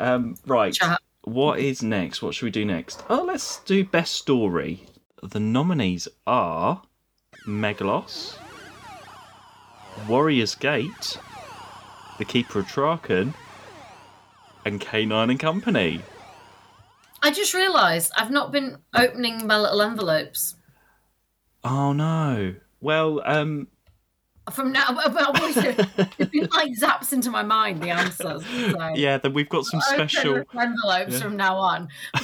Um, 0.00 0.36
right. 0.46 0.72
Chat. 0.72 1.00
What 1.22 1.58
is 1.58 1.82
next? 1.82 2.22
What 2.22 2.34
should 2.34 2.46
we 2.46 2.50
do 2.50 2.64
next? 2.64 3.02
Oh, 3.10 3.24
let's 3.24 3.60
do 3.60 3.84
best 3.84 4.14
story. 4.14 4.84
The 5.22 5.40
nominees 5.40 6.08
are 6.26 6.82
Megalos, 7.46 8.36
Warrior's 10.08 10.54
Gate, 10.54 11.18
The 12.18 12.24
Keeper 12.24 12.60
of 12.60 12.66
Traken, 12.66 13.34
and 14.68 14.80
K9 14.80 15.30
and 15.30 15.40
Company. 15.40 16.02
I 17.22 17.32
just 17.32 17.52
realised 17.52 18.12
I've 18.16 18.30
not 18.30 18.52
been 18.52 18.78
opening 18.94 19.46
my 19.46 19.58
little 19.58 19.82
envelopes 19.82 20.54
Oh 21.64 21.92
no. 21.92 22.54
Well, 22.80 23.20
um, 23.24 23.68
from 24.52 24.72
now. 24.72 24.96
Is 25.42 25.56
it? 25.56 25.86
It's 26.18 26.30
been 26.30 26.48
like 26.54 26.72
zaps 26.80 27.12
into 27.12 27.30
my 27.30 27.42
mind 27.42 27.82
the 27.82 27.90
answers. 27.90 28.44
So. 28.46 28.94
yeah, 28.94 29.18
then 29.18 29.34
we've 29.34 29.48
got 29.48 29.64
some 29.66 29.80
I'll 29.84 29.94
special. 29.94 30.44
envelopes 30.58 31.14
Yeah. 31.14 31.18
from 31.18 31.36
now 31.36 31.56
on. 31.56 31.88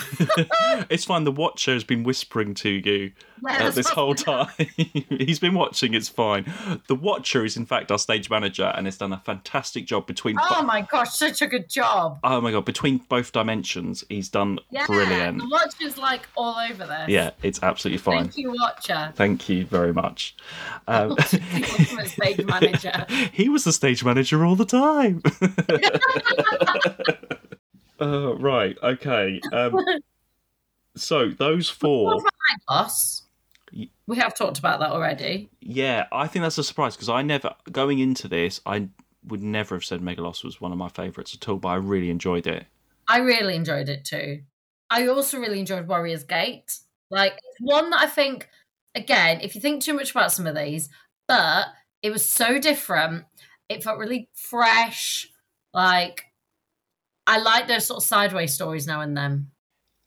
it's 0.88 1.04
fine. 1.04 1.24
The 1.24 1.32
Watcher 1.32 1.72
has 1.72 1.84
been 1.84 2.04
whispering 2.04 2.54
to 2.54 2.70
you 2.70 3.12
uh, 3.46 3.70
this 3.70 3.88
whole 3.90 4.14
time. 4.14 4.48
He's 4.76 5.38
been 5.38 5.54
watching. 5.54 5.94
It's 5.94 6.08
fine. 6.08 6.52
The 6.88 6.94
Watcher 6.94 7.44
is 7.44 7.56
in 7.56 7.66
fact 7.66 7.90
our 7.90 7.98
stage 7.98 8.30
manager 8.30 8.72
and 8.76 8.86
has 8.86 8.96
done 8.98 9.12
a 9.12 9.18
fantastic 9.18 9.86
job 9.86 10.06
between. 10.06 10.36
Oh 10.40 10.60
bo- 10.60 10.66
my 10.66 10.82
gosh, 10.82 11.14
such 11.14 11.42
a 11.42 11.46
good 11.46 11.68
job. 11.68 12.18
oh 12.24 12.40
my 12.40 12.50
god! 12.52 12.64
Between 12.64 12.98
both 13.08 13.32
dimensions, 13.32 14.04
he's 14.08 14.28
done 14.28 14.58
Yeah, 14.70 14.86
brilliant. 14.86 15.38
the 15.38 15.48
watch 15.48 15.74
is 15.80 15.98
like 15.98 16.28
all 16.36 16.56
over 16.70 16.86
this. 16.86 17.08
Yeah, 17.08 17.30
it's 17.42 17.62
absolutely 17.62 17.98
fine. 17.98 18.24
Thank 18.24 18.38
you, 18.38 18.52
Watcher. 18.52 19.12
Thank 19.16 19.48
you 19.48 19.66
very 19.66 19.92
much. 19.92 20.36
Um, 20.88 21.16
stage 21.18 22.44
manager. 22.44 23.06
he 23.32 23.48
was 23.48 23.64
the 23.64 23.72
stage 23.72 24.04
manager 24.04 24.44
all 24.44 24.56
the 24.56 24.64
time. 24.64 25.22
uh, 28.00 28.34
right. 28.36 28.76
Okay. 28.82 29.40
Um, 29.52 29.78
so 30.96 31.30
those 31.30 31.68
four. 31.68 32.22
Us. 32.68 33.22
We 34.06 34.16
have 34.16 34.34
talked 34.34 34.58
about 34.58 34.80
that 34.80 34.90
already. 34.90 35.50
Yeah, 35.60 36.06
I 36.12 36.26
think 36.26 36.42
that's 36.42 36.58
a 36.58 36.64
surprise 36.64 36.94
because 36.94 37.08
I 37.08 37.22
never 37.22 37.54
going 37.72 37.98
into 37.98 38.28
this, 38.28 38.60
I 38.66 38.88
would 39.26 39.42
never 39.42 39.74
have 39.74 39.84
said 39.84 40.00
Megalos 40.00 40.44
was 40.44 40.60
one 40.60 40.72
of 40.72 40.78
my 40.78 40.88
favourites 40.88 41.34
at 41.34 41.48
all, 41.48 41.56
but 41.56 41.68
I 41.68 41.76
really 41.76 42.10
enjoyed 42.10 42.46
it. 42.46 42.66
I 43.08 43.18
really 43.18 43.56
enjoyed 43.56 43.88
it 43.88 44.04
too. 44.04 44.42
I 44.90 45.06
also 45.08 45.38
really 45.38 45.60
enjoyed 45.60 45.88
Warrior's 45.88 46.24
Gate. 46.24 46.78
Like 47.10 47.32
it's 47.32 47.58
one 47.60 47.90
that 47.90 48.00
I 48.00 48.06
think 48.06 48.48
again, 48.94 49.40
if 49.40 49.54
you 49.54 49.60
think 49.60 49.82
too 49.82 49.94
much 49.94 50.10
about 50.10 50.32
some 50.32 50.46
of 50.46 50.54
these, 50.54 50.88
but 51.26 51.66
it 52.02 52.10
was 52.10 52.24
so 52.24 52.58
different. 52.58 53.24
It 53.68 53.82
felt 53.82 53.98
really 53.98 54.28
fresh. 54.34 55.28
Like 55.72 56.26
I 57.26 57.38
like 57.38 57.66
those 57.66 57.86
sort 57.86 57.98
of 57.98 58.04
sideways 58.04 58.52
stories 58.52 58.86
now 58.86 59.00
and 59.00 59.16
then. 59.16 59.50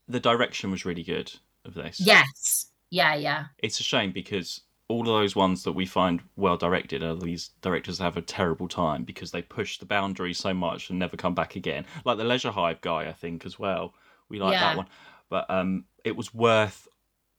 The 0.07 0.19
direction 0.19 0.71
was 0.71 0.85
really 0.85 1.03
good 1.03 1.33
of 1.65 1.73
this. 1.73 1.99
Yes. 1.99 2.67
Yeah, 2.89 3.15
yeah. 3.15 3.45
It's 3.59 3.79
a 3.79 3.83
shame 3.83 4.11
because 4.11 4.61
all 4.89 5.01
of 5.01 5.07
those 5.07 5.35
ones 5.35 5.63
that 5.63 5.73
we 5.73 5.85
find 5.85 6.21
well 6.37 6.55
directed 6.55 7.03
are 7.03 7.15
these 7.15 7.49
directors 7.61 7.99
have 7.99 8.15
a 8.15 8.21
terrible 8.21 8.67
time 8.69 9.03
because 9.03 9.31
they 9.31 9.41
push 9.41 9.77
the 9.79 9.85
boundaries 9.85 10.37
so 10.37 10.53
much 10.53 10.89
and 10.89 10.97
never 10.97 11.17
come 11.17 11.35
back 11.35 11.55
again. 11.57 11.85
Like 12.05 12.17
the 12.17 12.23
Leisure 12.23 12.51
Hive 12.51 12.79
guy, 12.81 13.07
I 13.07 13.11
think 13.13 13.45
as 13.45 13.59
well. 13.59 13.93
We 14.29 14.39
like 14.39 14.53
Yeah. 14.53 14.61
that 14.61 14.77
one, 14.77 14.87
but 15.29 15.49
um, 15.49 15.85
it 16.05 16.15
was 16.15 16.33
worth 16.33 16.87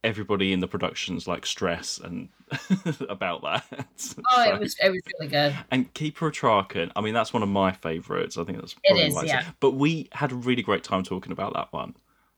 everybody 0.04 0.52
in 0.52 0.60
the 0.60 0.68
productions 0.68 1.26
like 1.26 1.44
stress 1.44 1.98
and 1.98 2.28
about 3.08 3.42
that. 3.42 3.64
Oh, 3.72 3.84
So- 3.96 4.54
it 4.54 4.60
was 4.60 4.76
it 4.82 4.90
was 4.90 5.02
really 5.18 5.30
good. 5.30 5.56
and 5.70 5.92
Keeper 5.94 6.28
of 6.28 6.34
Traken, 6.34 6.90
I 6.94 7.00
mean, 7.00 7.14
that's 7.14 7.32
one 7.32 7.42
of 7.42 7.48
my 7.48 7.72
favourites. 7.72 8.36
I 8.36 8.44
think 8.44 8.58
that's 8.58 8.72
It 8.74 8.78
probably 8.88 9.04
is, 9.06 9.14
why 9.14 9.20
I 9.22 9.26
said- 9.26 9.44
yeah. 9.44 9.50
But 9.60 9.72
we 9.72 10.08
had 10.12 10.32
a 10.32 10.36
really 10.36 10.62
great 10.62 10.84
time 10.84 11.02
talking 11.02 11.32
about 11.32 11.54
that 11.54 11.72
one. 11.72 11.94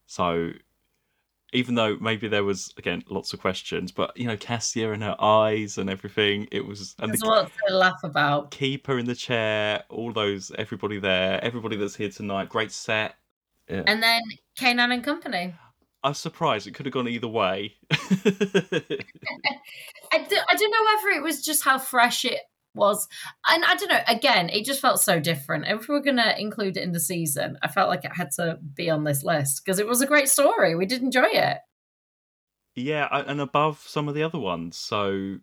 So 0.06 0.52
even 1.52 1.74
though 1.74 1.96
maybe 2.00 2.28
there 2.28 2.44
was 2.44 2.72
again 2.76 3.02
lots 3.08 3.32
of 3.32 3.40
questions, 3.40 3.92
but 3.92 4.16
you 4.16 4.26
know, 4.26 4.36
Cassia 4.36 4.92
and 4.92 5.02
her 5.02 5.16
eyes 5.20 5.78
and 5.78 5.90
everything, 5.90 6.48
it 6.52 6.66
was 6.66 6.94
and 6.98 7.10
There's 7.10 7.20
the 7.20 7.26
lots 7.26 7.52
to 7.68 7.76
laugh 7.76 8.00
about. 8.04 8.50
keeper 8.50 8.98
in 8.98 9.06
the 9.06 9.14
chair, 9.14 9.84
all 9.88 10.12
those 10.12 10.52
everybody 10.58 10.98
there, 10.98 11.42
everybody 11.42 11.76
that's 11.76 11.96
here 11.96 12.10
tonight, 12.10 12.48
great 12.48 12.72
set. 12.72 13.14
Yeah. 13.68 13.82
And 13.86 14.02
then 14.02 14.20
K9 14.60 14.94
and 14.94 15.04
Company. 15.04 15.54
I'm 16.02 16.14
surprised 16.14 16.66
it 16.66 16.74
could 16.74 16.86
have 16.86 16.94
gone 16.94 17.08
either 17.08 17.28
way. 17.28 17.74
I, 17.90 17.96
d- 18.18 19.04
I 20.48 20.54
don't 20.56 20.70
know 20.70 20.84
whether 20.86 21.18
it 21.18 21.22
was 21.22 21.44
just 21.44 21.62
how 21.62 21.78
fresh 21.78 22.24
it 22.24 22.40
was. 22.74 23.08
And 23.48 23.64
I 23.64 23.74
don't 23.74 23.88
know, 23.88 24.00
again, 24.06 24.48
it 24.48 24.64
just 24.64 24.80
felt 24.80 25.00
so 25.00 25.20
different. 25.20 25.66
If 25.66 25.88
we 25.88 25.94
were 25.94 26.00
going 26.00 26.16
to 26.16 26.40
include 26.40 26.76
it 26.76 26.82
in 26.82 26.92
the 26.92 27.00
season, 27.00 27.58
I 27.62 27.68
felt 27.68 27.88
like 27.88 28.04
it 28.04 28.14
had 28.14 28.30
to 28.32 28.58
be 28.74 28.90
on 28.90 29.04
this 29.04 29.22
list 29.22 29.64
because 29.64 29.78
it 29.78 29.86
was 29.86 30.00
a 30.00 30.06
great 30.06 30.28
story. 30.28 30.74
We 30.74 30.86
did 30.86 31.02
enjoy 31.02 31.28
it. 31.30 31.58
Yeah, 32.76 33.08
and 33.10 33.40
above 33.40 33.84
some 33.86 34.08
of 34.08 34.14
the 34.14 34.22
other 34.22 34.38
ones. 34.38 34.76
So 34.76 35.38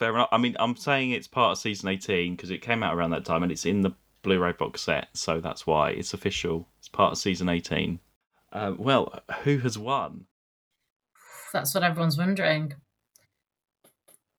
fair 0.00 0.14
enough. 0.14 0.30
I 0.32 0.38
mean, 0.38 0.56
I'm 0.58 0.76
saying 0.76 1.10
it's 1.10 1.28
part 1.28 1.52
of 1.52 1.58
season 1.58 1.90
18 1.90 2.34
because 2.34 2.50
it 2.50 2.62
came 2.62 2.82
out 2.82 2.94
around 2.94 3.10
that 3.10 3.26
time 3.26 3.42
and 3.42 3.52
it's 3.52 3.66
in 3.66 3.82
the 3.82 3.92
Blu-ray 4.22 4.52
box 4.52 4.80
set, 4.82 5.08
so 5.14 5.40
that's 5.40 5.66
why 5.66 5.90
it's 5.90 6.14
official. 6.14 6.66
It's 6.78 6.88
part 6.88 7.12
of 7.12 7.18
season 7.18 7.48
18. 7.48 8.00
Uh, 8.52 8.72
well, 8.76 9.22
who 9.44 9.58
has 9.58 9.78
won? 9.78 10.26
That's 11.52 11.74
what 11.74 11.84
everyone's 11.84 12.18
wondering. 12.18 12.74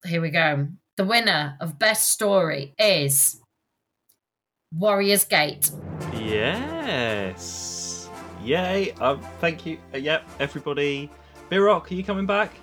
Here 0.06 0.22
we 0.22 0.30
go. 0.30 0.68
The 1.02 1.08
winner 1.08 1.58
of 1.60 1.80
Best 1.80 2.12
Story 2.12 2.76
is 2.78 3.42
Warriors 4.72 5.26
Gate. 5.26 5.72
Yes. 6.14 8.08
Yay. 8.44 8.92
Um, 9.02 9.20
thank 9.40 9.66
you. 9.66 9.80
Uh, 9.96 9.98
yep, 9.98 10.30
everybody. 10.40 11.10
Biroc, 11.50 11.90
are 11.90 11.96
you 11.96 12.04
coming 12.04 12.28
back? 12.28 12.54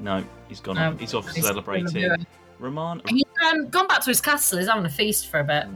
No, 0.00 0.24
he's 0.48 0.60
gone. 0.60 0.76
No, 0.76 0.92
off. 0.92 0.98
He's 0.98 1.12
off 1.12 1.28
he's 1.28 1.44
celebrating. 1.44 2.24
Roman, 2.58 3.02
He's 3.06 3.24
um, 3.44 3.68
gone 3.68 3.86
back 3.86 4.00
to 4.00 4.08
his 4.08 4.22
castle. 4.22 4.56
He's 4.56 4.68
having 4.68 4.86
a 4.86 4.88
feast 4.88 5.26
for 5.26 5.40
a 5.40 5.44
bit. 5.44 5.66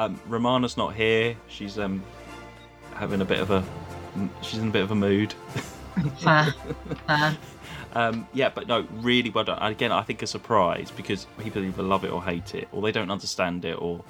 um, 0.00 0.20
Romana's 0.26 0.76
not 0.76 0.92
here. 0.92 1.36
She's 1.46 1.78
um 1.78 2.02
having 2.94 3.20
a 3.20 3.24
bit 3.24 3.38
of 3.38 3.52
a. 3.52 3.64
She's 4.42 4.58
in 4.58 4.66
a 4.66 4.72
bit 4.72 4.82
of 4.82 4.90
a 4.90 4.96
mood. 4.96 5.34
Fair. 6.18 6.52
Fair. 7.06 7.36
Um, 7.94 8.26
yeah, 8.32 8.48
but 8.48 8.66
no, 8.66 8.86
really 9.00 9.30
well 9.30 9.44
done. 9.44 9.58
And 9.60 9.72
Again, 9.72 9.92
I 9.92 10.02
think 10.02 10.22
a 10.22 10.26
surprise 10.26 10.90
because 10.90 11.26
people 11.38 11.62
either 11.62 11.82
love 11.82 12.04
it 12.04 12.10
or 12.10 12.22
hate 12.22 12.54
it, 12.54 12.68
or 12.72 12.82
they 12.82 12.92
don't 12.92 13.10
understand 13.10 13.64
it, 13.64 13.80
or 13.80 14.02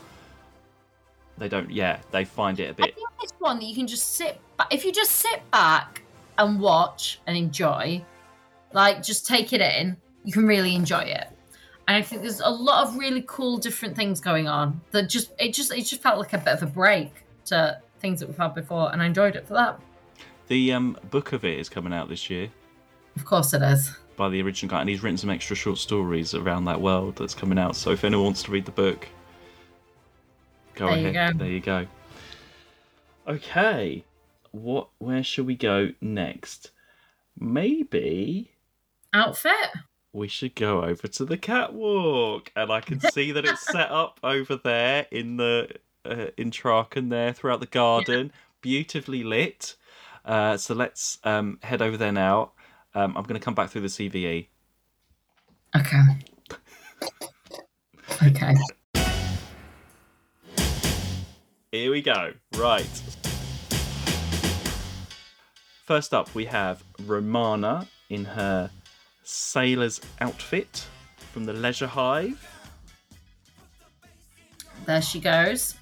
they 1.39 1.49
don't. 1.49 1.71
Yeah, 1.71 1.99
they 2.11 2.25
find 2.25 2.61
it 2.61 2.71
a 2.71 2.75
bit. 2.75 2.85
I 2.85 2.95
think 2.95 3.09
it's 3.23 3.33
one 3.39 3.59
that 3.59 3.65
you 3.65 3.75
can 3.75 3.87
just 3.87 4.15
sit 4.15 4.41
back. 4.57 4.73
If 4.73 4.85
you 4.85 4.93
just 4.93 5.13
sit 5.13 5.49
back 5.51 6.03
and 6.39 6.61
watch 6.61 7.21
and 7.27 7.37
enjoy, 7.37 8.05
like 8.73 9.03
just 9.03 9.27
take 9.27 9.53
it 9.53 9.61
in, 9.61 9.97
you 10.25 10.33
can 10.33 10.47
really 10.47 10.75
enjoy 10.75 11.03
it. 11.03 11.29
And 11.89 11.97
I 11.97 12.03
think 12.03 12.23
there's 12.23 12.41
a 12.41 12.49
lot 12.51 12.87
of 12.87 12.97
really 12.97 13.25
cool 13.27 13.59
different 13.59 13.97
things 13.97 14.21
going 14.21 14.47
on 14.47 14.81
that 14.93 15.09
just 15.09 15.33
it 15.41 15.53
just 15.53 15.73
it 15.73 15.83
just 15.83 16.01
felt 16.01 16.19
like 16.19 16.33
a 16.33 16.39
bit 16.39 16.55
of 16.55 16.63
a 16.63 16.67
break 16.67 17.11
to 17.47 17.81
things 17.99 18.21
that 18.21 18.29
we've 18.29 18.39
had 18.39 18.55
before, 18.55 18.93
and 18.93 19.03
I 19.03 19.07
enjoyed 19.07 19.35
it 19.35 19.49
for 19.49 19.55
that. 19.55 19.81
The 20.47 20.73
um, 20.73 20.97
book 21.11 21.33
of 21.33 21.45
it 21.45 21.59
is 21.59 21.69
coming 21.69 21.93
out 21.93 22.09
this 22.09 22.29
year 22.31 22.51
Of 23.17 23.25
course, 23.25 23.53
it 23.55 23.63
is. 23.63 23.95
by 24.17 24.29
the 24.29 24.41
original 24.43 24.71
guy, 24.71 24.81
and 24.81 24.89
he's 24.89 25.03
written 25.03 25.17
some 25.19 25.31
extra 25.31 25.57
short 25.57 25.79
stories 25.79 26.35
around 26.35 26.65
that 26.67 26.81
world 26.81 27.17
that's 27.17 27.35
coming 27.35 27.59
out. 27.59 27.77
So 27.77 27.91
if 27.91 28.05
anyone 28.05 28.25
wants 28.27 28.43
to 28.45 28.51
read 28.51 28.65
the 28.65 28.71
book, 28.73 29.07
go 30.75 30.87
There 30.87 30.99
you 30.99 31.09
ahead. 31.09 31.33
go. 31.39 31.39
There 31.45 31.53
you 31.53 31.61
go. 31.61 31.87
Okay, 33.29 34.05
what? 34.51 34.89
Where 34.99 35.23
shall 35.23 35.45
we 35.45 35.55
go 35.57 35.91
next? 36.01 36.71
Maybe 37.39 38.51
Outfit. 39.15 39.53
we 40.13 40.29
should 40.29 40.55
go 40.55 40.83
over 40.85 41.07
to 41.09 41.25
the 41.25 41.37
catwalk 41.39 42.51
and 42.55 42.71
i 42.71 42.81
can 42.81 43.01
see 43.01 43.33
that 43.33 43.45
it's 43.45 43.67
set 43.67 43.91
up 44.03 44.21
over 44.23 44.57
there 44.57 45.07
in 45.11 45.37
the 45.39 45.69
uh, 46.05 46.27
in 46.37 46.51
Traken 46.51 47.09
there 47.11 47.33
throughout 47.33 47.61
the 47.61 47.67
garden 47.67 48.33
beautifully 48.61 49.23
lit 49.25 49.77
uh, 50.25 50.57
so 50.57 50.75
let's 50.75 51.19
um, 51.25 51.59
head 51.63 51.81
over 51.83 51.97
there 51.97 52.13
now 52.13 52.53
um, 52.95 53.17
i'm 53.17 53.25
going 53.25 53.39
to 53.39 53.45
come 53.45 53.55
back 53.55 53.71
through 53.71 53.81
the 53.83 53.89
cve 53.89 54.49
Okay. 55.75 56.03
okay. 58.27 58.55
here 61.71 61.91
we 61.91 62.03
go 62.03 62.33
right 62.57 63.03
first 65.87 66.13
up 66.13 66.35
we 66.35 66.45
have 66.45 66.83
romana 67.07 67.87
in 68.11 68.25
her 68.25 68.71
sailor's 69.23 70.01
outfit 70.21 70.87
from 71.33 71.45
the 71.45 71.53
leisure 71.53 71.87
hive 71.87 72.47
There 74.85 75.01
she 75.01 75.21
goes. 75.21 75.77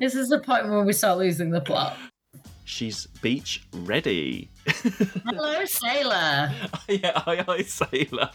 This 0.00 0.14
is 0.14 0.28
the 0.28 0.40
point 0.40 0.68
where 0.68 0.82
we 0.82 0.92
start 0.92 1.18
losing 1.18 1.50
the 1.50 1.60
plot. 1.60 1.96
she's 2.64 3.06
beach 3.22 3.62
ready 3.72 4.50
Hello, 5.24 5.64
sailor. 5.64 6.52
Oh, 6.74 6.80
yeah, 6.88 7.22
aye, 7.26 7.42
aye, 7.48 7.62
sailor. 7.62 8.30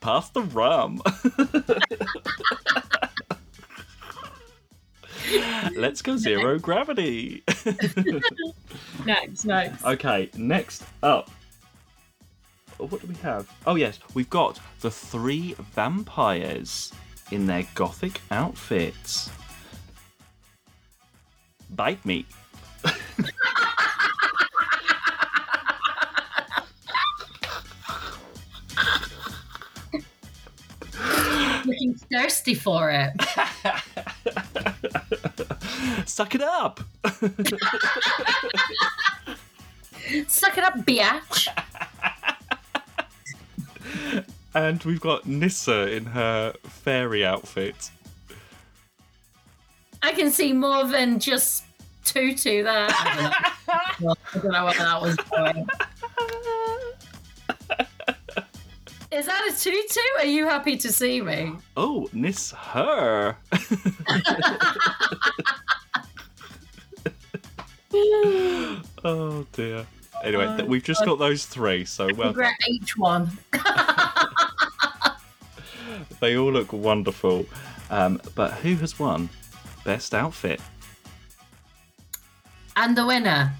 Pass 0.00 0.30
the 0.30 0.42
rum. 0.42 1.00
Let's 5.76 6.02
go 6.02 6.16
zero 6.16 6.58
gravity. 6.58 7.44
Next, 9.06 9.44
next. 9.44 9.84
okay, 9.84 10.28
next 10.36 10.82
up. 11.04 11.30
Oh, 12.80 12.86
What 12.86 13.00
do 13.00 13.06
we 13.06 13.14
have? 13.16 13.48
Oh, 13.66 13.76
yes, 13.76 13.98
we've 14.14 14.28
got 14.28 14.58
the 14.80 14.90
three 14.90 15.54
vampires 15.72 16.92
in 17.30 17.46
their 17.46 17.66
gothic 17.74 18.20
outfits. 18.32 19.30
Bite 21.70 22.04
me. 22.04 22.26
Looking 31.64 31.94
thirsty 31.94 32.54
for 32.54 32.90
it. 32.90 33.12
Suck 36.08 36.34
it 36.34 36.42
up. 36.42 36.80
Suck 40.26 40.58
it 40.58 40.64
up, 40.64 40.74
biatch. 40.78 41.46
And 44.54 44.82
we've 44.82 45.00
got 45.00 45.26
Nyssa 45.26 45.92
in 45.92 46.06
her 46.06 46.54
fairy 46.64 47.24
outfit. 47.24 47.90
I 50.02 50.12
can 50.12 50.30
see 50.30 50.52
more 50.52 50.84
than 50.84 51.18
just 51.18 51.64
Tutu 52.04 52.62
there. 52.62 52.86
I 52.90 53.94
don't 53.98 54.00
know, 54.00 54.14
I 54.34 54.38
don't 54.38 54.52
know 54.52 54.64
where 54.64 54.74
that 54.74 55.02
was 55.02 55.16
going. 55.16 55.66
Is 59.12 59.26
that 59.26 59.50
a 59.50 59.58
tutu? 59.58 60.00
Are 60.18 60.24
you 60.24 60.46
happy 60.46 60.76
to 60.76 60.92
see 60.92 61.20
me? 61.20 61.52
Oh, 61.76 62.08
miss 62.12 62.52
her. 62.52 63.36
oh 69.04 69.44
dear. 69.52 69.84
Anyway, 70.22 70.56
th- 70.56 70.68
we've 70.68 70.84
just 70.84 71.04
got 71.04 71.18
those 71.18 71.44
three, 71.44 71.84
so 71.84 72.08
well, 72.14 72.28
Regret 72.28 72.54
each 72.68 72.96
one. 72.96 73.30
they 76.20 76.36
all 76.36 76.52
look 76.52 76.72
wonderful. 76.72 77.46
Um, 77.90 78.20
but 78.36 78.52
who 78.52 78.76
has 78.76 78.96
won 78.98 79.28
best 79.84 80.14
outfit? 80.14 80.60
And 82.76 82.96
the 82.96 83.06
winner 83.06 83.52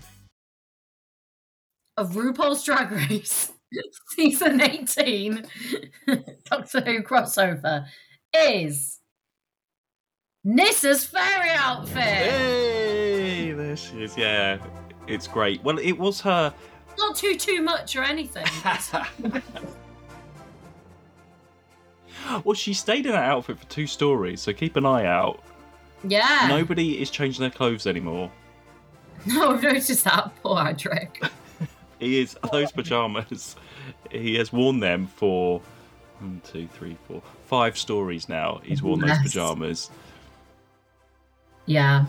of 1.97 2.13
RuPaul's 2.13 2.65
Drag 2.65 2.91
Race 2.91 3.53
season 4.17 4.61
18 4.61 5.45
Doctor 6.45 6.81
Who 6.81 7.03
crossover 7.03 7.87
is 8.35 8.99
Nyssa's 10.47 11.05
fairy 11.05 11.51
outfit. 11.51 12.03
Hey, 12.03 13.53
there 13.53 13.77
she 13.77 14.03
is. 14.03 14.17
Yeah, 14.17 14.59
it's 15.07 15.27
great. 15.27 15.63
Well, 15.63 15.79
it 15.79 15.93
was 15.93 16.21
her 16.23 16.55
not 16.99 17.17
too 17.17 17.35
too 17.37 17.63
much 17.63 17.97
or 17.97 18.03
anything. 18.03 18.47
Well, 22.45 22.55
she 22.55 22.75
stayed 22.75 23.07
in 23.07 23.13
that 23.13 23.25
outfit 23.25 23.59
for 23.59 23.67
two 23.67 23.89
stories, 23.89 24.41
so 24.41 24.53
keep 24.53 24.77
an 24.77 24.87
eye 24.87 25.05
out. 25.05 25.43
Yeah. 26.05 26.47
Nobody 26.49 27.01
is 27.01 27.11
changing 27.11 27.41
their 27.41 27.51
clothes 27.51 27.87
anymore. 27.87 28.31
No, 29.27 29.51
I've 29.51 29.63
noticed 29.63 30.05
that. 30.05 30.33
Poor 30.43 30.57
Adric. 30.57 31.29
He 31.99 32.23
is 32.23 32.35
those 32.51 32.73
pajamas. 32.73 33.57
He 34.11 34.37
has 34.37 34.51
worn 34.51 34.81
them 34.81 35.07
for 35.07 35.61
one, 36.19 36.41
two, 36.51 36.67
three, 36.69 36.97
four, 37.07 37.23
five 37.45 37.77
stories 37.77 38.27
now. 38.27 38.63
He's 38.65 38.83
worn 38.83 39.01
those 39.01 39.19
pajamas. 39.19 39.91
Yeah. 41.67 42.07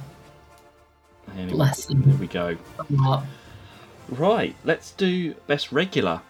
Anyway, 1.36 1.52
Bless 1.52 1.90
him. 1.90 2.04
There 2.04 2.16
we 2.16 2.28
go. 2.28 2.58
Right, 4.10 4.56
let's 4.64 4.92
do 4.92 5.34
best 5.48 5.72
regular. 5.74 6.22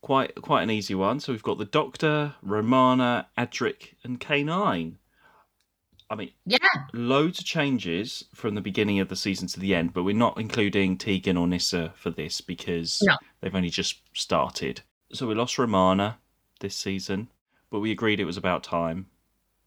Quite 0.00 0.34
quite 0.36 0.62
an 0.62 0.70
easy 0.70 0.94
one. 0.94 1.20
So 1.20 1.32
we've 1.32 1.42
got 1.42 1.58
the 1.58 1.64
Doctor, 1.66 2.34
Romana, 2.42 3.26
Adric, 3.36 3.94
and 4.02 4.18
K9. 4.18 4.94
I 6.08 6.14
mean, 6.14 6.30
Yeah. 6.44 6.58
loads 6.92 7.40
of 7.40 7.44
changes 7.44 8.24
from 8.34 8.54
the 8.54 8.60
beginning 8.60 9.00
of 9.00 9.08
the 9.08 9.16
season 9.16 9.48
to 9.48 9.60
the 9.60 9.74
end, 9.74 9.92
but 9.92 10.04
we're 10.04 10.14
not 10.14 10.38
including 10.38 10.96
Tegan 10.98 11.36
or 11.36 11.46
Nissa 11.48 11.92
for 11.96 12.10
this 12.10 12.40
because 12.40 13.02
No. 13.04 13.16
they've 13.40 13.54
only 13.54 13.70
just 13.70 13.96
started. 14.16 14.82
So 15.12 15.26
we 15.26 15.34
lost 15.34 15.58
Romana 15.58 16.18
this 16.60 16.76
season, 16.76 17.28
but 17.70 17.80
we 17.80 17.90
agreed 17.90 18.20
it 18.20 18.24
was 18.24 18.36
about 18.36 18.62
time. 18.62 19.06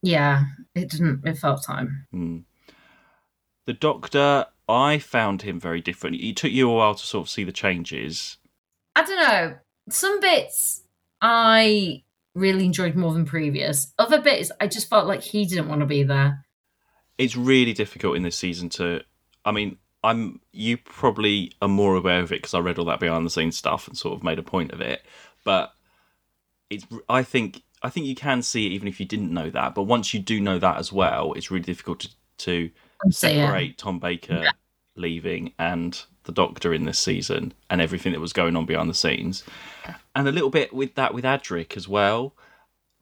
Yeah. 0.02 0.46
It 0.76 0.90
didn't. 0.90 1.28
It 1.28 1.38
felt 1.38 1.64
time. 1.64 2.08
Hmm. 2.12 2.40
The 3.66 3.74
Doctor, 3.74 4.46
I 4.68 4.98
found 5.00 5.42
him 5.42 5.60
very 5.60 5.82
different. 5.82 6.16
It 6.16 6.38
took 6.38 6.52
you 6.52 6.70
a 6.70 6.74
while 6.74 6.96
to 6.96 7.06
sort 7.06 7.28
of 7.28 7.30
see 7.30 7.44
the 7.44 7.52
changes. 7.52 8.38
I 8.96 9.04
don't 9.04 9.18
know. 9.18 9.58
Some 9.90 10.20
bits 10.20 10.84
I 11.22 12.04
really 12.40 12.66
enjoyed 12.66 12.96
more 12.96 13.14
than 13.14 13.26
previous. 13.26 13.94
Other 14.00 14.22
bits 14.22 14.52
I 14.60 14.68
just 14.68 14.90
felt 14.90 15.08
like 15.08 15.22
he 15.22 15.46
didn't 15.46 15.68
want 15.68 15.82
to 15.82 15.86
be 15.86 16.04
there. 16.04 16.46
It's 17.18 17.36
really 17.36 17.74
difficult 17.74 18.16
in 18.16 18.24
this 18.24 18.36
season 18.36 18.70
to. 18.70 19.02
I 19.46 19.52
mean, 19.52 19.78
I'm 20.04 20.40
you 20.52 20.78
probably 20.78 21.54
are 21.62 21.68
more 21.68 21.96
aware 21.96 22.22
of 22.22 22.32
it 22.32 22.42
because 22.42 22.54
I 22.54 22.60
read 22.60 22.80
all 22.80 22.86
that 22.86 23.00
behind 23.00 23.26
the 23.26 23.30
scenes 23.30 23.58
stuff 23.58 23.88
and 23.88 23.98
sort 23.98 24.16
of 24.18 24.24
made 24.24 24.40
a 24.40 24.44
point 24.44 24.72
of 24.72 24.82
it. 24.82 25.06
But 25.44 25.74
it's. 26.70 26.86
I 27.08 27.24
think. 27.24 27.64
I 27.82 27.90
think 27.90 28.08
you 28.08 28.16
can 28.16 28.42
see 28.42 28.66
it 28.66 28.72
even 28.72 28.90
if 28.90 29.00
you 29.00 29.06
didn't 29.06 29.34
know 29.34 29.50
that. 29.52 29.74
But 29.74 29.84
once 29.84 30.14
you 30.14 30.20
do 30.20 30.42
know 30.42 30.60
that 30.60 30.78
as 30.78 30.92
well, 30.92 31.32
it's 31.32 31.50
really 31.50 31.64
difficult 31.64 32.02
to, 32.02 32.10
to 32.40 32.72
separate 33.10 33.78
Tom 33.78 34.00
Baker 34.00 34.50
leaving 34.98 35.54
and 35.58 36.04
the 36.30 36.36
Doctor 36.36 36.74
in 36.74 36.86
this 36.86 37.00
season 37.00 37.54
and 37.72 37.82
everything 37.82 38.14
that 38.14 38.22
was 38.22 38.34
going 38.34 38.56
on 38.56 38.66
behind 38.66 38.90
the 38.90 38.94
scenes, 38.94 39.44
and 40.16 40.28
a 40.28 40.32
little 40.32 40.52
bit 40.52 40.72
with 40.72 40.94
that 40.96 41.14
with 41.14 41.26
Adric 41.26 41.76
as 41.76 41.88
well. 41.88 42.34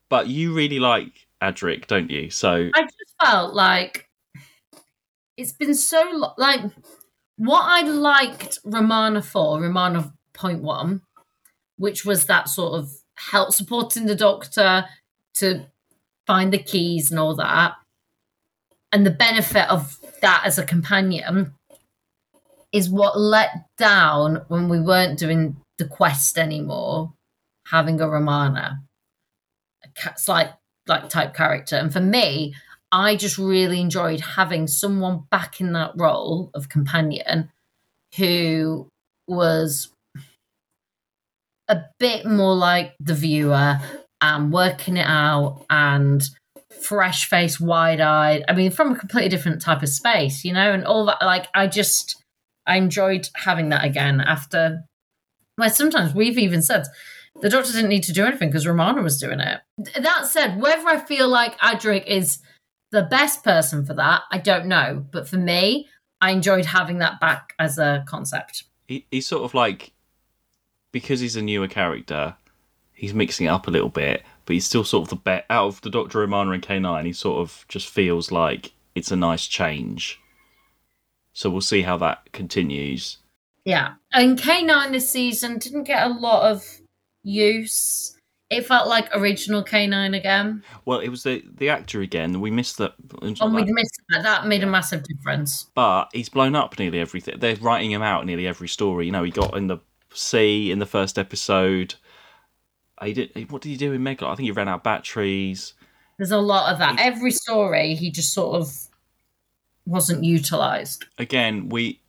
But 0.09 0.27
you 0.27 0.53
really 0.53 0.79
like 0.79 1.27
Adric, 1.41 1.87
don't 1.87 2.09
you? 2.09 2.29
So 2.29 2.69
I 2.73 2.83
just 2.83 3.15
felt 3.21 3.53
like 3.53 4.09
it's 5.35 5.51
been 5.51 5.75
so 5.75 6.09
lo- 6.13 6.33
like 6.37 6.61
what 7.35 7.63
I 7.63 7.81
liked 7.81 8.59
Romana 8.63 9.21
for 9.21 9.61
Romana 9.61 10.13
point 10.33 10.63
one, 10.63 11.01
which 11.77 12.05
was 12.05 12.25
that 12.25 12.47
sort 12.47 12.79
of 12.79 12.91
help 13.15 13.51
supporting 13.51 14.05
the 14.05 14.15
doctor 14.15 14.85
to 15.35 15.65
find 16.25 16.53
the 16.53 16.57
keys 16.57 17.11
and 17.11 17.19
all 17.19 17.35
that, 17.35 17.75
and 18.93 19.05
the 19.05 19.11
benefit 19.11 19.69
of 19.69 19.99
that 20.21 20.43
as 20.45 20.57
a 20.57 20.63
companion 20.63 21.53
is 22.71 22.89
what 22.89 23.19
let 23.19 23.65
down 23.77 24.43
when 24.47 24.69
we 24.69 24.79
weren't 24.79 25.19
doing 25.19 25.57
the 25.77 25.85
quest 25.85 26.37
anymore, 26.37 27.13
having 27.67 28.01
a 28.01 28.09
Romana, 28.09 28.81
a 29.83 30.13
like 30.27 30.53
like 30.87 31.09
type 31.09 31.33
character, 31.33 31.75
and 31.75 31.91
for 31.91 31.99
me, 31.99 32.53
I 32.91 33.15
just 33.15 33.37
really 33.37 33.81
enjoyed 33.81 34.21
having 34.21 34.67
someone 34.67 35.23
back 35.29 35.59
in 35.59 35.73
that 35.73 35.91
role 35.95 36.49
of 36.53 36.69
companion 36.69 37.51
who 38.15 38.87
was 39.27 39.89
a 41.67 41.81
bit 41.99 42.25
more 42.25 42.55
like 42.55 42.95
the 42.99 43.13
viewer 43.13 43.79
and 44.21 44.51
working 44.53 44.97
it 44.97 45.05
out 45.05 45.65
and 45.69 46.27
fresh 46.81 47.29
face, 47.29 47.59
wide 47.59 47.99
eyed. 47.99 48.45
I 48.47 48.53
mean, 48.53 48.71
from 48.71 48.93
a 48.93 48.95
completely 48.97 49.29
different 49.29 49.61
type 49.61 49.83
of 49.83 49.89
space, 49.89 50.45
you 50.45 50.53
know, 50.53 50.71
and 50.71 50.85
all 50.85 51.05
that. 51.05 51.21
Like, 51.21 51.47
I 51.53 51.67
just, 51.67 52.23
I 52.67 52.77
enjoyed 52.77 53.29
having 53.35 53.69
that 53.69 53.83
again 53.83 54.21
after. 54.21 54.83
Well, 55.57 55.69
sometimes 55.69 56.13
we've 56.13 56.37
even 56.37 56.61
said 56.61 56.85
the 57.41 57.49
doctor 57.49 57.71
didn't 57.71 57.89
need 57.89 58.03
to 58.03 58.13
do 58.13 58.25
anything 58.25 58.49
because 58.49 58.67
Romana 58.67 59.01
was 59.01 59.19
doing 59.19 59.39
it. 59.39 59.61
That 59.99 60.25
said, 60.25 60.59
whether 60.59 60.87
I 60.87 60.97
feel 60.99 61.27
like 61.27 61.57
Adric 61.59 62.05
is 62.05 62.39
the 62.91 63.03
best 63.03 63.43
person 63.43 63.85
for 63.85 63.93
that, 63.95 64.21
I 64.31 64.37
don't 64.37 64.67
know. 64.67 65.05
But 65.11 65.27
for 65.27 65.37
me, 65.37 65.87
I 66.21 66.31
enjoyed 66.31 66.65
having 66.65 66.99
that 66.99 67.19
back 67.19 67.53
as 67.59 67.77
a 67.77 68.03
concept. 68.07 68.63
he, 68.87 69.05
he's 69.11 69.27
sort 69.27 69.43
of 69.43 69.53
like 69.53 69.91
because 70.91 71.19
he's 71.19 71.35
a 71.35 71.41
newer 71.41 71.67
character, 71.67 72.35
he's 72.93 73.13
mixing 73.13 73.45
it 73.45 73.49
up 73.49 73.67
a 73.67 73.71
little 73.71 73.89
bit, 73.89 74.23
but 74.45 74.53
he's 74.53 74.65
still 74.65 74.83
sort 74.83 75.03
of 75.03 75.09
the 75.09 75.15
bet 75.15 75.45
out 75.49 75.67
of 75.67 75.81
the 75.81 75.89
Doctor 75.89 76.19
Romana 76.19 76.51
and 76.51 76.63
K9. 76.63 77.05
He 77.05 77.13
sort 77.13 77.39
of 77.39 77.65
just 77.67 77.87
feels 77.87 78.31
like 78.31 78.71
it's 78.95 79.11
a 79.11 79.15
nice 79.15 79.45
change. 79.45 80.19
So 81.37 81.51
we'll 81.51 81.61
see 81.61 81.83
how 81.83 81.97
that 81.97 82.31
continues. 82.31 83.19
Yeah. 83.63 83.93
And 84.11 84.39
K9 84.39 84.91
this 84.91 85.07
season 85.07 85.59
didn't 85.59 85.83
get 85.83 86.07
a 86.07 86.09
lot 86.09 86.51
of 86.51 86.65
use. 87.21 88.17
It 88.49 88.65
felt 88.65 88.87
like 88.87 89.07
original 89.15 89.63
K9 89.63 90.17
again. 90.17 90.63
Well, 90.85 90.97
it 90.97 91.09
was 91.09 91.21
the 91.21 91.43
the 91.57 91.69
actor 91.69 92.01
again. 92.01 92.41
We 92.41 92.49
missed 92.49 92.79
that, 92.79 92.95
And 93.21 93.53
we 93.53 93.71
missed 93.71 94.01
that. 94.09 94.23
That 94.23 94.47
made 94.47 94.63
a 94.63 94.65
massive 94.65 95.03
difference. 95.03 95.67
but 95.75 96.07
he's 96.11 96.27
blown 96.27 96.55
up 96.55 96.79
nearly 96.79 96.99
everything. 96.99 97.37
They're 97.37 97.57
writing 97.57 97.91
him 97.91 98.01
out 98.01 98.25
nearly 98.25 98.47
every 98.47 98.67
story. 98.67 99.05
You 99.05 99.11
know, 99.11 99.23
he 99.23 99.29
got 99.29 99.55
in 99.55 99.67
the 99.67 99.77
sea 100.11 100.71
in 100.71 100.79
the 100.79 100.87
first 100.87 101.19
episode. 101.19 101.93
He 103.03 103.13
did. 103.13 103.51
What 103.51 103.61
did 103.61 103.69
he 103.69 103.77
do 103.77 103.93
in 103.93 104.01
Mega? 104.01 104.25
I 104.25 104.33
think 104.33 104.45
he 104.45 104.51
ran 104.51 104.67
out 104.67 104.77
of 104.77 104.83
batteries. 104.83 105.75
There's 106.17 106.31
a 106.31 106.39
lot 106.39 106.73
of 106.73 106.79
that. 106.79 106.99
Every 106.99 107.29
story, 107.29 107.93
he 107.93 108.09
just 108.09 108.33
sort 108.33 108.59
of 108.59 108.86
wasn't 109.87 110.23
utilized. 110.23 111.05
again, 111.17 111.69
we, 111.69 111.99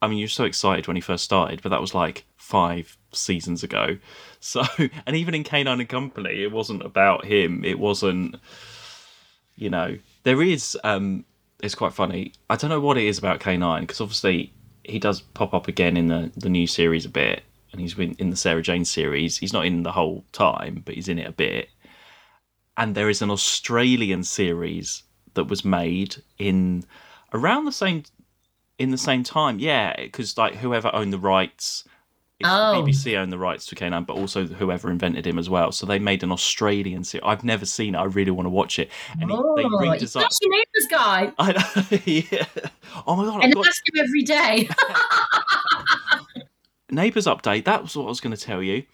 I 0.00 0.08
mean, 0.08 0.18
you're 0.18 0.28
so 0.28 0.44
excited 0.44 0.86
when 0.86 0.96
he 0.96 1.00
first 1.00 1.24
started, 1.24 1.62
but 1.62 1.70
that 1.70 1.80
was 1.80 1.94
like 1.94 2.24
five 2.36 2.96
seasons 3.12 3.62
ago. 3.62 3.98
So, 4.44 4.64
and 5.06 5.14
even 5.14 5.36
in 5.36 5.44
K9 5.44 5.68
and 5.68 5.88
Company, 5.88 6.42
it 6.42 6.50
wasn't 6.50 6.82
about 6.82 7.24
him. 7.24 7.64
It 7.64 7.78
wasn't, 7.78 8.34
you 9.54 9.70
know, 9.70 9.98
there 10.24 10.42
is, 10.42 10.76
um, 10.82 11.24
it's 11.62 11.76
quite 11.76 11.92
funny. 11.92 12.32
I 12.50 12.56
don't 12.56 12.68
know 12.68 12.80
what 12.80 12.98
it 12.98 13.04
is 13.04 13.18
about 13.18 13.38
K9 13.38 13.82
because 13.82 14.00
obviously 14.00 14.52
he 14.82 14.98
does 14.98 15.20
pop 15.20 15.54
up 15.54 15.68
again 15.68 15.96
in 15.96 16.08
the, 16.08 16.32
the 16.36 16.48
new 16.48 16.66
series 16.66 17.04
a 17.04 17.08
bit 17.08 17.44
and 17.70 17.80
he's 17.80 17.94
been 17.94 18.16
in 18.18 18.30
the 18.30 18.36
Sarah 18.36 18.62
Jane 18.62 18.84
series. 18.84 19.38
He's 19.38 19.52
not 19.52 19.64
in 19.64 19.84
the 19.84 19.92
whole 19.92 20.24
time, 20.32 20.82
but 20.84 20.96
he's 20.96 21.08
in 21.08 21.20
it 21.20 21.28
a 21.28 21.32
bit. 21.32 21.68
And 22.76 22.96
there 22.96 23.08
is 23.08 23.22
an 23.22 23.30
Australian 23.30 24.24
series 24.24 25.04
that 25.34 25.44
was 25.44 25.64
made 25.64 26.16
in 26.38 26.84
around 27.32 27.64
the 27.64 27.72
same 27.72 28.04
in 28.78 28.90
the 28.90 28.98
same 28.98 29.22
time. 29.22 29.58
Yeah, 29.58 29.94
because 30.00 30.36
like 30.38 30.56
whoever 30.56 30.90
owned 30.94 31.12
the 31.12 31.18
rights, 31.18 31.84
it's 32.40 32.48
Oh. 32.50 32.82
the 32.82 32.90
BBC 32.90 33.16
owned 33.16 33.32
the 33.32 33.38
rights 33.38 33.66
to 33.66 33.74
K9, 33.76 34.06
but 34.06 34.16
also 34.16 34.46
whoever 34.46 34.90
invented 34.90 35.26
him 35.26 35.38
as 35.38 35.48
well. 35.48 35.70
So 35.72 35.86
they 35.86 35.98
made 35.98 36.22
an 36.24 36.32
Australian 36.32 37.04
series. 37.04 37.22
I've 37.24 37.44
never 37.44 37.64
seen 37.66 37.94
it. 37.94 37.98
I 37.98 38.04
really 38.04 38.30
want 38.32 38.46
to 38.46 38.50
watch 38.50 38.78
it. 38.78 38.90
And 39.20 39.30
he, 39.30 39.36
Oh, 39.38 39.54
they 39.56 39.62
he's 39.62 40.14
redesigned. 40.16 40.38
a 40.42 40.48
neighbours 40.48 40.88
guy. 40.90 41.32
I 41.38 41.52
know. 41.52 41.98
yeah. 42.04 42.44
Oh 43.06 43.16
my 43.16 43.24
god! 43.24 43.44
And 43.44 43.54
got 43.54 43.66
ask 43.66 43.82
him 43.94 44.04
every 44.04 44.22
day. 44.22 44.68
neighbours 46.90 47.26
update. 47.26 47.64
That 47.64 47.82
was 47.82 47.96
what 47.96 48.04
I 48.04 48.08
was 48.08 48.20
going 48.20 48.36
to 48.36 48.42
tell 48.42 48.62
you. 48.62 48.84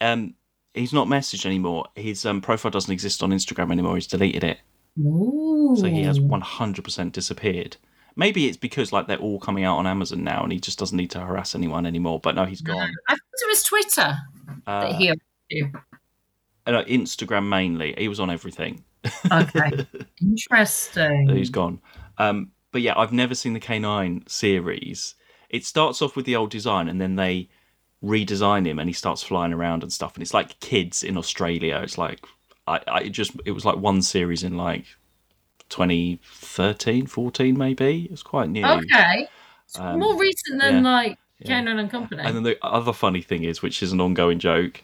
Um, 0.00 0.34
he's 0.74 0.92
not 0.92 1.06
messaged 1.06 1.46
anymore. 1.46 1.86
His 1.96 2.24
um, 2.26 2.40
profile 2.40 2.70
doesn't 2.70 2.92
exist 2.92 3.22
on 3.22 3.30
Instagram 3.30 3.72
anymore. 3.72 3.94
He's 3.94 4.06
deleted 4.06 4.44
it. 4.44 4.58
Ooh. 4.98 5.74
So 5.78 5.86
he 5.86 6.02
has 6.02 6.18
100% 6.18 7.12
disappeared. 7.12 7.76
Maybe 8.14 8.46
it's 8.46 8.58
because 8.58 8.92
like 8.92 9.06
they're 9.06 9.16
all 9.18 9.40
coming 9.40 9.64
out 9.64 9.78
on 9.78 9.86
Amazon 9.86 10.22
now, 10.22 10.42
and 10.42 10.52
he 10.52 10.60
just 10.60 10.78
doesn't 10.78 10.96
need 10.96 11.10
to 11.12 11.20
harass 11.20 11.54
anyone 11.54 11.86
anymore. 11.86 12.20
But 12.20 12.34
no, 12.34 12.44
he's 12.44 12.60
gone. 12.60 12.92
I 13.08 13.12
thought 13.12 13.18
it 13.42 13.48
was 13.48 13.62
Twitter 13.62 14.18
Uh, 14.66 14.80
that 14.92 14.94
he. 15.48 15.62
uh, 16.66 16.84
Instagram 16.84 17.48
mainly. 17.48 17.94
He 17.96 18.08
was 18.08 18.20
on 18.20 18.28
everything. 18.30 18.84
Okay. 19.30 19.86
Interesting. 20.20 21.28
He's 21.30 21.50
gone. 21.50 21.80
Um, 22.18 22.50
but 22.70 22.82
yeah, 22.82 22.94
I've 22.96 23.12
never 23.12 23.34
seen 23.34 23.54
the 23.54 23.60
K9 23.60 24.28
series. 24.28 25.14
It 25.48 25.64
starts 25.64 26.02
off 26.02 26.14
with 26.14 26.26
the 26.26 26.36
old 26.36 26.50
design, 26.50 26.88
and 26.88 27.00
then 27.00 27.16
they 27.16 27.48
redesign 28.04 28.66
him, 28.66 28.78
and 28.78 28.88
he 28.88 28.94
starts 28.94 29.22
flying 29.22 29.52
around 29.54 29.82
and 29.82 29.92
stuff. 29.92 30.14
And 30.14 30.22
it's 30.22 30.34
like 30.34 30.60
kids 30.60 31.02
in 31.02 31.16
Australia. 31.16 31.80
It's 31.82 31.96
like 31.98 32.24
I, 32.66 32.80
I 32.86 33.00
it 33.00 33.10
just 33.10 33.32
it 33.44 33.52
was 33.52 33.64
like 33.64 33.76
one 33.76 34.02
series 34.02 34.42
in 34.42 34.56
like 34.56 34.86
2013, 35.68 37.06
14 37.06 37.58
maybe. 37.58 38.04
It 38.04 38.10
was 38.10 38.22
quite 38.22 38.48
new. 38.48 38.64
Okay. 38.64 39.28
Um, 39.78 40.00
More 40.00 40.18
recent 40.18 40.60
than 40.60 40.84
yeah. 40.84 40.90
like 40.90 41.18
K9 41.44 41.78
and 41.78 41.90
Company. 41.90 42.22
And 42.22 42.36
then 42.36 42.42
the 42.42 42.58
other 42.62 42.92
funny 42.92 43.22
thing 43.22 43.44
is, 43.44 43.62
which 43.62 43.82
is 43.82 43.92
an 43.92 44.00
ongoing 44.00 44.38
joke, 44.38 44.82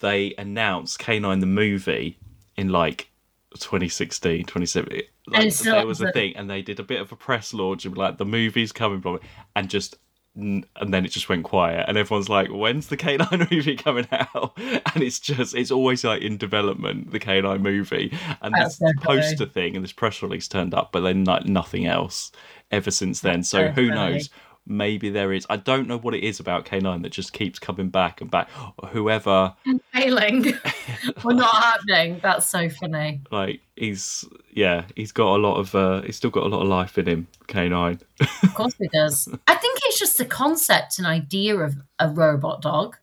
they 0.00 0.34
announced 0.36 0.98
K9 1.00 1.40
the 1.40 1.46
movie 1.46 2.18
in 2.56 2.68
like 2.70 3.10
2016, 3.54 4.44
2017. 4.44 5.02
Like, 5.28 5.54
there 5.54 5.86
was 5.86 6.00
a 6.00 6.10
thing, 6.12 6.36
and 6.36 6.48
they 6.48 6.62
did 6.62 6.80
a 6.80 6.82
bit 6.82 7.00
of 7.00 7.12
a 7.12 7.16
press 7.16 7.52
launch 7.54 7.84
and 7.84 7.96
like 7.96 8.18
the 8.18 8.24
movie's 8.24 8.72
coming 8.72 9.00
from 9.00 9.16
it, 9.16 9.22
and 9.54 9.70
just. 9.70 9.98
And 10.38 10.94
then 10.94 11.04
it 11.04 11.08
just 11.08 11.28
went 11.28 11.42
quiet, 11.42 11.86
and 11.88 11.98
everyone's 11.98 12.28
like, 12.28 12.48
"When's 12.48 12.86
the 12.86 12.96
K9 12.96 13.50
movie 13.50 13.74
coming 13.76 14.06
out?" 14.12 14.56
And 14.94 15.02
it's 15.02 15.18
just, 15.18 15.54
it's 15.54 15.70
always 15.70 16.04
like 16.04 16.22
in 16.22 16.36
development, 16.36 17.10
the 17.10 17.18
K9 17.18 17.60
movie, 17.60 18.16
and 18.40 18.54
That's 18.54 18.78
this 18.78 18.92
poster 19.00 19.46
thing 19.46 19.74
and 19.74 19.84
this 19.84 19.92
press 19.92 20.22
release 20.22 20.46
turned 20.46 20.74
up, 20.74 20.92
but 20.92 21.00
then 21.00 21.24
like 21.24 21.46
nothing 21.46 21.86
else 21.86 22.30
ever 22.70 22.90
since 22.90 23.20
then. 23.20 23.42
So 23.42 23.68
who 23.68 23.88
funny. 23.88 24.12
knows? 24.12 24.30
Maybe 24.68 25.10
there 25.10 25.32
is. 25.32 25.46
I 25.50 25.56
don't 25.56 25.88
know 25.88 25.98
what 25.98 26.14
it 26.14 26.22
is 26.22 26.38
about 26.40 26.66
K9 26.66 27.02
that 27.02 27.10
just 27.10 27.32
keeps 27.32 27.58
coming 27.58 27.88
back 27.88 28.20
and 28.20 28.30
back. 28.30 28.48
Whoever, 28.90 29.54
and 29.66 29.80
Failing. 29.92 30.54
We're 31.24 31.34
not 31.34 31.54
happening. 31.54 32.20
That's 32.22 32.46
so 32.46 32.68
funny. 32.68 33.22
like, 33.32 33.60
he's 33.76 34.24
yeah, 34.52 34.84
he's 34.94 35.12
got 35.12 35.36
a 35.36 35.40
lot 35.40 35.56
of, 35.56 35.74
uh 35.74 36.02
he's 36.02 36.16
still 36.16 36.30
got 36.30 36.44
a 36.44 36.48
lot 36.48 36.62
of 36.62 36.68
life 36.68 36.98
in 36.98 37.06
him. 37.06 37.26
K9. 37.48 38.00
Of 38.42 38.54
course 38.54 38.74
he 38.78 38.88
does. 38.88 39.28
I 39.46 39.54
think 39.54 39.78
it's 39.84 39.98
just 39.98 40.18
the 40.18 40.24
concept 40.24 40.98
and 40.98 41.06
idea 41.06 41.56
of 41.56 41.76
a 41.98 42.08
robot 42.08 42.62
dog. 42.62 42.96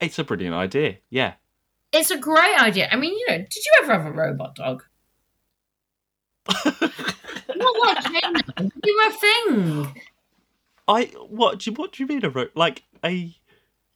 It's 0.00 0.18
a 0.18 0.24
brilliant 0.24 0.54
idea. 0.54 0.98
Yeah, 1.10 1.32
It's 1.92 2.10
a 2.12 2.18
great 2.18 2.56
idea. 2.60 2.88
I 2.92 2.96
mean, 2.96 3.14
you 3.14 3.26
know, 3.28 3.38
did 3.38 3.56
you 3.56 3.72
ever 3.82 3.92
have 3.94 4.06
a 4.06 4.12
robot 4.12 4.54
dog? 4.54 4.84
Not 6.64 7.74
like 7.80 8.04
Canine. 8.04 8.70
You 8.84 8.96
were 8.96 9.10
a 9.10 9.12
thing. 9.12 10.00
I 10.88 11.04
what 11.28 11.60
do 11.60 11.70
you 11.70 11.76
what 11.76 11.92
do 11.92 12.02
you 12.02 12.06
mean 12.06 12.24
a 12.24 12.30
ro- 12.30 12.48
like 12.54 12.82
a 13.04 13.34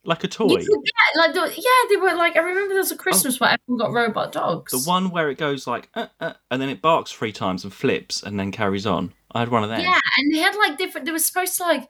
like 0.04 0.24
a 0.24 0.26
You 0.26 0.30
toy? 0.30 0.48
could 0.56 0.66
get 0.66 1.16
like 1.16 1.32
the, 1.32 1.52
yeah, 1.60 1.88
they 1.88 1.96
were 1.96 2.14
like 2.14 2.36
I 2.36 2.40
remember 2.40 2.70
there 2.74 2.78
was 2.78 2.92
a 2.92 2.96
Christmas 2.96 3.40
where 3.40 3.50
everyone 3.50 3.78
got 3.86 3.92
robot 3.92 4.32
dogs. 4.32 4.72
The 4.72 4.88
one 4.88 5.10
where 5.10 5.30
it 5.30 5.38
goes 5.38 5.66
like 5.66 5.88
uh, 5.94 6.08
uh, 6.20 6.34
and 6.50 6.60
then 6.60 6.68
it 6.68 6.82
barks 6.82 7.10
three 7.12 7.32
times 7.32 7.64
and 7.64 7.72
flips 7.72 8.22
and 8.22 8.38
then 8.38 8.52
carries 8.52 8.86
on. 8.86 9.12
I 9.32 9.40
had 9.40 9.48
one 9.48 9.64
of 9.64 9.70
them. 9.70 9.80
Yeah, 9.80 9.98
and 10.18 10.34
they 10.34 10.38
had 10.38 10.54
like 10.56 10.76
different. 10.76 11.06
They 11.06 11.12
were 11.12 11.18
supposed 11.18 11.56
to 11.56 11.62
like. 11.62 11.88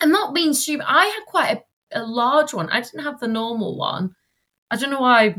I'm 0.00 0.10
not 0.10 0.34
being 0.34 0.52
stupid. 0.54 0.84
I 0.88 1.06
had 1.06 1.24
quite 1.26 1.62
a, 1.92 2.00
a 2.00 2.04
large 2.04 2.52
one. 2.54 2.68
I 2.70 2.80
didn't 2.80 3.04
have 3.04 3.20
the 3.20 3.28
normal 3.28 3.76
one. 3.76 4.14
I 4.70 4.76
don't 4.76 4.90
know 4.90 5.00
why 5.00 5.34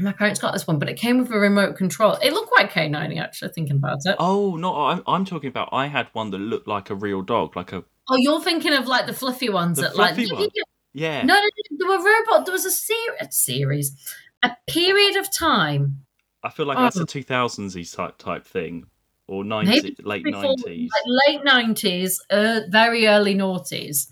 my 0.00 0.12
parents 0.12 0.40
got 0.40 0.52
this 0.52 0.66
one, 0.66 0.78
but 0.78 0.88
it 0.88 0.94
came 0.96 1.18
with 1.18 1.30
a 1.30 1.38
remote 1.38 1.76
control. 1.76 2.14
It 2.14 2.32
looked 2.32 2.50
quite 2.50 2.70
canine 2.70 3.16
actually. 3.18 3.52
Thinking 3.52 3.76
about 3.76 3.98
it. 4.04 4.16
Oh, 4.18 4.52
Oh 4.52 4.56
no, 4.56 4.74
I'm 4.76 5.02
I'm 5.06 5.24
talking 5.24 5.48
about. 5.48 5.68
I 5.72 5.86
had 5.86 6.08
one 6.14 6.30
that 6.30 6.38
looked 6.38 6.66
like 6.68 6.90
a 6.90 6.94
real 6.94 7.22
dog, 7.22 7.54
like 7.56 7.72
a 7.72 7.84
Oh, 8.08 8.16
you're 8.18 8.40
thinking 8.42 8.72
of 8.74 8.86
like 8.86 9.06
the 9.06 9.12
fluffy 9.14 9.48
ones 9.48 9.76
The 9.78 9.82
that 9.84 9.96
like 9.96 10.16
one. 10.16 10.48
yeah. 10.92 11.22
no, 11.22 11.34
no, 11.34 11.40
no, 11.40 11.78
there 11.78 11.88
were 11.88 12.04
robot. 12.04 12.44
There 12.44 12.52
was 12.52 12.64
a, 12.66 12.70
ser- 12.70 13.16
a 13.20 13.30
series, 13.32 13.96
a 14.42 14.50
period 14.68 15.16
of 15.16 15.32
time 15.34 16.04
I 16.42 16.50
feel 16.50 16.66
like 16.66 16.76
that's 16.76 16.98
Oh. 16.98 17.02
a 17.04 17.06
2000s 17.06 17.96
type 17.96 18.18
type 18.18 18.44
thing, 18.46 18.84
or 19.28 19.44
90s, 19.44 20.04
late 20.04 20.26
90s. 20.26 20.88
like 20.90 21.26
late 21.26 21.44
nineties, 21.44 22.20
uh, 22.30 22.60
very 22.68 23.06
early 23.06 23.34
noughties, 23.34 24.08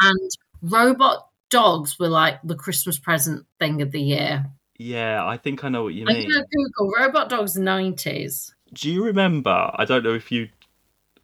and 0.00 0.30
robot 0.62 1.28
dogs 1.50 1.98
were 1.98 2.08
like 2.08 2.38
the 2.44 2.54
Christmas 2.54 2.98
present 2.98 3.44
thing 3.58 3.82
of 3.82 3.90
the 3.92 4.00
year. 4.00 4.46
Yeah, 4.78 5.24
I 5.26 5.36
think 5.36 5.64
I 5.64 5.68
know 5.68 5.84
what 5.84 5.94
you 5.94 6.04
I'm 6.08 6.14
mean. 6.14 6.30
gonna 6.30 6.44
Google 6.52 6.92
robot 6.98 7.28
dogs 7.28 7.56
nineties. 7.56 8.54
Do 8.72 8.90
you 8.90 9.04
remember? 9.04 9.70
I 9.74 9.84
don't 9.84 10.04
know 10.04 10.14
if 10.14 10.30
you 10.30 10.48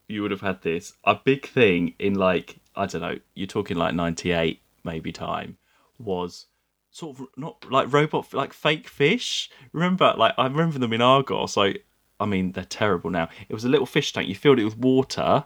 you 0.09 0.23
would 0.23 0.31
have 0.31 0.41
had 0.41 0.63
this. 0.63 0.93
A 1.05 1.15
big 1.15 1.47
thing 1.47 1.95
in 1.99 2.15
like 2.15 2.57
I 2.75 2.87
don't 2.87 3.03
know. 3.03 3.19
You're 3.35 3.47
talking 3.47 3.77
like 3.77 3.95
98 3.95 4.61
maybe 4.85 5.13
time 5.13 5.59
was 5.99 6.47
sort 6.91 7.19
of 7.19 7.27
not 7.37 7.71
like 7.71 7.93
robot 7.93 8.33
like 8.33 8.53
fake 8.53 8.89
fish. 8.89 9.51
Remember? 9.73 10.15
Like 10.17 10.35
I 10.39 10.45
remember 10.47 10.79
them 10.79 10.93
in 10.93 11.03
Argos. 11.03 11.57
Like 11.57 11.85
I 12.21 12.27
mean, 12.27 12.53
they're 12.53 12.65
terrible 12.65 13.11
now. 13.11 13.29
It 13.49 13.55
was 13.55 13.65
a 13.65 13.69
little 13.69 13.87
fish 13.87 14.13
tank. 14.13 14.29
You 14.29 14.35
filled 14.37 14.61
it 14.61 14.65
with 14.65 14.79
water, 14.79 15.45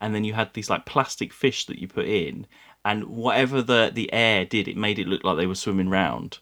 and 0.00 0.14
then 0.14 0.24
you 0.24 0.34
had 0.34 0.52
these 0.52 0.68
like 0.68 0.84
plastic 0.84 1.32
fish 1.32 1.64
that 1.66 1.78
you 1.78 1.88
put 1.88 2.04
in, 2.06 2.46
and 2.84 3.04
whatever 3.04 3.62
the 3.62 3.90
the 3.92 4.12
air 4.12 4.44
did, 4.44 4.68
it 4.68 4.76
made 4.76 4.98
it 4.98 5.08
look 5.08 5.24
like 5.24 5.38
they 5.38 5.46
were 5.46 5.54
swimming 5.54 5.88
round. 5.88 6.38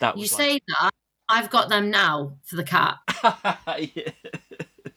That 0.00 0.16
You 0.18 0.26
say 0.26 0.60
that 0.68 0.90
I've 1.28 1.50
got 1.50 1.68
them 1.68 1.90
now 1.90 2.34
for 2.44 2.56
the 2.56 2.64
cat. 2.64 2.96
yeah. 3.24 4.10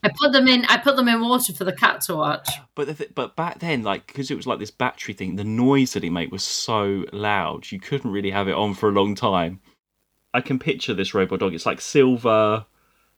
I 0.04 0.12
put 0.20 0.32
them 0.32 0.48
in. 0.48 0.66
I 0.66 0.78
put 0.78 0.96
them 0.96 1.08
in 1.08 1.22
water 1.22 1.54
for 1.54 1.64
the 1.64 1.74
cat 1.74 2.02
to 2.02 2.16
watch. 2.16 2.50
But 2.76 2.88
the 2.88 2.94
th- 2.94 3.16
but 3.16 3.36
back 3.36 3.60
then, 3.60 3.84
like 3.84 4.08
because 4.08 4.30
it 4.30 4.36
was 4.36 4.46
like 4.48 4.60
this 4.60 4.72
battery 4.72 5.14
thing, 5.14 5.36
the 5.36 5.44
noise 5.44 5.94
that 5.94 6.04
it 6.04 6.12
made 6.12 6.32
was 6.32 6.44
so 6.44 7.06
loud 7.12 7.72
you 7.72 7.80
couldn't 7.80 8.12
really 8.12 8.30
have 8.32 8.48
it 8.48 8.56
on 8.56 8.74
for 8.74 8.90
a 8.90 8.92
long 8.92 9.16
time. 9.16 9.60
I 10.34 10.42
can 10.42 10.60
picture 10.60 10.94
this 10.94 11.14
robot 11.14 11.40
dog. 11.40 11.54
It's 11.54 11.66
like 11.66 11.82
silver. 11.82 12.66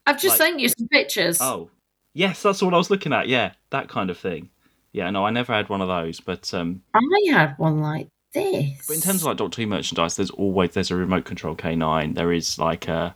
I've 0.06 0.20
just 0.20 0.38
Like- 0.38 0.48
sent 0.48 0.60
you 0.60 0.68
some 0.68 0.88
pictures. 0.88 1.38
Oh, 1.40 1.70
yes, 2.14 2.42
that's 2.42 2.62
what 2.62 2.72
I 2.72 2.78
was 2.78 2.90
looking 2.90 3.12
at. 3.12 3.28
Yeah, 3.28 3.52
that 3.70 3.88
kind 3.88 4.08
of 4.08 4.16
thing. 4.18 4.48
Yeah, 4.92 5.10
no, 5.10 5.24
I 5.26 5.30
never 5.30 5.52
had 5.52 5.68
one 5.68 5.82
of 5.82 5.88
those. 5.88 6.20
But 6.20 6.52
um, 6.54 6.82
I 6.94 7.00
had 7.30 7.54
one 7.58 7.80
like 7.80 8.08
this. 8.34 8.86
but 8.86 8.96
in 8.96 9.02
terms 9.02 9.20
of 9.22 9.26
like 9.26 9.36
Doctor 9.36 9.62
Who 9.62 9.66
merchandise, 9.68 10.16
there's 10.16 10.30
always 10.30 10.70
there's 10.72 10.90
a 10.90 10.96
remote 10.96 11.24
control 11.24 11.54
K9. 11.56 12.14
There 12.14 12.32
is 12.32 12.58
like 12.58 12.88
a 12.88 13.14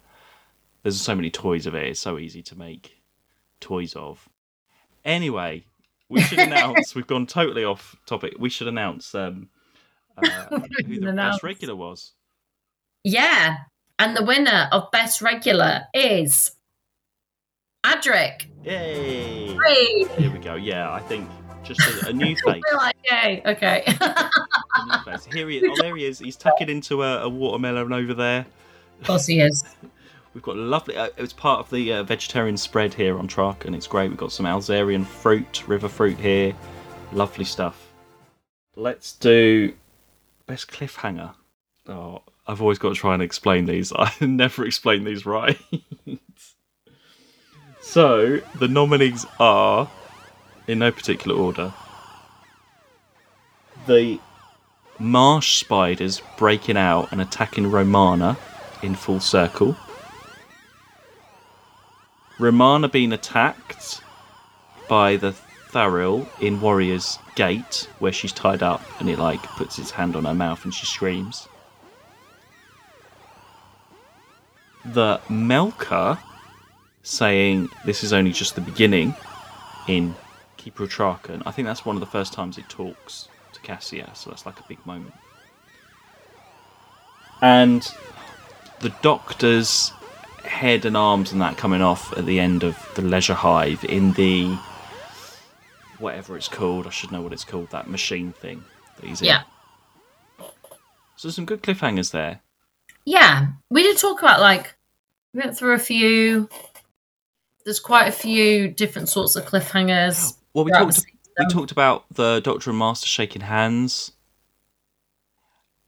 there's 0.83 1.00
so 1.00 1.14
many 1.14 1.31
toys 1.31 1.66
of 1.66 1.74
it. 1.74 1.85
It's 1.88 2.00
so 2.00 2.18
easy 2.18 2.42
to 2.42 2.57
make 2.59 2.98
toys 3.61 3.94
of. 3.94 4.29
Anyway, 5.05 5.64
we 6.09 6.20
should 6.20 6.38
announce 6.48 6.94
we've 6.94 7.07
gone 7.07 7.27
totally 7.27 7.64
off 7.64 7.96
topic. 8.07 8.35
We 8.38 8.50
should 8.50 8.68
announce 8.68 9.14
um, 9.14 9.48
uh, 10.16 10.61
who 10.87 11.00
the 11.00 11.09
Announce. 11.09 11.37
best 11.37 11.42
regular 11.42 11.74
was. 11.77 12.12
yeah, 13.03 13.57
and 13.98 14.16
the 14.16 14.24
winner 14.24 14.68
of 14.72 14.90
best 14.90 15.20
regular 15.22 15.83
is 15.94 16.53
Adric. 17.85 18.46
Yay! 18.64 19.55
Hey. 19.57 20.05
Here 20.18 20.31
we 20.33 20.38
go. 20.38 20.55
Yeah, 20.55 20.90
I 20.92 21.00
think 21.00 21.29
just 21.64 21.81
a, 21.81 22.09
a 22.09 22.12
new 22.12 22.37
face. 22.44 22.62
We're 22.70 22.77
like, 22.77 22.96
yay, 23.11 23.42
okay. 23.46 23.85
Face. 25.05 25.24
Here 25.27 25.48
he 25.48 25.59
is. 25.59 25.64
Oh, 25.66 25.83
there 25.83 25.96
he 25.96 26.05
is. 26.05 26.18
He's 26.18 26.37
tucking 26.37 26.68
into 26.68 27.03
a, 27.03 27.22
a 27.22 27.29
watermelon 27.29 27.92
over 27.92 28.14
there. 28.14 28.46
of 29.00 29.07
course 29.07 29.27
he 29.27 29.40
is. 29.40 29.64
We've 30.35 30.42
got 30.42 30.57
lovely. 30.57 30.96
Uh, 30.96 31.11
it's 31.16 31.33
part 31.33 31.61
of 31.61 31.70
the 31.70 31.92
uh, 31.92 32.03
vegetarian 32.03 32.57
spread 32.57 32.92
here 32.92 33.18
on 33.18 33.29
Truck, 33.29 33.66
and 33.66 33.74
it's 33.74 33.87
great. 33.87 34.09
We've 34.09 34.18
got 34.18 34.33
some 34.33 34.46
Alzarian 34.46 35.07
fruit, 35.07 35.66
river 35.68 35.88
fruit 35.88 36.18
here. 36.18 36.55
Lovely 37.12 37.44
stuff. 37.44 37.92
Let's 38.74 39.12
do 39.12 39.72
best 40.46 40.72
cliffhanger. 40.72 41.35
Oh, 41.87 42.22
I've 42.46 42.61
always 42.61 42.79
got 42.79 42.88
to 42.90 42.94
try 42.96 43.14
and 43.14 43.22
explain 43.22 43.66
these. 43.66 43.92
I 43.96 44.11
never 44.20 44.66
explain 44.66 45.05
these 45.05 45.24
right. 45.24 45.59
so 47.81 48.38
the 48.57 48.68
nominees 48.68 49.24
are, 49.38 49.88
in 50.66 50.79
no 50.79 50.90
particular 50.90 51.37
order, 51.37 51.72
the 53.87 54.18
marsh 54.98 55.59
spiders 55.61 56.22
breaking 56.37 56.77
out 56.77 57.11
and 57.12 57.20
attacking 57.20 57.70
Romana 57.70 58.37
in 58.83 58.94
full 58.94 59.20
circle. 59.20 59.77
Romana 62.38 62.88
being 62.88 63.12
attacked 63.12 64.03
by 64.88 65.16
the 65.16 65.35
Tharil 65.70 66.27
in 66.40 66.61
Warrior's 66.61 67.18
Gate, 67.35 67.88
where 67.98 68.12
she's 68.12 68.33
tied 68.33 68.62
up 68.62 68.83
and 69.00 69.09
it 69.09 69.18
like 69.18 69.42
puts 69.42 69.79
its 69.79 69.90
hand 69.90 70.14
on 70.16 70.24
her 70.24 70.35
mouth 70.35 70.64
and 70.64 70.72
she 70.72 70.87
screams. 70.87 71.48
The 74.85 75.20
Melkur 75.29 76.18
saying 77.03 77.70
this 77.85 78.05
is 78.05 78.12
only 78.12 78.33
just 78.33 78.55
the 78.55 78.61
beginning 78.61 79.14
in 79.88 80.14
Of 80.68 80.74
Traken. 80.88 81.42
I 81.46 81.50
think 81.50 81.66
that's 81.66 81.85
one 81.85 81.96
of 81.96 82.00
the 82.00 82.07
first 82.07 82.33
times 82.33 82.57
he 82.57 82.62
talks 82.62 83.29
to 83.53 83.61
Kassia, 83.61 84.14
so 84.16 84.31
that's 84.31 84.46
like 84.46 84.59
a 84.61 84.64
big 84.68 84.85
moment. 84.87 85.14
And 87.42 87.87
the 88.81 88.94
Doctor's 89.02 89.92
head 90.44 90.85
and 90.85 90.96
arms 90.96 91.33
and 91.33 91.40
that 91.40 91.56
coming 91.56 91.83
off 91.83 92.17
at 92.17 92.27
the 92.27 92.38
end 92.38 92.62
of 92.62 92.77
the 92.94 93.02
Leisure 93.02 93.35
Hive 93.35 93.85
in 93.85 94.12
the 94.12 94.56
whatever 95.98 96.37
it's 96.37 96.48
called. 96.48 96.87
I 96.87 96.90
should 96.90 97.12
know 97.12 97.23
what 97.23 97.33
it's 97.33 97.44
called. 97.44 97.71
That 97.71 97.88
machine 97.88 98.33
thing 98.33 98.62
that 98.96 99.06
he's 99.06 99.21
in. 99.21 99.29
Yeah. 99.29 99.42
So 100.38 101.29
there's 101.29 101.37
some 101.37 101.46
good 101.46 101.62
cliffhangers 101.62 102.10
there. 102.10 102.40
Yeah, 103.04 103.48
we 103.71 103.83
did 103.83 103.98
talk 103.98 104.21
about 104.21 104.40
like 104.40 104.75
we 105.33 105.40
went 105.40 105.56
through 105.56 105.75
a 105.75 105.79
few. 105.79 106.48
There's 107.65 107.81
quite 107.81 108.08
a 108.08 108.12
few 108.12 108.69
different 108.69 109.08
sorts 109.08 109.37
of 109.37 109.44
cliffhangers. 109.46 110.35
Oh, 110.35 110.44
Well, 110.55 110.65
we 110.65 110.71
talked. 110.71 111.05
We 111.38 111.46
talked 111.46 111.73
about 111.73 112.05
the 112.13 112.40
Doctor 112.40 112.71
and 112.71 112.79
Master 112.79 113.07
shaking 113.09 113.42
hands. 113.42 114.13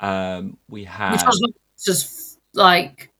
Um, 0.00 0.58
we 0.68 0.84
had 0.84 1.12
which 1.12 1.22
was 1.24 1.52
just 1.84 2.38
like 2.52 3.10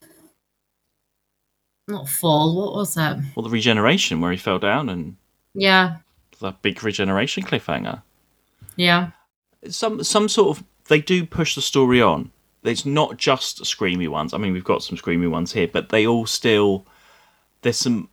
not 1.89 2.09
fall. 2.09 2.57
What 2.57 2.75
was 2.75 2.95
that? 2.95 3.19
well 3.35 3.45
the 3.45 3.51
regeneration 3.51 4.21
where 4.21 4.33
he 4.33 4.37
fell 4.37 4.59
down 4.59 4.89
and 4.89 5.17
Yeah, 5.55 5.99
the 6.41 6.53
big 6.53 6.83
regeneration 6.83 7.45
cliffhanger. 7.45 8.03
yeah. 8.75 9.11
some 9.69 10.03
some 10.03 10.29
sort 10.29 10.59
of 10.59 10.65
they 10.89 11.01
do 11.01 11.25
push 11.25 11.55
the 11.55 11.63
story 11.63 12.03
on. 12.03 12.31
It's 12.65 12.85
not 12.85 13.17
just 13.17 13.63
screamy 13.63 14.09
ones. 14.09 14.35
I 14.35 14.39
mean, 14.39 14.53
we've 14.53 14.65
got 14.65 14.83
some 14.83 14.99
screamy 14.99 15.31
ones 15.31 15.53
here, 15.53 15.69
but 15.69 15.89
they 15.91 16.07
all 16.07 16.27
still 16.27 16.85
there's 17.63 17.79
some 17.79 18.09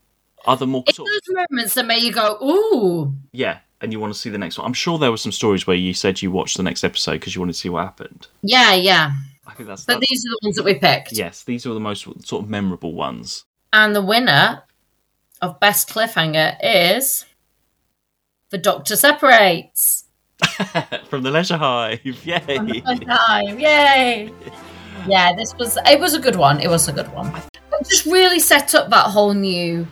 other 0.46 0.66
more 0.66 0.84
sort 0.92 1.10
of, 1.10 1.14
those 1.14 1.46
moments 1.50 1.74
that 1.76 1.86
make 1.86 2.04
you 2.04 2.12
go, 2.12 2.38
ooh. 2.44 3.14
yeah, 3.32 3.60
and 3.82 3.92
you 3.92 4.00
want 4.00 4.14
to 4.14 4.20
see 4.20 4.30
the 4.30 4.38
next 4.38 4.58
one. 4.58 4.66
I'm 4.68 4.74
sure 4.74 4.98
there 4.98 5.12
were 5.12 5.18
some 5.18 5.32
stories 5.32 5.66
where 5.68 5.76
you 5.76 5.94
said 5.94 6.22
you 6.22 6.32
watched 6.32 6.58
the 6.58 6.64
next 6.64 6.84
episode 6.84 7.14
because 7.14 7.36
you 7.36 7.42
wanted 7.42 7.54
to 7.54 7.60
see 7.60 7.70
what 7.70 7.84
happened. 7.84 8.28
Yeah, 8.42 8.74
yeah. 8.74 9.12
I 9.46 9.54
think 9.54 9.68
that's, 9.68 9.86
But 9.86 10.00
that's 10.00 10.10
these 10.10 10.26
are 10.26 10.30
the 10.30 10.40
ones 10.44 10.56
that 10.56 10.64
we 10.64 10.76
picked. 10.76 11.12
yes, 11.14 11.44
these 11.44 11.66
are 11.66 11.74
the 11.74 11.80
most 11.80 12.04
sort 12.26 12.44
of 12.44 12.50
memorable 12.50 12.94
ones. 12.94 13.46
And 13.74 13.96
the 13.96 14.02
winner 14.02 14.64
of 15.42 15.60
Best 15.60 15.90
Cliffhanger 15.90 16.58
is 16.64 17.26
The 18.50 18.58
Doctor 18.58 18.96
Separates. 18.96 20.06
From 21.10 21.24
the 21.24 21.32
Leisure 21.32 21.58
Hive, 21.58 22.02
yay! 22.26 22.82
First 22.86 23.04
time, 23.04 23.60
yay! 23.60 24.32
Yeah, 25.08 25.36
this 25.36 25.54
was 25.58 25.78
it 25.86 26.00
was 26.00 26.14
a 26.14 26.20
good 26.20 26.38
one. 26.38 26.62
It 26.62 26.70
was 26.70 26.88
a 26.88 26.94
good 26.94 27.12
one. 27.14 27.28
It 27.56 27.90
just 27.90 28.06
really 28.06 28.40
set 28.40 28.74
up 28.74 28.90
that 28.92 29.08
whole 29.08 29.34
new 29.34 29.86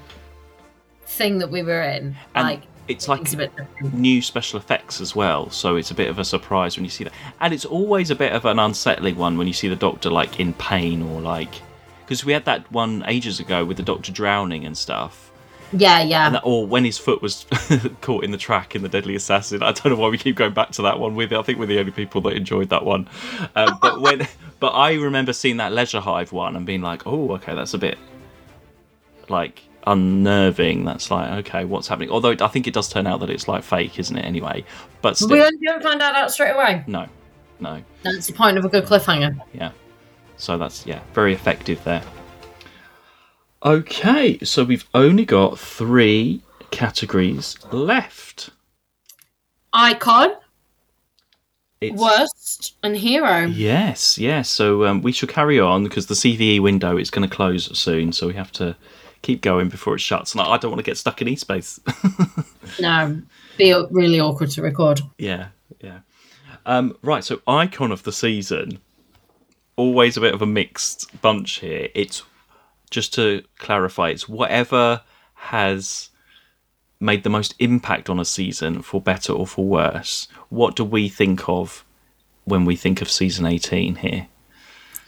thing 1.22 1.38
that 1.40 1.52
we 1.52 1.64
were 1.64 1.82
in. 1.82 2.16
And 2.36 2.48
like 2.48 2.62
it's 2.88 3.08
like 3.08 3.22
it's 3.22 3.34
a 3.34 3.38
bit 3.38 3.52
new 3.94 4.22
special 4.22 4.60
effects 4.60 5.00
as 5.00 5.16
well, 5.16 5.50
so 5.50 5.76
it's 5.76 5.92
a 5.92 5.94
bit 5.94 6.10
of 6.10 6.20
a 6.20 6.26
surprise 6.26 6.76
when 6.76 6.84
you 6.84 6.90
see 6.90 7.04
that. 7.04 7.14
And 7.40 7.54
it's 7.54 7.66
always 7.66 8.10
a 8.10 8.16
bit 8.16 8.34
of 8.34 8.46
an 8.46 8.60
unsettling 8.60 9.16
one 9.16 9.38
when 9.38 9.48
you 9.48 9.54
see 9.54 9.68
the 9.68 9.76
Doctor 9.76 10.10
like 10.10 10.40
in 10.40 10.54
pain 10.54 11.02
or 11.02 11.22
like 11.22 11.54
because 12.02 12.26
we 12.26 12.34
had 12.34 12.46
that 12.46 12.70
one 12.72 13.04
ages 13.08 13.40
ago 13.40 13.64
with 13.64 13.78
the 13.78 13.84
Doctor 13.84 14.12
drowning 14.12 14.66
and 14.66 14.78
stuff. 14.78 15.32
Yeah, 15.74 16.02
yeah. 16.02 16.32
That, 16.32 16.42
or 16.44 16.68
when 16.68 16.84
his 16.84 16.98
foot 16.98 17.22
was 17.22 17.46
caught 18.02 18.26
in 18.26 18.32
the 18.32 18.38
track 18.38 18.76
in 18.76 18.82
the 18.82 18.90
Deadly 18.90 19.16
Assassin. 19.16 19.64
I 19.64 19.72
don't 19.72 19.94
know 19.94 19.96
why 19.96 20.10
we 20.10 20.18
keep 20.18 20.36
going 20.36 20.54
back 20.54 20.72
to 20.72 20.82
that 20.82 21.00
one. 21.00 21.16
With 21.16 21.32
I 21.32 21.42
think 21.44 21.60
we're 21.60 21.68
the 21.68 21.80
only 21.80 21.94
people 21.94 22.20
that 22.22 22.34
enjoyed 22.34 22.70
that 22.70 22.84
one. 22.84 23.08
Um, 23.56 23.78
but 23.82 24.02
when, 24.02 24.28
but 24.60 24.72
I 24.72 24.96
remember 24.96 25.32
seeing 25.32 25.58
that 25.58 25.72
Leisure 25.72 26.02
Hive 26.02 26.34
one 26.34 26.58
and 26.58 26.66
being 26.66 26.82
like, 26.82 27.08
oh, 27.08 27.32
okay, 27.36 27.56
that's 27.56 27.74
a 27.74 27.78
bit 27.78 27.98
like 29.30 29.62
unnerving. 29.88 30.86
That's 30.86 31.10
like, 31.12 31.32
okay, 31.46 31.66
what's 31.66 31.88
happening? 31.88 32.10
Although 32.10 32.36
I 32.40 32.48
think 32.48 32.68
it 32.68 32.74
does 32.74 32.90
turn 32.90 33.08
out 33.08 33.20
that 33.22 33.30
it's 33.30 33.48
like 33.48 33.64
fake, 33.64 34.00
isn't 34.00 34.16
it? 34.18 34.26
Anyway, 34.26 34.64
but 35.02 35.18
still, 35.18 35.30
we 35.30 35.66
don't 35.66 35.84
find 35.84 36.00
that 36.02 36.16
out 36.16 36.32
straight 36.32 36.52
away. 36.52 36.84
no, 36.88 37.08
no, 37.60 37.82
That's 38.04 38.28
the 38.28 38.34
point 38.34 38.58
of 38.58 38.66
a 38.66 38.70
good 38.70 38.86
cliffhanger. 38.86 39.40
yeah. 39.54 39.72
So 40.38 40.58
that's 40.58 40.86
yeah, 40.88 41.02
very 41.14 41.34
effective 41.34 41.84
there. 41.84 42.02
Okay, 43.64 44.40
so 44.40 44.64
we've 44.64 44.88
only 44.96 45.24
got 45.26 45.60
three 45.60 46.42
categories 46.72 47.56
left. 47.72 48.50
Icon, 49.74 50.34
It's, 51.80 52.02
worst, 52.02 52.76
and 52.82 52.98
hero. 52.98 53.46
Yes, 53.46 54.18
yes. 54.18 54.50
So 54.50 54.86
um, 54.86 55.02
we 55.04 55.12
should 55.12 55.30
carry 55.30 55.60
on 55.60 55.84
because 55.84 56.08
the 56.08 56.16
CVE 56.16 56.60
window 56.60 56.98
is 56.98 57.12
going 57.12 57.28
to 57.30 57.34
close 57.34 57.78
soon, 57.78 58.12
so 58.12 58.26
we 58.28 58.34
have 58.34 58.52
to 58.54 58.76
keep 59.22 59.42
going 59.42 59.70
before 59.70 59.96
it 59.96 60.00
shuts. 60.00 60.34
And 60.34 60.42
I 60.42 60.46
I 60.52 60.58
don't 60.58 60.72
want 60.72 60.80
to 60.80 60.90
get 60.90 60.98
stuck 60.98 61.22
in 61.22 61.28
e-space. 61.28 61.80
No, 62.80 63.22
be 63.58 63.74
really 63.92 64.20
awkward 64.22 64.50
to 64.52 64.62
record. 64.62 65.02
yeah, 65.18 65.48
yeah. 65.82 66.00
Um, 66.66 66.96
right, 67.02 67.24
so 67.24 67.42
icon 67.48 67.92
of 67.92 68.04
the 68.04 68.14
season. 68.14 68.80
Always 69.76 70.16
a 70.16 70.22
bit 70.22 70.34
of 70.34 70.42
a 70.42 70.46
mixed 70.46 71.22
bunch 71.22 71.60
here. 71.60 71.90
It's 71.94 72.24
just 72.90 73.14
to 73.16 73.44
clarify, 73.58 74.10
it's 74.10 74.30
whatever 74.30 75.02
has 75.34 76.10
made 77.00 77.24
the 77.24 77.30
most 77.30 77.56
impact 77.60 78.10
on 78.10 78.20
a 78.20 78.26
season 78.26 78.82
for 78.84 79.02
better 79.02 79.34
or 79.34 79.48
for 79.48 79.66
worse. 79.66 80.28
What 80.50 80.76
do 80.76 80.86
we 80.86 81.10
think 81.10 81.50
of 81.50 81.84
when 82.46 82.64
we 82.64 82.76
think 82.76 83.02
of 83.02 83.10
season 83.12 83.46
18 83.46 83.96
here? 83.96 84.28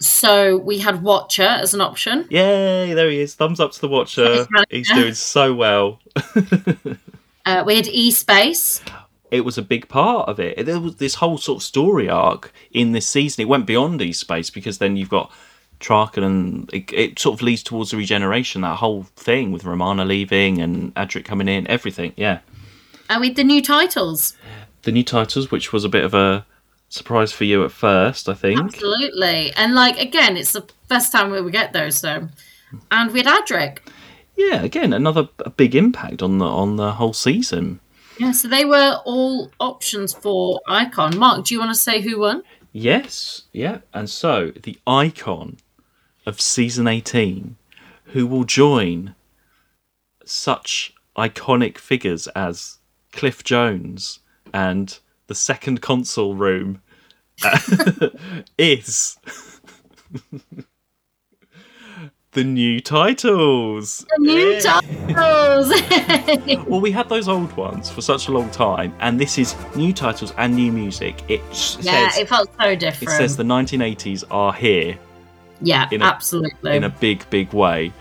So 0.04 0.58
we 0.58 0.78
had 0.78 1.02
Watcher 1.02 1.42
as 1.42 1.72
an 1.72 1.80
option. 1.80 2.26
Yay, 2.28 2.92
there 2.92 3.08
he 3.08 3.20
is. 3.20 3.34
Thumbs 3.34 3.58
up 3.58 3.72
to 3.72 3.80
the 3.80 3.88
watcher. 3.88 4.46
He's 4.70 4.90
doing 4.92 5.14
so 5.14 5.54
well. 5.54 6.00
Uh, 7.46 7.62
we 7.62 7.76
had 7.76 7.86
E 7.88 8.10
Space. 8.10 8.80
It 9.30 9.42
was 9.42 9.58
a 9.58 9.62
big 9.62 9.86
part 9.90 10.30
of 10.30 10.40
it. 10.40 10.64
There 10.64 10.80
was 10.80 10.96
this 10.96 11.16
whole 11.16 11.36
sort 11.36 11.58
of 11.58 11.62
story 11.62 12.08
arc 12.08 12.50
in 12.70 12.92
this 12.92 13.06
season. 13.06 13.42
It 13.42 13.48
went 13.48 13.66
beyond 13.66 14.00
E 14.00 14.14
Space 14.14 14.48
because 14.48 14.78
then 14.78 14.96
you've 14.96 15.10
got 15.10 15.30
Traken 15.78 16.24
and 16.24 16.72
it, 16.72 16.90
it 16.90 17.18
sort 17.18 17.34
of 17.34 17.42
leads 17.42 17.62
towards 17.62 17.90
the 17.90 17.98
regeneration, 17.98 18.62
that 18.62 18.76
whole 18.76 19.02
thing 19.16 19.52
with 19.52 19.64
Romana 19.64 20.06
leaving 20.06 20.58
and 20.58 20.94
Adric 20.94 21.26
coming 21.26 21.46
in, 21.46 21.66
everything. 21.66 22.14
Yeah. 22.16 22.38
And 23.10 23.20
with 23.20 23.36
the 23.36 23.44
new 23.44 23.60
titles. 23.60 24.34
The 24.84 24.92
new 24.92 25.04
titles, 25.04 25.50
which 25.50 25.70
was 25.70 25.84
a 25.84 25.90
bit 25.90 26.04
of 26.04 26.14
a 26.14 26.46
surprise 26.94 27.32
for 27.32 27.44
you 27.44 27.64
at 27.64 27.72
first, 27.72 28.28
I 28.28 28.34
think. 28.34 28.60
Absolutely. 28.60 29.52
And 29.56 29.74
like 29.74 29.98
again, 29.98 30.36
it's 30.36 30.52
the 30.52 30.66
first 30.88 31.12
time 31.12 31.30
we 31.30 31.40
would 31.40 31.52
get 31.52 31.72
those, 31.72 31.98
so 31.98 32.28
and 32.90 33.12
we 33.12 33.22
had 33.22 33.26
Adric. 33.26 33.78
Yeah, 34.36 34.62
again, 34.62 34.92
another 34.92 35.28
a 35.40 35.50
big 35.50 35.74
impact 35.74 36.22
on 36.22 36.38
the 36.38 36.46
on 36.46 36.76
the 36.76 36.92
whole 36.92 37.12
season. 37.12 37.80
Yeah, 38.18 38.32
so 38.32 38.46
they 38.46 38.64
were 38.64 39.00
all 39.04 39.50
options 39.58 40.12
for 40.12 40.60
Icon. 40.68 41.18
Mark, 41.18 41.46
do 41.46 41.54
you 41.54 41.60
want 41.60 41.72
to 41.72 41.80
say 41.80 42.00
who 42.00 42.20
won? 42.20 42.42
Yes, 42.72 43.42
yeah. 43.52 43.78
And 43.92 44.08
so 44.08 44.52
the 44.62 44.78
icon 44.86 45.58
of 46.26 46.40
season 46.40 46.86
18 46.86 47.56
who 48.06 48.26
will 48.26 48.44
join 48.44 49.14
such 50.24 50.94
iconic 51.16 51.78
figures 51.78 52.28
as 52.28 52.78
Cliff 53.12 53.42
Jones 53.44 54.20
and 54.52 54.98
the 55.26 55.34
second 55.34 55.80
console 55.80 56.34
room 56.34 56.80
is 58.58 59.18
the 62.32 62.44
new 62.44 62.80
titles. 62.80 64.04
The 64.16 64.18
new 64.20 64.60
titles. 64.60 65.72
Well, 66.66 66.80
we 66.80 66.90
had 66.90 67.08
those 67.08 67.28
old 67.28 67.52
ones 67.56 67.90
for 67.90 68.00
such 68.02 68.28
a 68.28 68.32
long 68.32 68.50
time, 68.50 68.94
and 69.00 69.20
this 69.20 69.38
is 69.38 69.54
new 69.76 69.92
titles 69.92 70.32
and 70.36 70.54
new 70.54 70.72
music. 70.72 71.22
It 71.28 71.40
yeah, 71.80 72.08
says 72.08 72.18
it 72.18 72.28
felt 72.28 72.50
so 72.60 72.74
different. 72.74 73.12
it 73.12 73.16
says 73.16 73.36
the 73.36 73.44
1980s 73.44 74.24
are 74.30 74.52
here 74.52 74.98
yeah, 75.60 75.88
in 75.92 76.02
a- 76.02 76.06
absolutely. 76.06 76.76
in 76.76 76.84
a 76.84 76.88
big, 76.88 77.28
big 77.30 77.52
way. 77.52 77.92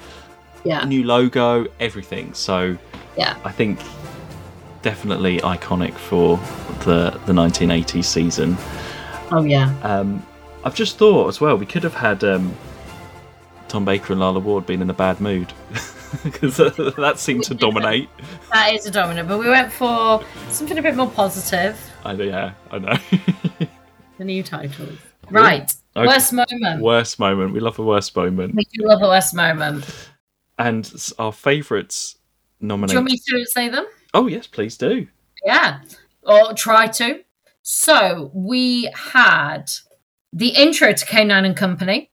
yeah, 0.64 0.84
New 0.86 1.04
logo, 1.04 1.68
everything. 1.80 2.34
So 2.34 2.78
yeah. 3.18 3.38
I 3.44 3.52
think 3.52 3.80
definitely 4.82 5.40
iconic 5.40 5.94
for 5.94 6.38
the 6.86 7.20
the 7.26 7.34
1980s 7.34 8.06
season. 8.06 8.58
Oh 9.36 9.44
yeah. 9.44 9.76
Um, 9.82 10.24
I've 10.64 10.76
just 10.76 11.00
thought 11.00 11.28
as 11.28 11.42
well 11.42 11.58
we 11.58 11.66
could 11.66 11.84
have 11.84 11.96
had 11.96 12.24
um, 12.24 12.56
Tom 13.68 13.84
Baker 13.84 14.14
and 14.14 14.20
Lalla 14.20 14.40
Ward 14.40 14.68
being 14.68 14.80
in 14.82 14.90
a 14.92 14.94
bad 14.94 15.20
mood 15.20 15.52
because 16.24 16.58
that 16.58 17.16
seemed 17.18 17.44
to 17.46 17.56
dominate. 17.56 18.10
That 18.54 18.72
is 18.76 18.86
a 18.86 18.92
dominant, 18.92 19.28
but 19.28 19.40
we 19.40 19.50
went 19.50 19.72
for 19.74 20.24
something 20.50 20.78
a 20.78 20.82
bit 20.84 20.96
more 20.96 21.10
positive. 21.10 21.76
I, 22.06 22.14
yeah, 22.14 22.54
I 22.72 22.78
know. 22.78 22.98
The 24.20 24.26
new 24.26 24.44
titles. 24.44 25.00
Right. 25.32 25.74
Okay. 25.96 26.06
Worst 26.06 26.32
moment. 26.34 26.82
worst 26.84 27.18
moment. 27.18 27.52
We 27.52 27.60
love 27.60 27.80
a 27.80 27.84
worst 27.84 28.16
moment. 28.16 28.54
We 28.54 28.66
do 28.66 28.86
love 28.88 29.02
a 29.02 29.08
worst 29.08 29.34
moment. 29.34 30.10
And 30.60 30.94
our 31.18 31.34
favourites 31.34 32.18
Do 32.62 32.68
nominate. 32.68 32.94
you 32.94 33.00
want 33.00 33.10
me 33.12 33.18
to 33.18 33.46
say 33.46 33.70
them? 33.70 33.88
Oh 34.14 34.28
yes, 34.28 34.46
please 34.46 34.78
do. 34.78 35.08
Yeah. 35.44 35.82
Or 36.22 36.54
try 36.54 36.86
to. 36.86 37.24
So 37.64 38.30
we 38.34 38.90
had 38.94 39.72
the 40.34 40.50
intro 40.50 40.92
to 40.92 41.06
K9 41.06 41.46
and 41.46 41.56
Company. 41.56 42.10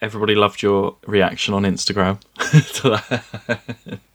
Everybody 0.00 0.34
loved 0.36 0.62
your 0.62 0.96
reaction 1.06 1.54
on 1.54 1.64
Instagram. 1.64 2.20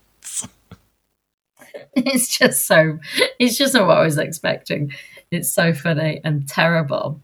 It's 1.96 2.38
just 2.38 2.66
so 2.66 3.00
it's 3.40 3.58
just 3.58 3.74
not 3.74 3.88
what 3.88 3.98
I 3.98 4.04
was 4.04 4.18
expecting. 4.18 4.94
It's 5.32 5.52
so 5.52 5.74
funny 5.74 6.22
and 6.24 6.48
terrible. 6.48 7.20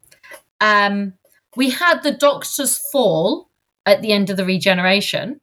Um 0.59 1.13
we 1.55 1.69
had 1.69 2.01
the 2.01 2.11
doctor's 2.11 2.77
fall 2.77 3.49
at 3.85 4.01
the 4.01 4.11
end 4.11 4.29
of 4.29 4.37
the 4.37 4.43
regeneration. 4.43 5.39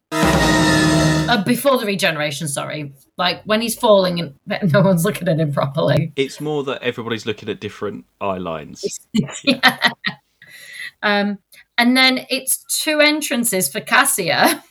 Uh, 1.33 1.43
before 1.43 1.77
the 1.77 1.85
regeneration, 1.85 2.47
sorry. 2.47 2.93
Like 3.17 3.43
when 3.43 3.61
he's 3.61 3.75
falling 3.75 4.19
and 4.19 4.71
no 4.73 4.81
one's 4.81 5.03
looking 5.05 5.27
at 5.27 5.39
him 5.39 5.51
properly. 5.51 6.11
It's 6.15 6.39
more 6.39 6.63
that 6.65 6.81
everybody's 6.83 7.25
looking 7.25 7.49
at 7.49 7.59
different 7.59 8.05
eye 8.21 8.37
lines. 8.37 8.83
yeah. 9.13 9.89
Um, 11.01 11.39
and 11.77 11.97
then 11.97 12.25
it's 12.29 12.63
two 12.81 12.99
entrances 12.99 13.67
for 13.67 13.81
Kassia. 13.81 14.61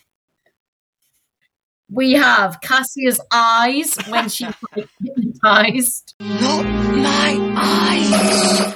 We 1.90 2.12
have 2.12 2.60
Kassia's 2.62 3.20
eyes 3.30 3.96
when 4.08 4.30
she's 4.30 4.48
like, 4.76 4.88
hypnotized, 5.04 6.14
Not 6.20 6.62
my 6.64 7.38
eyes. 7.54 8.74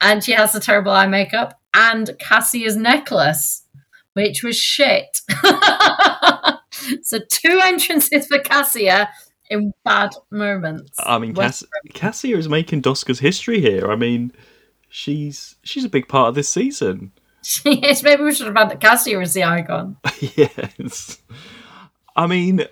and 0.00 0.24
she 0.24 0.32
has 0.32 0.52
the 0.52 0.60
terrible 0.60 0.92
eye 0.92 1.06
makeup, 1.08 1.60
and 1.74 2.08
Kassia's 2.18 2.76
necklace, 2.76 3.66
which 4.14 4.42
was 4.42 4.56
shit. 4.56 5.20
So 7.02 7.18
two 7.28 7.60
entrances 7.62 8.26
for 8.26 8.38
Kassia 8.38 9.08
in 9.50 9.72
bad 9.84 10.10
moments. 10.30 10.92
I 10.98 11.18
mean, 11.18 11.34
Cass- 11.34 11.64
Kassia 11.90 12.36
is 12.36 12.48
making 12.48 12.82
Doscars 12.82 13.20
history 13.20 13.60
here. 13.60 13.90
I 13.90 13.96
mean, 13.96 14.32
she's 14.88 15.56
she's 15.62 15.84
a 15.84 15.88
big 15.88 16.08
part 16.08 16.28
of 16.28 16.34
this 16.34 16.48
season. 16.48 17.12
yes, 17.64 18.02
maybe 18.02 18.22
we 18.22 18.34
should 18.34 18.46
have 18.46 18.56
had 18.56 18.70
the 18.70 18.76
Kassia 18.76 19.20
as 19.20 19.34
the 19.34 19.44
icon. 19.44 19.96
yes. 20.20 21.18
I 22.14 22.26
mean, 22.26 22.66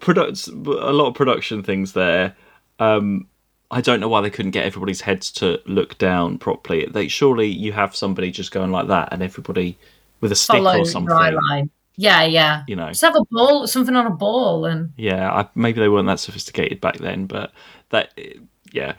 products. 0.00 0.48
a 0.48 0.52
lot 0.52 1.08
of 1.08 1.14
production 1.14 1.62
things 1.62 1.92
there. 1.92 2.34
Um, 2.78 3.28
I 3.70 3.80
don't 3.80 4.00
know 4.00 4.08
why 4.08 4.20
they 4.20 4.30
couldn't 4.30 4.52
get 4.52 4.64
everybody's 4.64 5.00
heads 5.00 5.30
to 5.32 5.60
look 5.66 5.98
down 5.98 6.38
properly. 6.38 6.86
They 6.86 7.08
surely 7.08 7.48
you 7.48 7.72
have 7.72 7.96
somebody 7.96 8.30
just 8.30 8.52
going 8.52 8.70
like 8.70 8.88
that, 8.88 9.12
and 9.12 9.22
everybody 9.22 9.78
with 10.20 10.32
a 10.32 10.36
stick 10.36 10.56
Follow 10.56 10.80
or 10.80 10.84
something. 10.84 11.14
line. 11.14 11.70
Yeah, 11.96 12.24
yeah. 12.24 12.64
You 12.66 12.76
know. 12.76 12.88
Just 12.88 13.02
have 13.02 13.16
a 13.16 13.24
ball, 13.30 13.66
something 13.66 13.96
on 13.96 14.06
a 14.06 14.10
ball, 14.10 14.64
and 14.66 14.92
Yeah, 14.96 15.32
I, 15.32 15.48
maybe 15.54 15.80
they 15.80 15.88
weren't 15.88 16.06
that 16.08 16.20
sophisticated 16.20 16.80
back 16.80 16.98
then, 16.98 17.26
but 17.26 17.52
that, 17.90 18.18
yeah. 18.72 18.94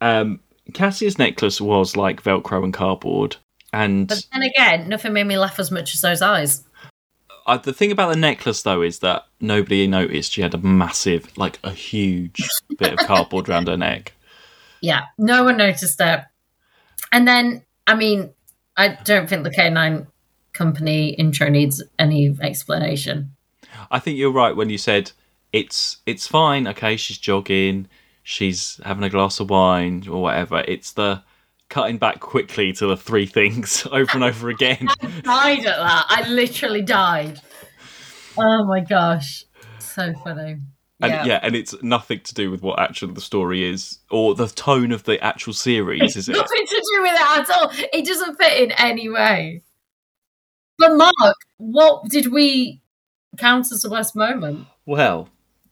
Um, 0.00 0.40
Kassia's 0.72 1.18
necklace 1.18 1.60
was 1.60 1.96
like 1.96 2.22
Velcro 2.22 2.62
and 2.62 2.74
cardboard, 2.74 3.36
and 3.72 4.08
but 4.08 4.26
then 4.32 4.42
again, 4.42 4.88
nothing 4.88 5.12
made 5.12 5.26
me 5.26 5.38
laugh 5.38 5.58
as 5.58 5.70
much 5.70 5.94
as 5.94 6.00
those 6.00 6.22
eyes. 6.22 6.64
uh, 7.46 7.56
the 7.56 7.72
thing 7.72 7.90
about 7.90 8.12
the 8.12 8.18
necklace 8.18 8.62
though 8.62 8.82
is 8.82 8.98
that 9.00 9.26
nobody 9.40 9.86
noticed 9.86 10.32
she 10.32 10.42
had 10.42 10.54
a 10.54 10.58
massive, 10.58 11.36
like 11.36 11.58
a 11.64 11.70
huge 11.70 12.48
bit 12.78 12.92
of 12.92 13.06
cardboard 13.06 13.48
around 13.48 13.68
her 13.68 13.76
neck. 13.76 14.12
Yeah, 14.80 15.06
no 15.18 15.44
one 15.44 15.56
noticed 15.56 16.00
it. 16.00 16.20
And 17.12 17.26
then, 17.26 17.64
I 17.86 17.94
mean, 17.94 18.30
I 18.76 18.96
don't 19.04 19.28
think 19.28 19.44
the 19.44 19.50
K9 19.50 20.06
company 20.60 21.08
intro 21.14 21.48
needs 21.48 21.82
any 21.98 22.36
explanation. 22.42 23.34
I 23.90 23.98
think 23.98 24.18
you're 24.18 24.30
right 24.30 24.54
when 24.54 24.68
you 24.68 24.76
said 24.76 25.12
it's 25.54 25.96
it's 26.04 26.26
fine. 26.26 26.68
Okay, 26.68 26.98
she's 26.98 27.16
jogging, 27.16 27.88
she's 28.22 28.78
having 28.84 29.02
a 29.02 29.08
glass 29.08 29.40
of 29.40 29.48
wine 29.48 30.06
or 30.06 30.20
whatever. 30.20 30.62
It's 30.68 30.92
the 30.92 31.22
cutting 31.70 31.96
back 31.96 32.20
quickly 32.20 32.74
to 32.74 32.86
the 32.86 32.96
three 32.96 33.24
things 33.24 33.86
over 33.90 34.10
and 34.12 34.24
over 34.24 34.50
again. 34.50 34.86
I 35.00 35.06
died 35.22 35.58
at 35.60 35.76
that. 35.78 36.04
I 36.08 36.28
literally 36.28 36.82
died. 36.82 37.40
Oh 38.36 38.66
my 38.66 38.80
gosh. 38.80 39.46
So 39.78 40.12
funny. 40.22 40.58
And 41.02 41.26
yeah. 41.26 41.40
and 41.42 41.56
it's 41.56 41.74
nothing 41.82 42.20
to 42.20 42.34
do 42.34 42.50
with 42.50 42.60
what 42.60 42.78
actually 42.78 43.14
the 43.14 43.22
story 43.22 43.64
is 43.64 44.00
or 44.10 44.34
the 44.34 44.48
tone 44.48 44.92
of 44.92 45.04
the 45.04 45.18
actual 45.24 45.54
series, 45.54 46.16
is 46.16 46.28
it? 46.28 46.32
Nothing 46.36 46.66
to 46.66 46.84
do 46.94 47.02
with 47.02 47.14
it 47.14 47.38
at 47.38 47.50
all. 47.50 47.72
It 47.94 48.04
doesn't 48.04 48.36
fit 48.36 48.62
in 48.62 48.72
any 48.72 49.08
way. 49.08 49.62
But 50.80 50.96
Mark, 50.96 51.36
what 51.58 52.08
did 52.08 52.32
we 52.32 52.80
count 53.36 53.70
as 53.70 53.82
the 53.82 53.90
worst 53.90 54.16
moment? 54.16 54.66
Well, 54.86 55.28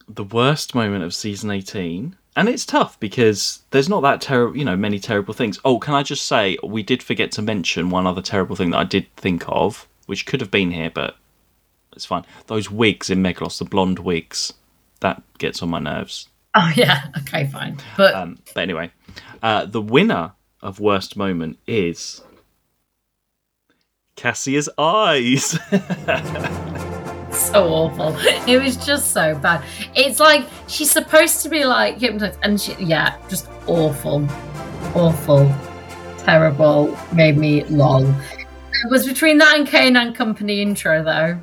the 0.07 0.23
worst 0.23 0.75
moment 0.75 1.03
of 1.03 1.15
season 1.15 1.49
18, 1.49 2.15
and 2.35 2.47
it's 2.47 2.63
tough 2.63 2.99
because 2.99 3.63
there's 3.71 3.89
not 3.89 4.01
that 4.01 4.21
terrible, 4.21 4.55
you 4.55 4.63
know, 4.63 4.77
many 4.77 4.99
terrible 4.99 5.33
things. 5.33 5.59
Oh, 5.65 5.79
can 5.79 5.95
I 5.95 6.03
just 6.03 6.27
say 6.27 6.59
we 6.63 6.83
did 6.83 7.01
forget 7.01 7.31
to 7.33 7.41
mention 7.41 7.89
one 7.89 8.05
other 8.05 8.21
terrible 8.21 8.55
thing 8.55 8.69
that 8.69 8.77
I 8.77 8.83
did 8.83 9.13
think 9.15 9.43
of, 9.47 9.87
which 10.05 10.27
could 10.27 10.41
have 10.41 10.51
been 10.51 10.71
here, 10.71 10.91
but 10.93 11.15
it's 11.93 12.05
fine. 12.05 12.23
Those 12.45 12.69
wigs 12.69 13.09
in 13.09 13.23
Meglos, 13.23 13.57
the 13.57 13.65
blonde 13.65 13.97
wigs, 13.99 14.53
that 14.99 15.23
gets 15.39 15.63
on 15.63 15.69
my 15.69 15.79
nerves. 15.79 16.29
Oh 16.53 16.71
yeah, 16.75 17.07
okay, 17.21 17.47
fine. 17.47 17.77
But 17.97 18.13
Um, 18.13 18.37
but 18.53 18.61
anyway, 18.61 18.91
uh, 19.41 19.65
the 19.65 19.81
winner 19.81 20.33
of 20.61 20.79
worst 20.79 21.17
moment 21.17 21.57
is 21.65 22.21
Kassia's 24.19 24.69
eyes. 24.77 25.57
so 27.31 27.63
awful. 27.69 28.15
It 28.47 28.61
was 28.61 28.75
just 28.75 29.11
so 29.11 29.35
bad. 29.39 29.63
It's 29.95 30.19
like 30.19 30.45
she's 30.67 30.91
supposed 30.91 31.41
to 31.43 31.49
be 31.49 31.63
like 31.63 31.99
hypnotized, 31.99 32.39
and 32.43 32.59
she, 32.59 32.73
yeah, 32.79 33.15
just 33.29 33.47
awful, 33.65 34.27
awful, 34.93 35.49
terrible. 36.17 36.97
Made 37.13 37.37
me 37.37 37.63
long. 37.65 38.13
It 38.83 38.89
was 38.89 39.07
between 39.07 39.37
that 39.37 39.57
and 39.57 39.67
K9 39.67 40.13
Company 40.15 40.61
intro 40.61 41.01
though. 41.03 41.39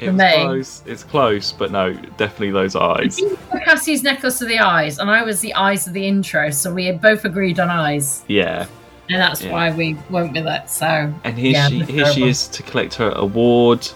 It 0.00 0.12
was 0.12 0.32
close. 0.34 0.82
It's 0.86 1.04
close, 1.04 1.52
but 1.52 1.70
no, 1.70 1.92
definitely 1.92 2.50
those 2.50 2.74
eyes. 2.74 3.20
Cassie's 3.64 4.02
necklace 4.02 4.40
of 4.40 4.48
the 4.48 4.58
eyes, 4.58 4.98
and 4.98 5.08
I 5.10 5.22
was 5.22 5.40
the 5.40 5.54
eyes 5.54 5.86
of 5.86 5.92
the 5.92 6.06
intro, 6.08 6.50
so 6.50 6.72
we 6.72 6.86
had 6.86 7.00
both 7.00 7.24
agreed 7.24 7.60
on 7.60 7.70
eyes, 7.70 8.24
Yeah. 8.28 8.66
And 9.08 9.20
that's 9.20 9.42
Yeah. 9.42 9.52
why 9.52 9.72
we 9.72 9.96
went 10.10 10.32
with 10.32 10.46
it. 10.46 10.70
So 10.70 11.12
And 11.24 11.38
here 11.38 11.52
yeah, 11.52 11.68
she 11.68 11.82
here 11.84 12.06
she 12.12 12.28
is 12.28 12.48
to 12.48 12.62
collect 12.62 12.94
her 12.94 13.12
award. 13.16 13.88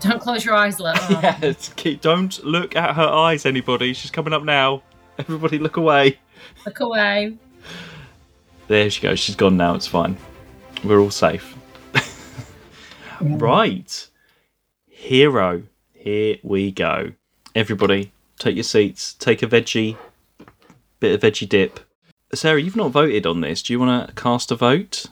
Don't 0.00 0.20
close 0.20 0.44
your 0.44 0.54
eyes, 0.54 0.80
little. 0.80 1.20
Yes, 1.22 1.70
keep, 1.76 2.00
don't 2.00 2.42
look 2.44 2.74
at 2.76 2.96
her 2.96 3.06
eyes, 3.06 3.44
anybody. 3.46 3.92
She's 3.92 4.10
coming 4.10 4.32
up 4.32 4.42
now. 4.42 4.82
Everybody, 5.18 5.58
look 5.58 5.76
away. 5.76 6.18
Look 6.64 6.80
away. 6.80 7.36
There 8.68 8.88
she 8.90 9.02
goes. 9.02 9.20
She's 9.20 9.36
gone 9.36 9.56
now. 9.56 9.74
It's 9.74 9.86
fine. 9.86 10.16
We're 10.82 10.98
all 11.00 11.10
safe. 11.10 11.54
right, 13.20 14.08
hero. 14.88 15.62
Here 15.92 16.38
we 16.42 16.72
go. 16.72 17.12
Everybody, 17.54 18.12
take 18.38 18.56
your 18.56 18.64
seats. 18.64 19.14
Take 19.14 19.42
a 19.42 19.46
veggie, 19.46 19.96
bit 21.00 21.14
of 21.14 21.20
veggie 21.20 21.48
dip. 21.48 21.78
Sarah, 22.34 22.60
you've 22.60 22.76
not 22.76 22.90
voted 22.90 23.26
on 23.26 23.40
this. 23.40 23.62
Do 23.62 23.72
you 23.72 23.80
want 23.80 24.08
to 24.08 24.14
cast 24.14 24.50
a 24.50 24.56
vote? 24.56 25.06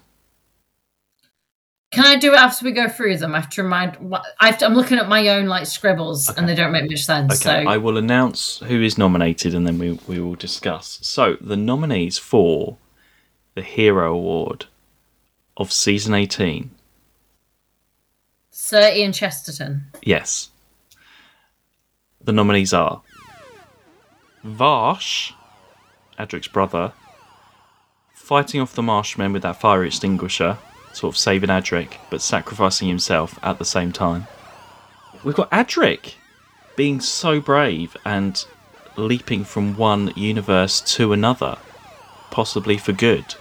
Can 1.91 2.07
I 2.07 2.16
do 2.16 2.33
it 2.33 2.39
after 2.39 2.64
we 2.64 2.71
go 2.71 2.89
through 2.89 3.16
them? 3.18 3.35
I 3.35 3.41
have 3.41 3.51
to 3.51 3.62
remind. 3.64 3.99
I 4.41 4.47
have 4.47 4.59
to, 4.59 4.64
I'm 4.64 4.75
looking 4.75 4.99
at 4.99 5.09
my 5.09 5.29
own 5.29 5.47
like 5.47 5.66
scribbles, 5.66 6.31
and 6.31 6.49
they 6.49 6.55
don't 6.55 6.71
make 6.71 6.89
much 6.89 7.05
sense. 7.05 7.45
Okay, 7.45 7.64
so 7.64 7.68
I 7.68 7.79
will 7.79 7.99
announce 7.99 8.59
who 8.61 8.81
is 8.81 8.97
nominated 8.97 9.55
and 9.55 9.66
then 9.66 9.79
we, 9.79 9.99
we 10.07 10.21
will 10.21 10.37
discuss. 10.37 11.01
So, 11.03 11.37
the 11.41 11.57
nominees 11.57 12.16
for 12.16 12.77
the 13.55 13.62
Hero 13.62 14.14
Award 14.14 14.66
of 15.57 15.73
season 15.73 16.14
18. 16.14 16.71
Sir 18.51 18.93
Ian 18.95 19.12
Chesterton. 19.12 19.87
Yes. 20.03 20.51
The 22.23 22.33
nominees 22.33 22.73
are 22.73 23.03
Varsh, 24.45 25.33
Adric's 26.18 26.49
brother, 26.49 26.93
fighting 28.31 28.61
off 28.61 28.76
the 28.76 28.81
Marshmen 28.81 29.33
with 29.33 29.43
that 29.43 29.61
fire 29.61 29.85
extinguisher, 29.85 30.57
sort 30.93 31.12
of 31.12 31.18
saving 31.18 31.51
Adric, 31.51 31.95
but 32.11 32.22
sacrificing 32.22 32.87
himself 32.87 33.37
at 33.43 33.59
the 33.59 33.64
same 33.64 33.91
time. 33.91 34.28
We've 35.24 35.35
got 35.35 35.51
Adric 35.51 36.14
being 36.76 37.01
so 37.01 37.41
brave 37.41 37.97
and 38.05 38.45
leaping 38.95 39.43
from 39.43 39.76
one 39.76 40.12
universe 40.14 40.81
to 40.95 41.12
another, 41.12 41.59
possibly 42.31 42.78
for 42.78 42.93
good. 42.93 43.35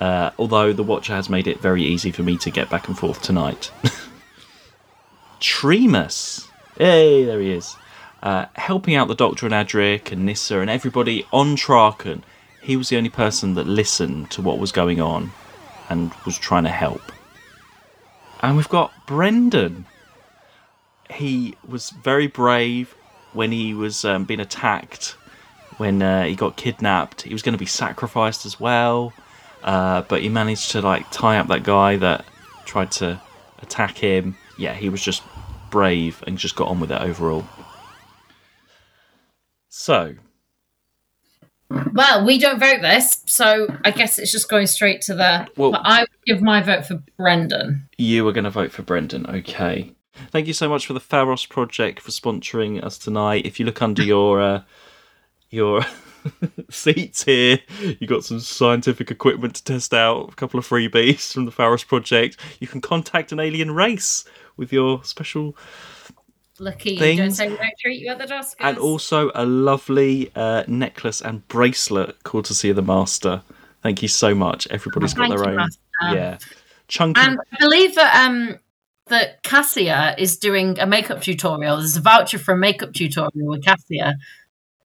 Uh, 0.00 0.30
although 0.38 0.72
the 0.72 0.82
Watcher 0.82 1.12
has 1.12 1.28
made 1.28 1.46
it 1.46 1.60
very 1.60 1.82
easy 1.82 2.10
for 2.10 2.22
me 2.22 2.38
to 2.38 2.50
get 2.50 2.70
back 2.70 2.88
and 2.88 2.98
forth 2.98 3.20
tonight. 3.20 3.70
Tremas. 5.40 6.48
Hey, 6.78 7.26
there 7.26 7.38
he 7.38 7.50
is. 7.52 7.76
Uh, 8.22 8.46
helping 8.54 8.94
out 8.94 9.08
the 9.08 9.14
Doctor 9.14 9.44
and 9.44 9.54
Adric 9.54 10.10
and 10.10 10.24
Nyssa 10.24 10.60
and 10.60 10.70
everybody 10.70 11.26
on 11.34 11.54
Traken. 11.54 12.22
He 12.62 12.76
was 12.76 12.88
the 12.88 12.96
only 12.96 13.10
person 13.10 13.54
that 13.54 13.66
listened 13.66 14.30
to 14.30 14.42
what 14.42 14.58
was 14.58 14.72
going 14.72 15.00
on 15.00 15.32
and 15.88 16.12
was 16.24 16.38
trying 16.38 16.64
to 16.64 16.70
help. 16.70 17.02
And 18.40 18.56
we've 18.56 18.68
got 18.68 18.92
Brendan. 19.06 19.86
He 21.10 21.54
was 21.66 21.90
very 21.90 22.26
brave 22.26 22.94
when 23.32 23.52
he 23.52 23.74
was 23.74 24.04
um, 24.04 24.24
being 24.24 24.40
attacked, 24.40 25.16
when 25.78 26.02
uh, 26.02 26.24
he 26.24 26.34
got 26.34 26.56
kidnapped. 26.56 27.22
He 27.22 27.32
was 27.32 27.42
going 27.42 27.54
to 27.54 27.58
be 27.58 27.66
sacrificed 27.66 28.46
as 28.46 28.58
well, 28.58 29.12
uh, 29.62 30.02
but 30.02 30.22
he 30.22 30.28
managed 30.28 30.70
to 30.72 30.80
like 30.80 31.10
tie 31.10 31.38
up 31.38 31.48
that 31.48 31.62
guy 31.64 31.96
that 31.96 32.24
tried 32.64 32.90
to 32.92 33.20
attack 33.60 33.98
him. 33.98 34.36
Yeah, 34.56 34.74
he 34.74 34.88
was 34.88 35.02
just 35.02 35.22
brave 35.70 36.22
and 36.26 36.38
just 36.38 36.56
got 36.56 36.68
on 36.68 36.80
with 36.80 36.92
it 36.92 37.00
overall. 37.00 37.44
So, 39.68 40.14
Well, 41.92 42.24
we 42.24 42.38
don't 42.38 42.58
vote 42.58 42.80
this, 42.82 43.22
so 43.26 43.66
I 43.84 43.90
guess 43.90 44.18
it's 44.18 44.32
just 44.32 44.48
going 44.48 44.66
straight 44.66 45.00
to 45.02 45.14
the. 45.14 45.48
Well- 45.56 45.72
but 45.72 45.82
I 45.84 46.00
would 46.00 46.08
give 46.26 46.42
my 46.42 46.62
vote 46.62 46.86
for 46.86 47.02
Brendan. 47.16 47.88
you 47.98 48.26
are 48.28 48.32
going 48.32 48.44
to 48.44 48.50
vote 48.50 48.72
for 48.72 48.82
Brendan, 48.82 49.26
okay? 49.28 49.92
Thank 50.30 50.46
you 50.46 50.52
so 50.52 50.68
much 50.68 50.86
for 50.86 50.92
the 50.92 51.00
Pharos 51.00 51.46
Project 51.46 52.00
for 52.00 52.10
sponsoring 52.10 52.82
us 52.82 52.98
tonight. 52.98 53.46
If 53.46 53.58
you 53.58 53.66
look 53.66 53.80
under 53.80 54.02
your 54.02 54.40
uh, 54.40 54.62
your 55.50 55.84
seats 56.70 57.24
here, 57.24 57.58
you 57.98 58.06
got 58.06 58.24
some 58.24 58.40
scientific 58.40 59.10
equipment 59.10 59.54
to 59.56 59.64
test 59.64 59.94
out, 59.94 60.30
a 60.30 60.34
couple 60.34 60.58
of 60.58 60.68
freebies 60.68 61.32
from 61.32 61.46
the 61.46 61.50
Pharos 61.50 61.84
Project. 61.84 62.36
You 62.60 62.66
can 62.66 62.80
contact 62.82 63.32
an 63.32 63.40
alien 63.40 63.70
race 63.72 64.24
with 64.56 64.72
your 64.72 65.02
special 65.04 65.56
Lucky 66.62 66.96
Things. 66.96 67.18
don't 67.18 67.32
say 67.32 67.48
we 67.48 67.56
don't 67.56 67.78
treat 67.80 68.00
you 68.00 68.08
at 68.08 68.18
the 68.18 68.24
Doscars. 68.24 68.54
and 68.60 68.78
also 68.78 69.30
a 69.34 69.44
lovely 69.44 70.30
uh, 70.36 70.62
necklace 70.68 71.20
and 71.20 71.46
bracelet 71.48 72.22
courtesy 72.22 72.70
of 72.70 72.76
the 72.76 72.82
master. 72.82 73.42
Thank 73.82 74.00
you 74.00 74.08
so 74.08 74.34
much. 74.34 74.68
Everybody's 74.68 75.12
got 75.12 75.28
their 75.28 75.48
own. 75.48 75.56
Master. 75.56 75.80
Yeah. 76.02 76.38
Chunky. 76.86 77.20
And 77.20 77.38
I 77.52 77.56
believe 77.58 77.96
that 77.96 78.26
um, 78.26 78.58
that 79.06 79.42
Kassia 79.42 80.16
is 80.18 80.36
doing 80.36 80.78
a 80.78 80.86
makeup 80.86 81.20
tutorial. 81.20 81.78
There's 81.78 81.96
a 81.96 82.00
voucher 82.00 82.38
for 82.38 82.54
a 82.54 82.56
makeup 82.56 82.92
tutorial 82.92 83.48
with 83.48 83.62
Kassia 83.64 84.14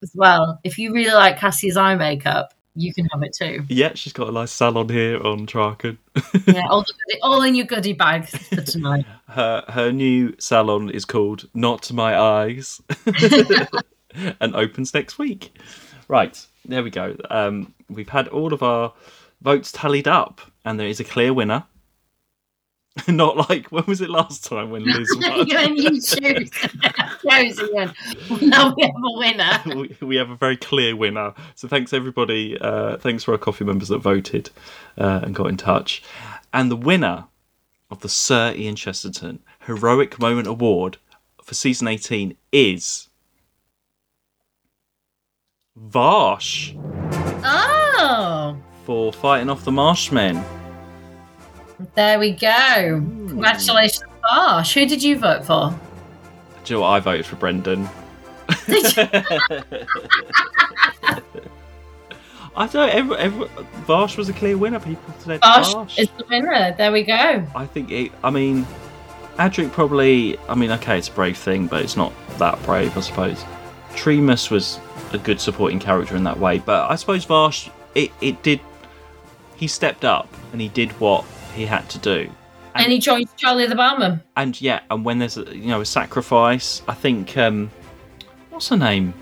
as 0.02 0.12
well. 0.14 0.58
If 0.64 0.78
you 0.78 0.92
really 0.92 1.14
like 1.14 1.38
Kassia's 1.38 1.76
eye 1.76 1.94
makeup, 1.94 2.54
you 2.74 2.94
can 2.94 3.06
have 3.06 3.22
it 3.22 3.34
too. 3.36 3.64
Yeah, 3.68 3.94
she's 3.94 4.12
got 4.12 4.28
a 4.28 4.32
nice 4.32 4.52
salon 4.52 4.88
here 4.88 5.20
on 5.24 5.46
Traken. 5.46 5.98
Yeah, 6.46 6.66
all, 6.70 6.82
the, 6.82 7.18
all 7.22 7.42
in 7.42 7.54
your 7.54 7.66
goodie 7.66 7.92
bag 7.92 8.26
for 8.26 8.60
tonight. 8.62 9.04
her 9.28 9.64
her 9.68 9.92
new 9.92 10.34
salon 10.38 10.90
is 10.90 11.04
called 11.04 11.48
Not 11.54 11.92
My 11.92 12.18
Eyes, 12.18 12.80
and 14.40 14.54
opens 14.54 14.94
next 14.94 15.18
week. 15.18 15.52
Right, 16.08 16.44
there 16.64 16.82
we 16.82 16.90
go. 16.90 17.16
Um, 17.30 17.74
we've 17.88 18.08
had 18.08 18.28
all 18.28 18.52
of 18.52 18.62
our 18.62 18.92
votes 19.42 19.72
tallied 19.72 20.08
up, 20.08 20.40
and 20.64 20.78
there 20.78 20.88
is 20.88 21.00
a 21.00 21.04
clear 21.04 21.32
winner. 21.34 21.64
Not 23.08 23.48
like 23.48 23.68
when 23.68 23.84
was 23.86 24.00
it 24.00 24.10
last 24.10 24.44
time 24.44 24.70
when 24.70 24.84
Liz 24.84 25.08
won? 25.20 25.46
when 25.48 25.76
you 25.76 25.90
choose, 26.00 26.50
again. 27.60 27.92
Now 28.40 28.74
we 28.74 28.82
have 28.82 28.94
a 29.04 29.18
winner. 29.18 29.62
we, 29.66 29.96
we 30.06 30.16
have 30.16 30.30
a 30.30 30.36
very 30.36 30.56
clear 30.56 30.96
winner. 30.96 31.34
So 31.54 31.68
thanks 31.68 31.92
everybody. 31.92 32.58
Uh, 32.60 32.96
thanks 32.98 33.24
for 33.24 33.32
our 33.32 33.38
Ko-fi 33.38 33.64
members 33.64 33.88
that 33.88 33.98
voted 33.98 34.50
uh, 34.96 35.20
and 35.22 35.34
got 35.34 35.46
in 35.48 35.56
touch. 35.56 36.02
And 36.52 36.70
the 36.70 36.76
winner 36.76 37.26
of 37.90 38.00
the 38.00 38.08
Sir 38.08 38.52
Ian 38.56 38.76
Chesterton 38.76 39.40
Heroic 39.66 40.18
Moment 40.18 40.46
Award 40.46 40.96
for 41.42 41.54
season 41.54 41.88
18 41.88 42.36
is 42.52 43.08
Varsh 45.76 46.74
Oh, 47.44 48.56
for 48.84 49.12
fighting 49.12 49.48
off 49.48 49.64
the 49.64 49.70
Marshmen. 49.70 50.42
There 51.94 52.18
we 52.18 52.32
go. 52.32 52.98
Hmm. 52.98 53.28
Congratulations, 53.28 54.04
Bosh. 54.22 54.74
Who 54.74 54.86
did 54.86 55.02
you 55.02 55.18
vote 55.18 55.44
for? 55.44 55.78
Do 56.64 56.74
you 56.74 56.76
know 56.76 56.82
what? 56.82 56.88
I 56.88 57.00
voted 57.00 57.26
for 57.26 57.36
Brendan. 57.36 57.88
I 62.56 62.66
don't. 62.66 62.88
Every, 62.90 63.16
every, 63.16 63.48
Varsh 63.86 64.16
was 64.16 64.28
a 64.28 64.32
clear 64.32 64.58
winner. 64.58 64.80
People 64.80 65.14
said 65.20 65.40
Bosh 65.40 65.72
Varsh. 65.72 65.98
is 65.98 66.08
the 66.18 66.24
winner. 66.28 66.74
There 66.76 66.90
we 66.90 67.04
go. 67.04 67.46
I 67.54 67.66
think 67.66 67.90
it. 67.90 68.10
I 68.24 68.30
mean, 68.30 68.66
Adric 69.38 69.70
probably. 69.70 70.36
I 70.48 70.54
mean, 70.56 70.72
okay, 70.72 70.98
it's 70.98 71.08
a 71.08 71.12
brave 71.12 71.38
thing, 71.38 71.68
but 71.68 71.82
it's 71.82 71.96
not 71.96 72.12
that 72.38 72.60
brave, 72.64 72.96
I 72.96 73.00
suppose. 73.00 73.44
Tremas 73.92 74.50
was 74.50 74.80
a 75.12 75.18
good 75.18 75.40
supporting 75.40 75.78
character 75.78 76.16
in 76.16 76.24
that 76.24 76.38
way, 76.38 76.58
but 76.58 76.90
I 76.90 76.96
suppose 76.96 77.24
Varsh. 77.24 77.70
It 77.94 78.10
it 78.20 78.42
did. 78.42 78.60
He 79.56 79.68
stepped 79.68 80.04
up 80.04 80.28
and 80.52 80.60
he 80.60 80.68
did 80.68 80.92
what 81.00 81.24
he 81.58 81.66
had 81.66 81.88
to 81.90 81.98
do. 81.98 82.30
And, 82.74 82.92
he 82.92 83.00
joins 83.00 83.28
Charlie 83.36 83.66
the 83.66 83.74
Barman. 83.74 84.22
And 84.36 84.60
yeah, 84.60 84.80
and 84.90 85.04
when 85.04 85.18
there's 85.18 85.36
a, 85.36 85.44
you 85.56 85.66
know 85.66 85.80
a 85.80 85.84
sacrifice, 85.84 86.80
I 86.86 86.94
think 86.94 87.36
um, 87.36 87.70
what's 88.50 88.68
her 88.68 88.76
name? 88.76 89.14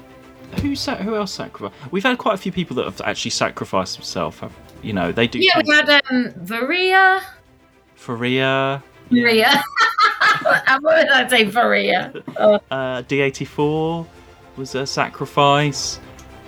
Who 0.61 0.77
sa- 0.77 0.97
who 0.97 1.17
else 1.17 1.33
sacrificed? 1.33 1.75
We've 1.91 2.03
had 2.03 2.19
quite 2.19 2.35
a 2.35 2.37
few 2.37 2.53
people 2.53 2.77
that 2.77 2.85
have 2.85 3.01
actually 3.01 3.31
sacrificed 3.31 3.97
themselves. 3.97 4.39
You 4.83 4.93
know, 4.93 5.11
they 5.11 5.27
do. 5.27 5.39
Yeah, 5.39 5.63
we 5.65 5.75
had 5.75 6.03
um, 6.11 6.35
Varia. 6.37 7.23
Faria, 7.95 8.83
Varia. 9.11 9.65
what 10.81 10.97
did 10.97 11.09
I 11.09 11.27
say, 11.29 11.45
Varia? 11.45 12.13
Oh, 12.37 12.55
uh, 12.71 13.03
D84 13.03 14.07
was 14.57 14.75
a 14.75 14.87
sacrifice. 14.87 15.99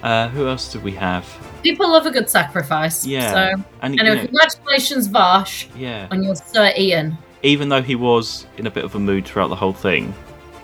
Uh, 0.02 0.28
who 0.28 0.46
else 0.48 0.72
do 0.72 0.78
we 0.80 0.92
have? 0.92 1.24
people 1.62 1.90
love 1.90 2.06
a 2.06 2.10
good 2.10 2.30
sacrifice. 2.30 3.04
Yeah, 3.04 3.32
So, 3.56 3.62
and 3.82 3.96
you 3.96 4.02
know, 4.04 4.16
congratulations, 4.16 5.08
Varsh, 5.08 5.66
yeah. 5.76 6.06
on 6.10 6.22
your 6.22 6.36
Sir 6.36 6.72
Ian. 6.78 7.18
Even 7.42 7.68
though 7.68 7.82
he 7.82 7.96
was 7.96 8.46
in 8.58 8.66
a 8.66 8.70
bit 8.70 8.84
of 8.84 8.94
a 8.94 8.98
mood 8.98 9.26
throughout 9.26 9.48
the 9.48 9.56
whole 9.56 9.72
thing, 9.72 10.14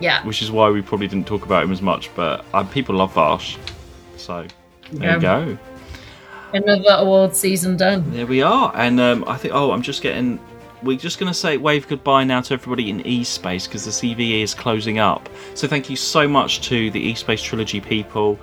Yeah. 0.01 0.25
which 0.25 0.41
is 0.41 0.51
why 0.53 0.71
we 0.71 0.83
probably 0.83 1.09
didn't 1.09 1.27
talk 1.27 1.45
about 1.45 1.65
him 1.65 1.73
as 1.73 1.83
much. 1.83 2.15
But 2.15 2.45
uh, 2.55 2.63
people 2.65 2.95
love 2.95 3.13
Varsh, 3.15 3.57
so 4.17 4.47
there 4.93 5.15
you 5.17 5.21
go. 5.21 5.59
Another 6.53 6.91
award 6.99 7.35
season 7.35 7.77
done. 7.77 8.09
There 8.13 8.27
we 8.27 8.41
are, 8.41 8.71
and 8.77 9.01
um, 9.01 9.25
I 9.27 9.37
think. 9.37 9.53
Oh, 9.55 9.73
I'm 9.73 9.83
just 9.83 10.01
getting. 10.03 10.39
We're 10.85 10.99
just 10.99 11.19
going 11.19 11.33
to 11.33 11.39
say 11.39 11.57
wave 11.57 11.89
goodbye 11.89 12.23
now 12.25 12.41
to 12.43 12.55
everybody 12.55 12.91
in 12.91 13.05
E 13.07 13.25
Space 13.25 13.67
because 13.67 13.85
the 13.85 13.91
CVE 13.91 14.43
is 14.43 14.55
closing 14.55 14.99
up. 15.01 15.29
So 15.55 15.67
thank 15.67 15.91
you 15.91 15.97
so 15.97 16.29
much 16.29 16.61
to 16.69 16.91
the 16.93 17.01
E 17.01 17.15
Space 17.15 17.43
trilogy 17.43 17.81
people, 17.81 18.39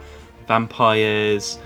vampires, 0.52 1.58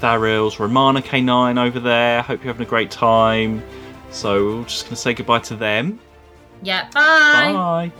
Tharils, 0.00 0.58
Romana 0.58 1.00
K9 1.00 1.64
over 1.64 1.78
there. 1.78 2.22
Hope 2.22 2.42
you're 2.42 2.52
having 2.52 2.66
a 2.66 2.68
great 2.68 2.90
time. 2.90 3.62
So 4.10 4.56
we're 4.58 4.64
just 4.64 4.84
going 4.86 4.90
to 4.96 4.96
say 4.96 5.14
goodbye 5.14 5.38
to 5.40 5.54
them. 5.54 6.00
Yeah. 6.62 6.88
Bye. 6.92 7.52
Bye. 7.52 7.92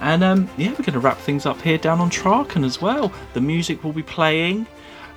And 0.00 0.24
um, 0.24 0.48
yeah, 0.56 0.70
we're 0.70 0.76
going 0.76 0.94
to 0.94 1.00
wrap 1.00 1.18
things 1.18 1.44
up 1.44 1.60
here 1.60 1.76
down 1.76 2.00
on 2.00 2.08
Traken 2.08 2.64
as 2.64 2.80
well. 2.80 3.12
The 3.34 3.40
music 3.42 3.84
will 3.84 3.92
be 3.92 4.02
playing. 4.02 4.66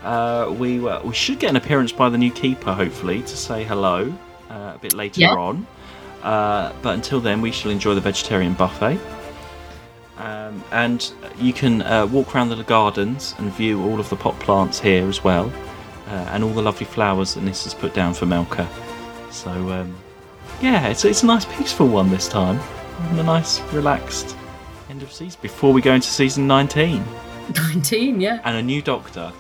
Uh, 0.03 0.53
we 0.59 0.85
uh, 0.87 1.01
we 1.03 1.13
should 1.13 1.39
get 1.39 1.49
an 1.51 1.55
appearance 1.55 1.91
by 1.93 2.09
the 2.09 2.17
new 2.17 2.31
keeper, 2.31 2.73
hopefully, 2.73 3.21
to 3.21 3.35
say 3.37 3.63
hello 3.63 4.13
uh, 4.51 4.73
a 4.75 4.79
bit 4.81 4.93
later 4.93 5.21
Yeah. 5.21 5.33
on. 5.35 5.65
Uh, 6.21 6.73
but 6.81 6.93
until 6.95 7.19
then, 7.21 7.41
we 7.41 7.51
shall 7.51 7.71
enjoy 7.71 7.95
the 7.95 8.01
vegetarian 8.01 8.53
buffet. 8.53 8.99
Um, 10.17 10.63
and 10.71 11.11
you 11.37 11.51
can 11.51 11.81
uh, 11.81 12.05
walk 12.07 12.33
around 12.33 12.49
the 12.49 12.63
gardens 12.63 13.35
and 13.37 13.51
view 13.51 13.83
all 13.83 13.99
of 13.99 14.09
the 14.09 14.15
pot 14.15 14.39
plants 14.39 14.79
here 14.79 15.07
as 15.07 15.23
well, 15.23 15.51
uh, 16.07 16.29
and 16.31 16.43
all 16.43 16.51
the 16.51 16.61
lovely 16.61 16.85
flowers 16.85 17.33
that 17.33 17.43
Nyssa's 17.43 17.73
put 17.73 17.93
down 17.93 18.13
for 18.13 18.25
Melkur. 18.25 18.67
So 19.31 19.51
um, 19.51 19.95
yeah, 20.61 20.87
it's 20.87 21.03
it's 21.03 21.23
a 21.23 21.25
nice 21.25 21.45
peaceful 21.45 21.87
one 21.87 22.09
this 22.09 22.29
time, 22.29 22.59
and 23.09 23.19
a 23.19 23.23
nice 23.23 23.59
relaxed 23.73 24.37
end 24.89 25.03
of 25.03 25.11
season 25.11 25.37
before 25.41 25.73
we 25.73 25.81
go 25.81 25.93
into 25.93 26.07
season 26.07 26.47
19 26.47 27.03
19, 27.73 28.21
yeah. 28.21 28.39
and 28.43 28.57
a 28.57 28.61
new 28.61 28.81
doctor. 28.81 29.31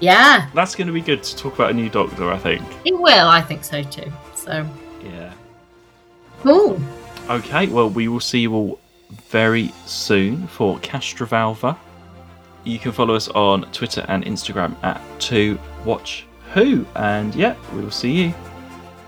Yeah. 0.00 0.48
That's 0.54 0.74
going 0.74 0.86
to 0.86 0.92
be 0.92 1.00
good 1.00 1.22
to 1.22 1.36
talk 1.36 1.54
about 1.54 1.70
a 1.70 1.74
new 1.74 1.88
doctor, 1.88 2.30
I 2.30 2.38
think. 2.38 2.62
It 2.84 2.98
will. 2.98 3.28
I 3.28 3.40
think 3.40 3.64
so 3.64 3.82
too. 3.82 4.10
So, 4.34 4.66
Yeah. 5.02 5.32
cool. 6.40 6.80
Okay, 7.28 7.66
well, 7.66 7.90
we 7.90 8.08
will 8.08 8.20
see 8.20 8.40
you 8.40 8.54
all 8.54 8.80
very 9.30 9.72
soon 9.86 10.46
for 10.48 10.78
Castrovalva. 10.78 11.76
You 12.64 12.78
can 12.78 12.92
follow 12.92 13.14
us 13.14 13.28
on 13.28 13.62
Twitter 13.72 14.04
and 14.08 14.24
Instagram 14.24 14.74
at 14.82 15.00
2WatchWho. 15.18 16.84
And 16.96 17.34
yeah, 17.34 17.54
we 17.74 17.80
will 17.82 17.90
see 17.90 18.10
you 18.12 18.34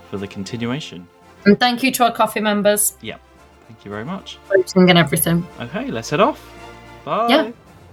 for 0.09 0.17
the 0.17 0.27
continuation. 0.27 1.07
And 1.45 1.59
thank 1.59 1.83
you 1.83 1.91
to 1.93 2.03
our 2.05 2.11
Ko-fi 2.11 2.39
members, 2.39 2.97
Yeah, 3.01 3.17
thank 3.67 3.83
you 3.83 3.91
very 3.91 4.05
much. 4.05 4.37
voting 4.47 4.89
and 4.89 4.97
everything. 4.99 5.45
Okay, 5.59 5.89
let's 5.89 6.09
head 6.09 6.19
off. 6.19 6.39
Bye. 7.03 7.27
Yeah. 7.29 7.51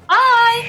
Bye. 0.09 0.65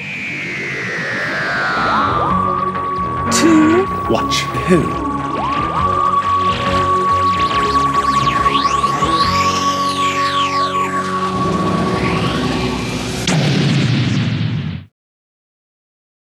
To 3.32 3.86
watch 4.10 4.36
who? 4.68 5.09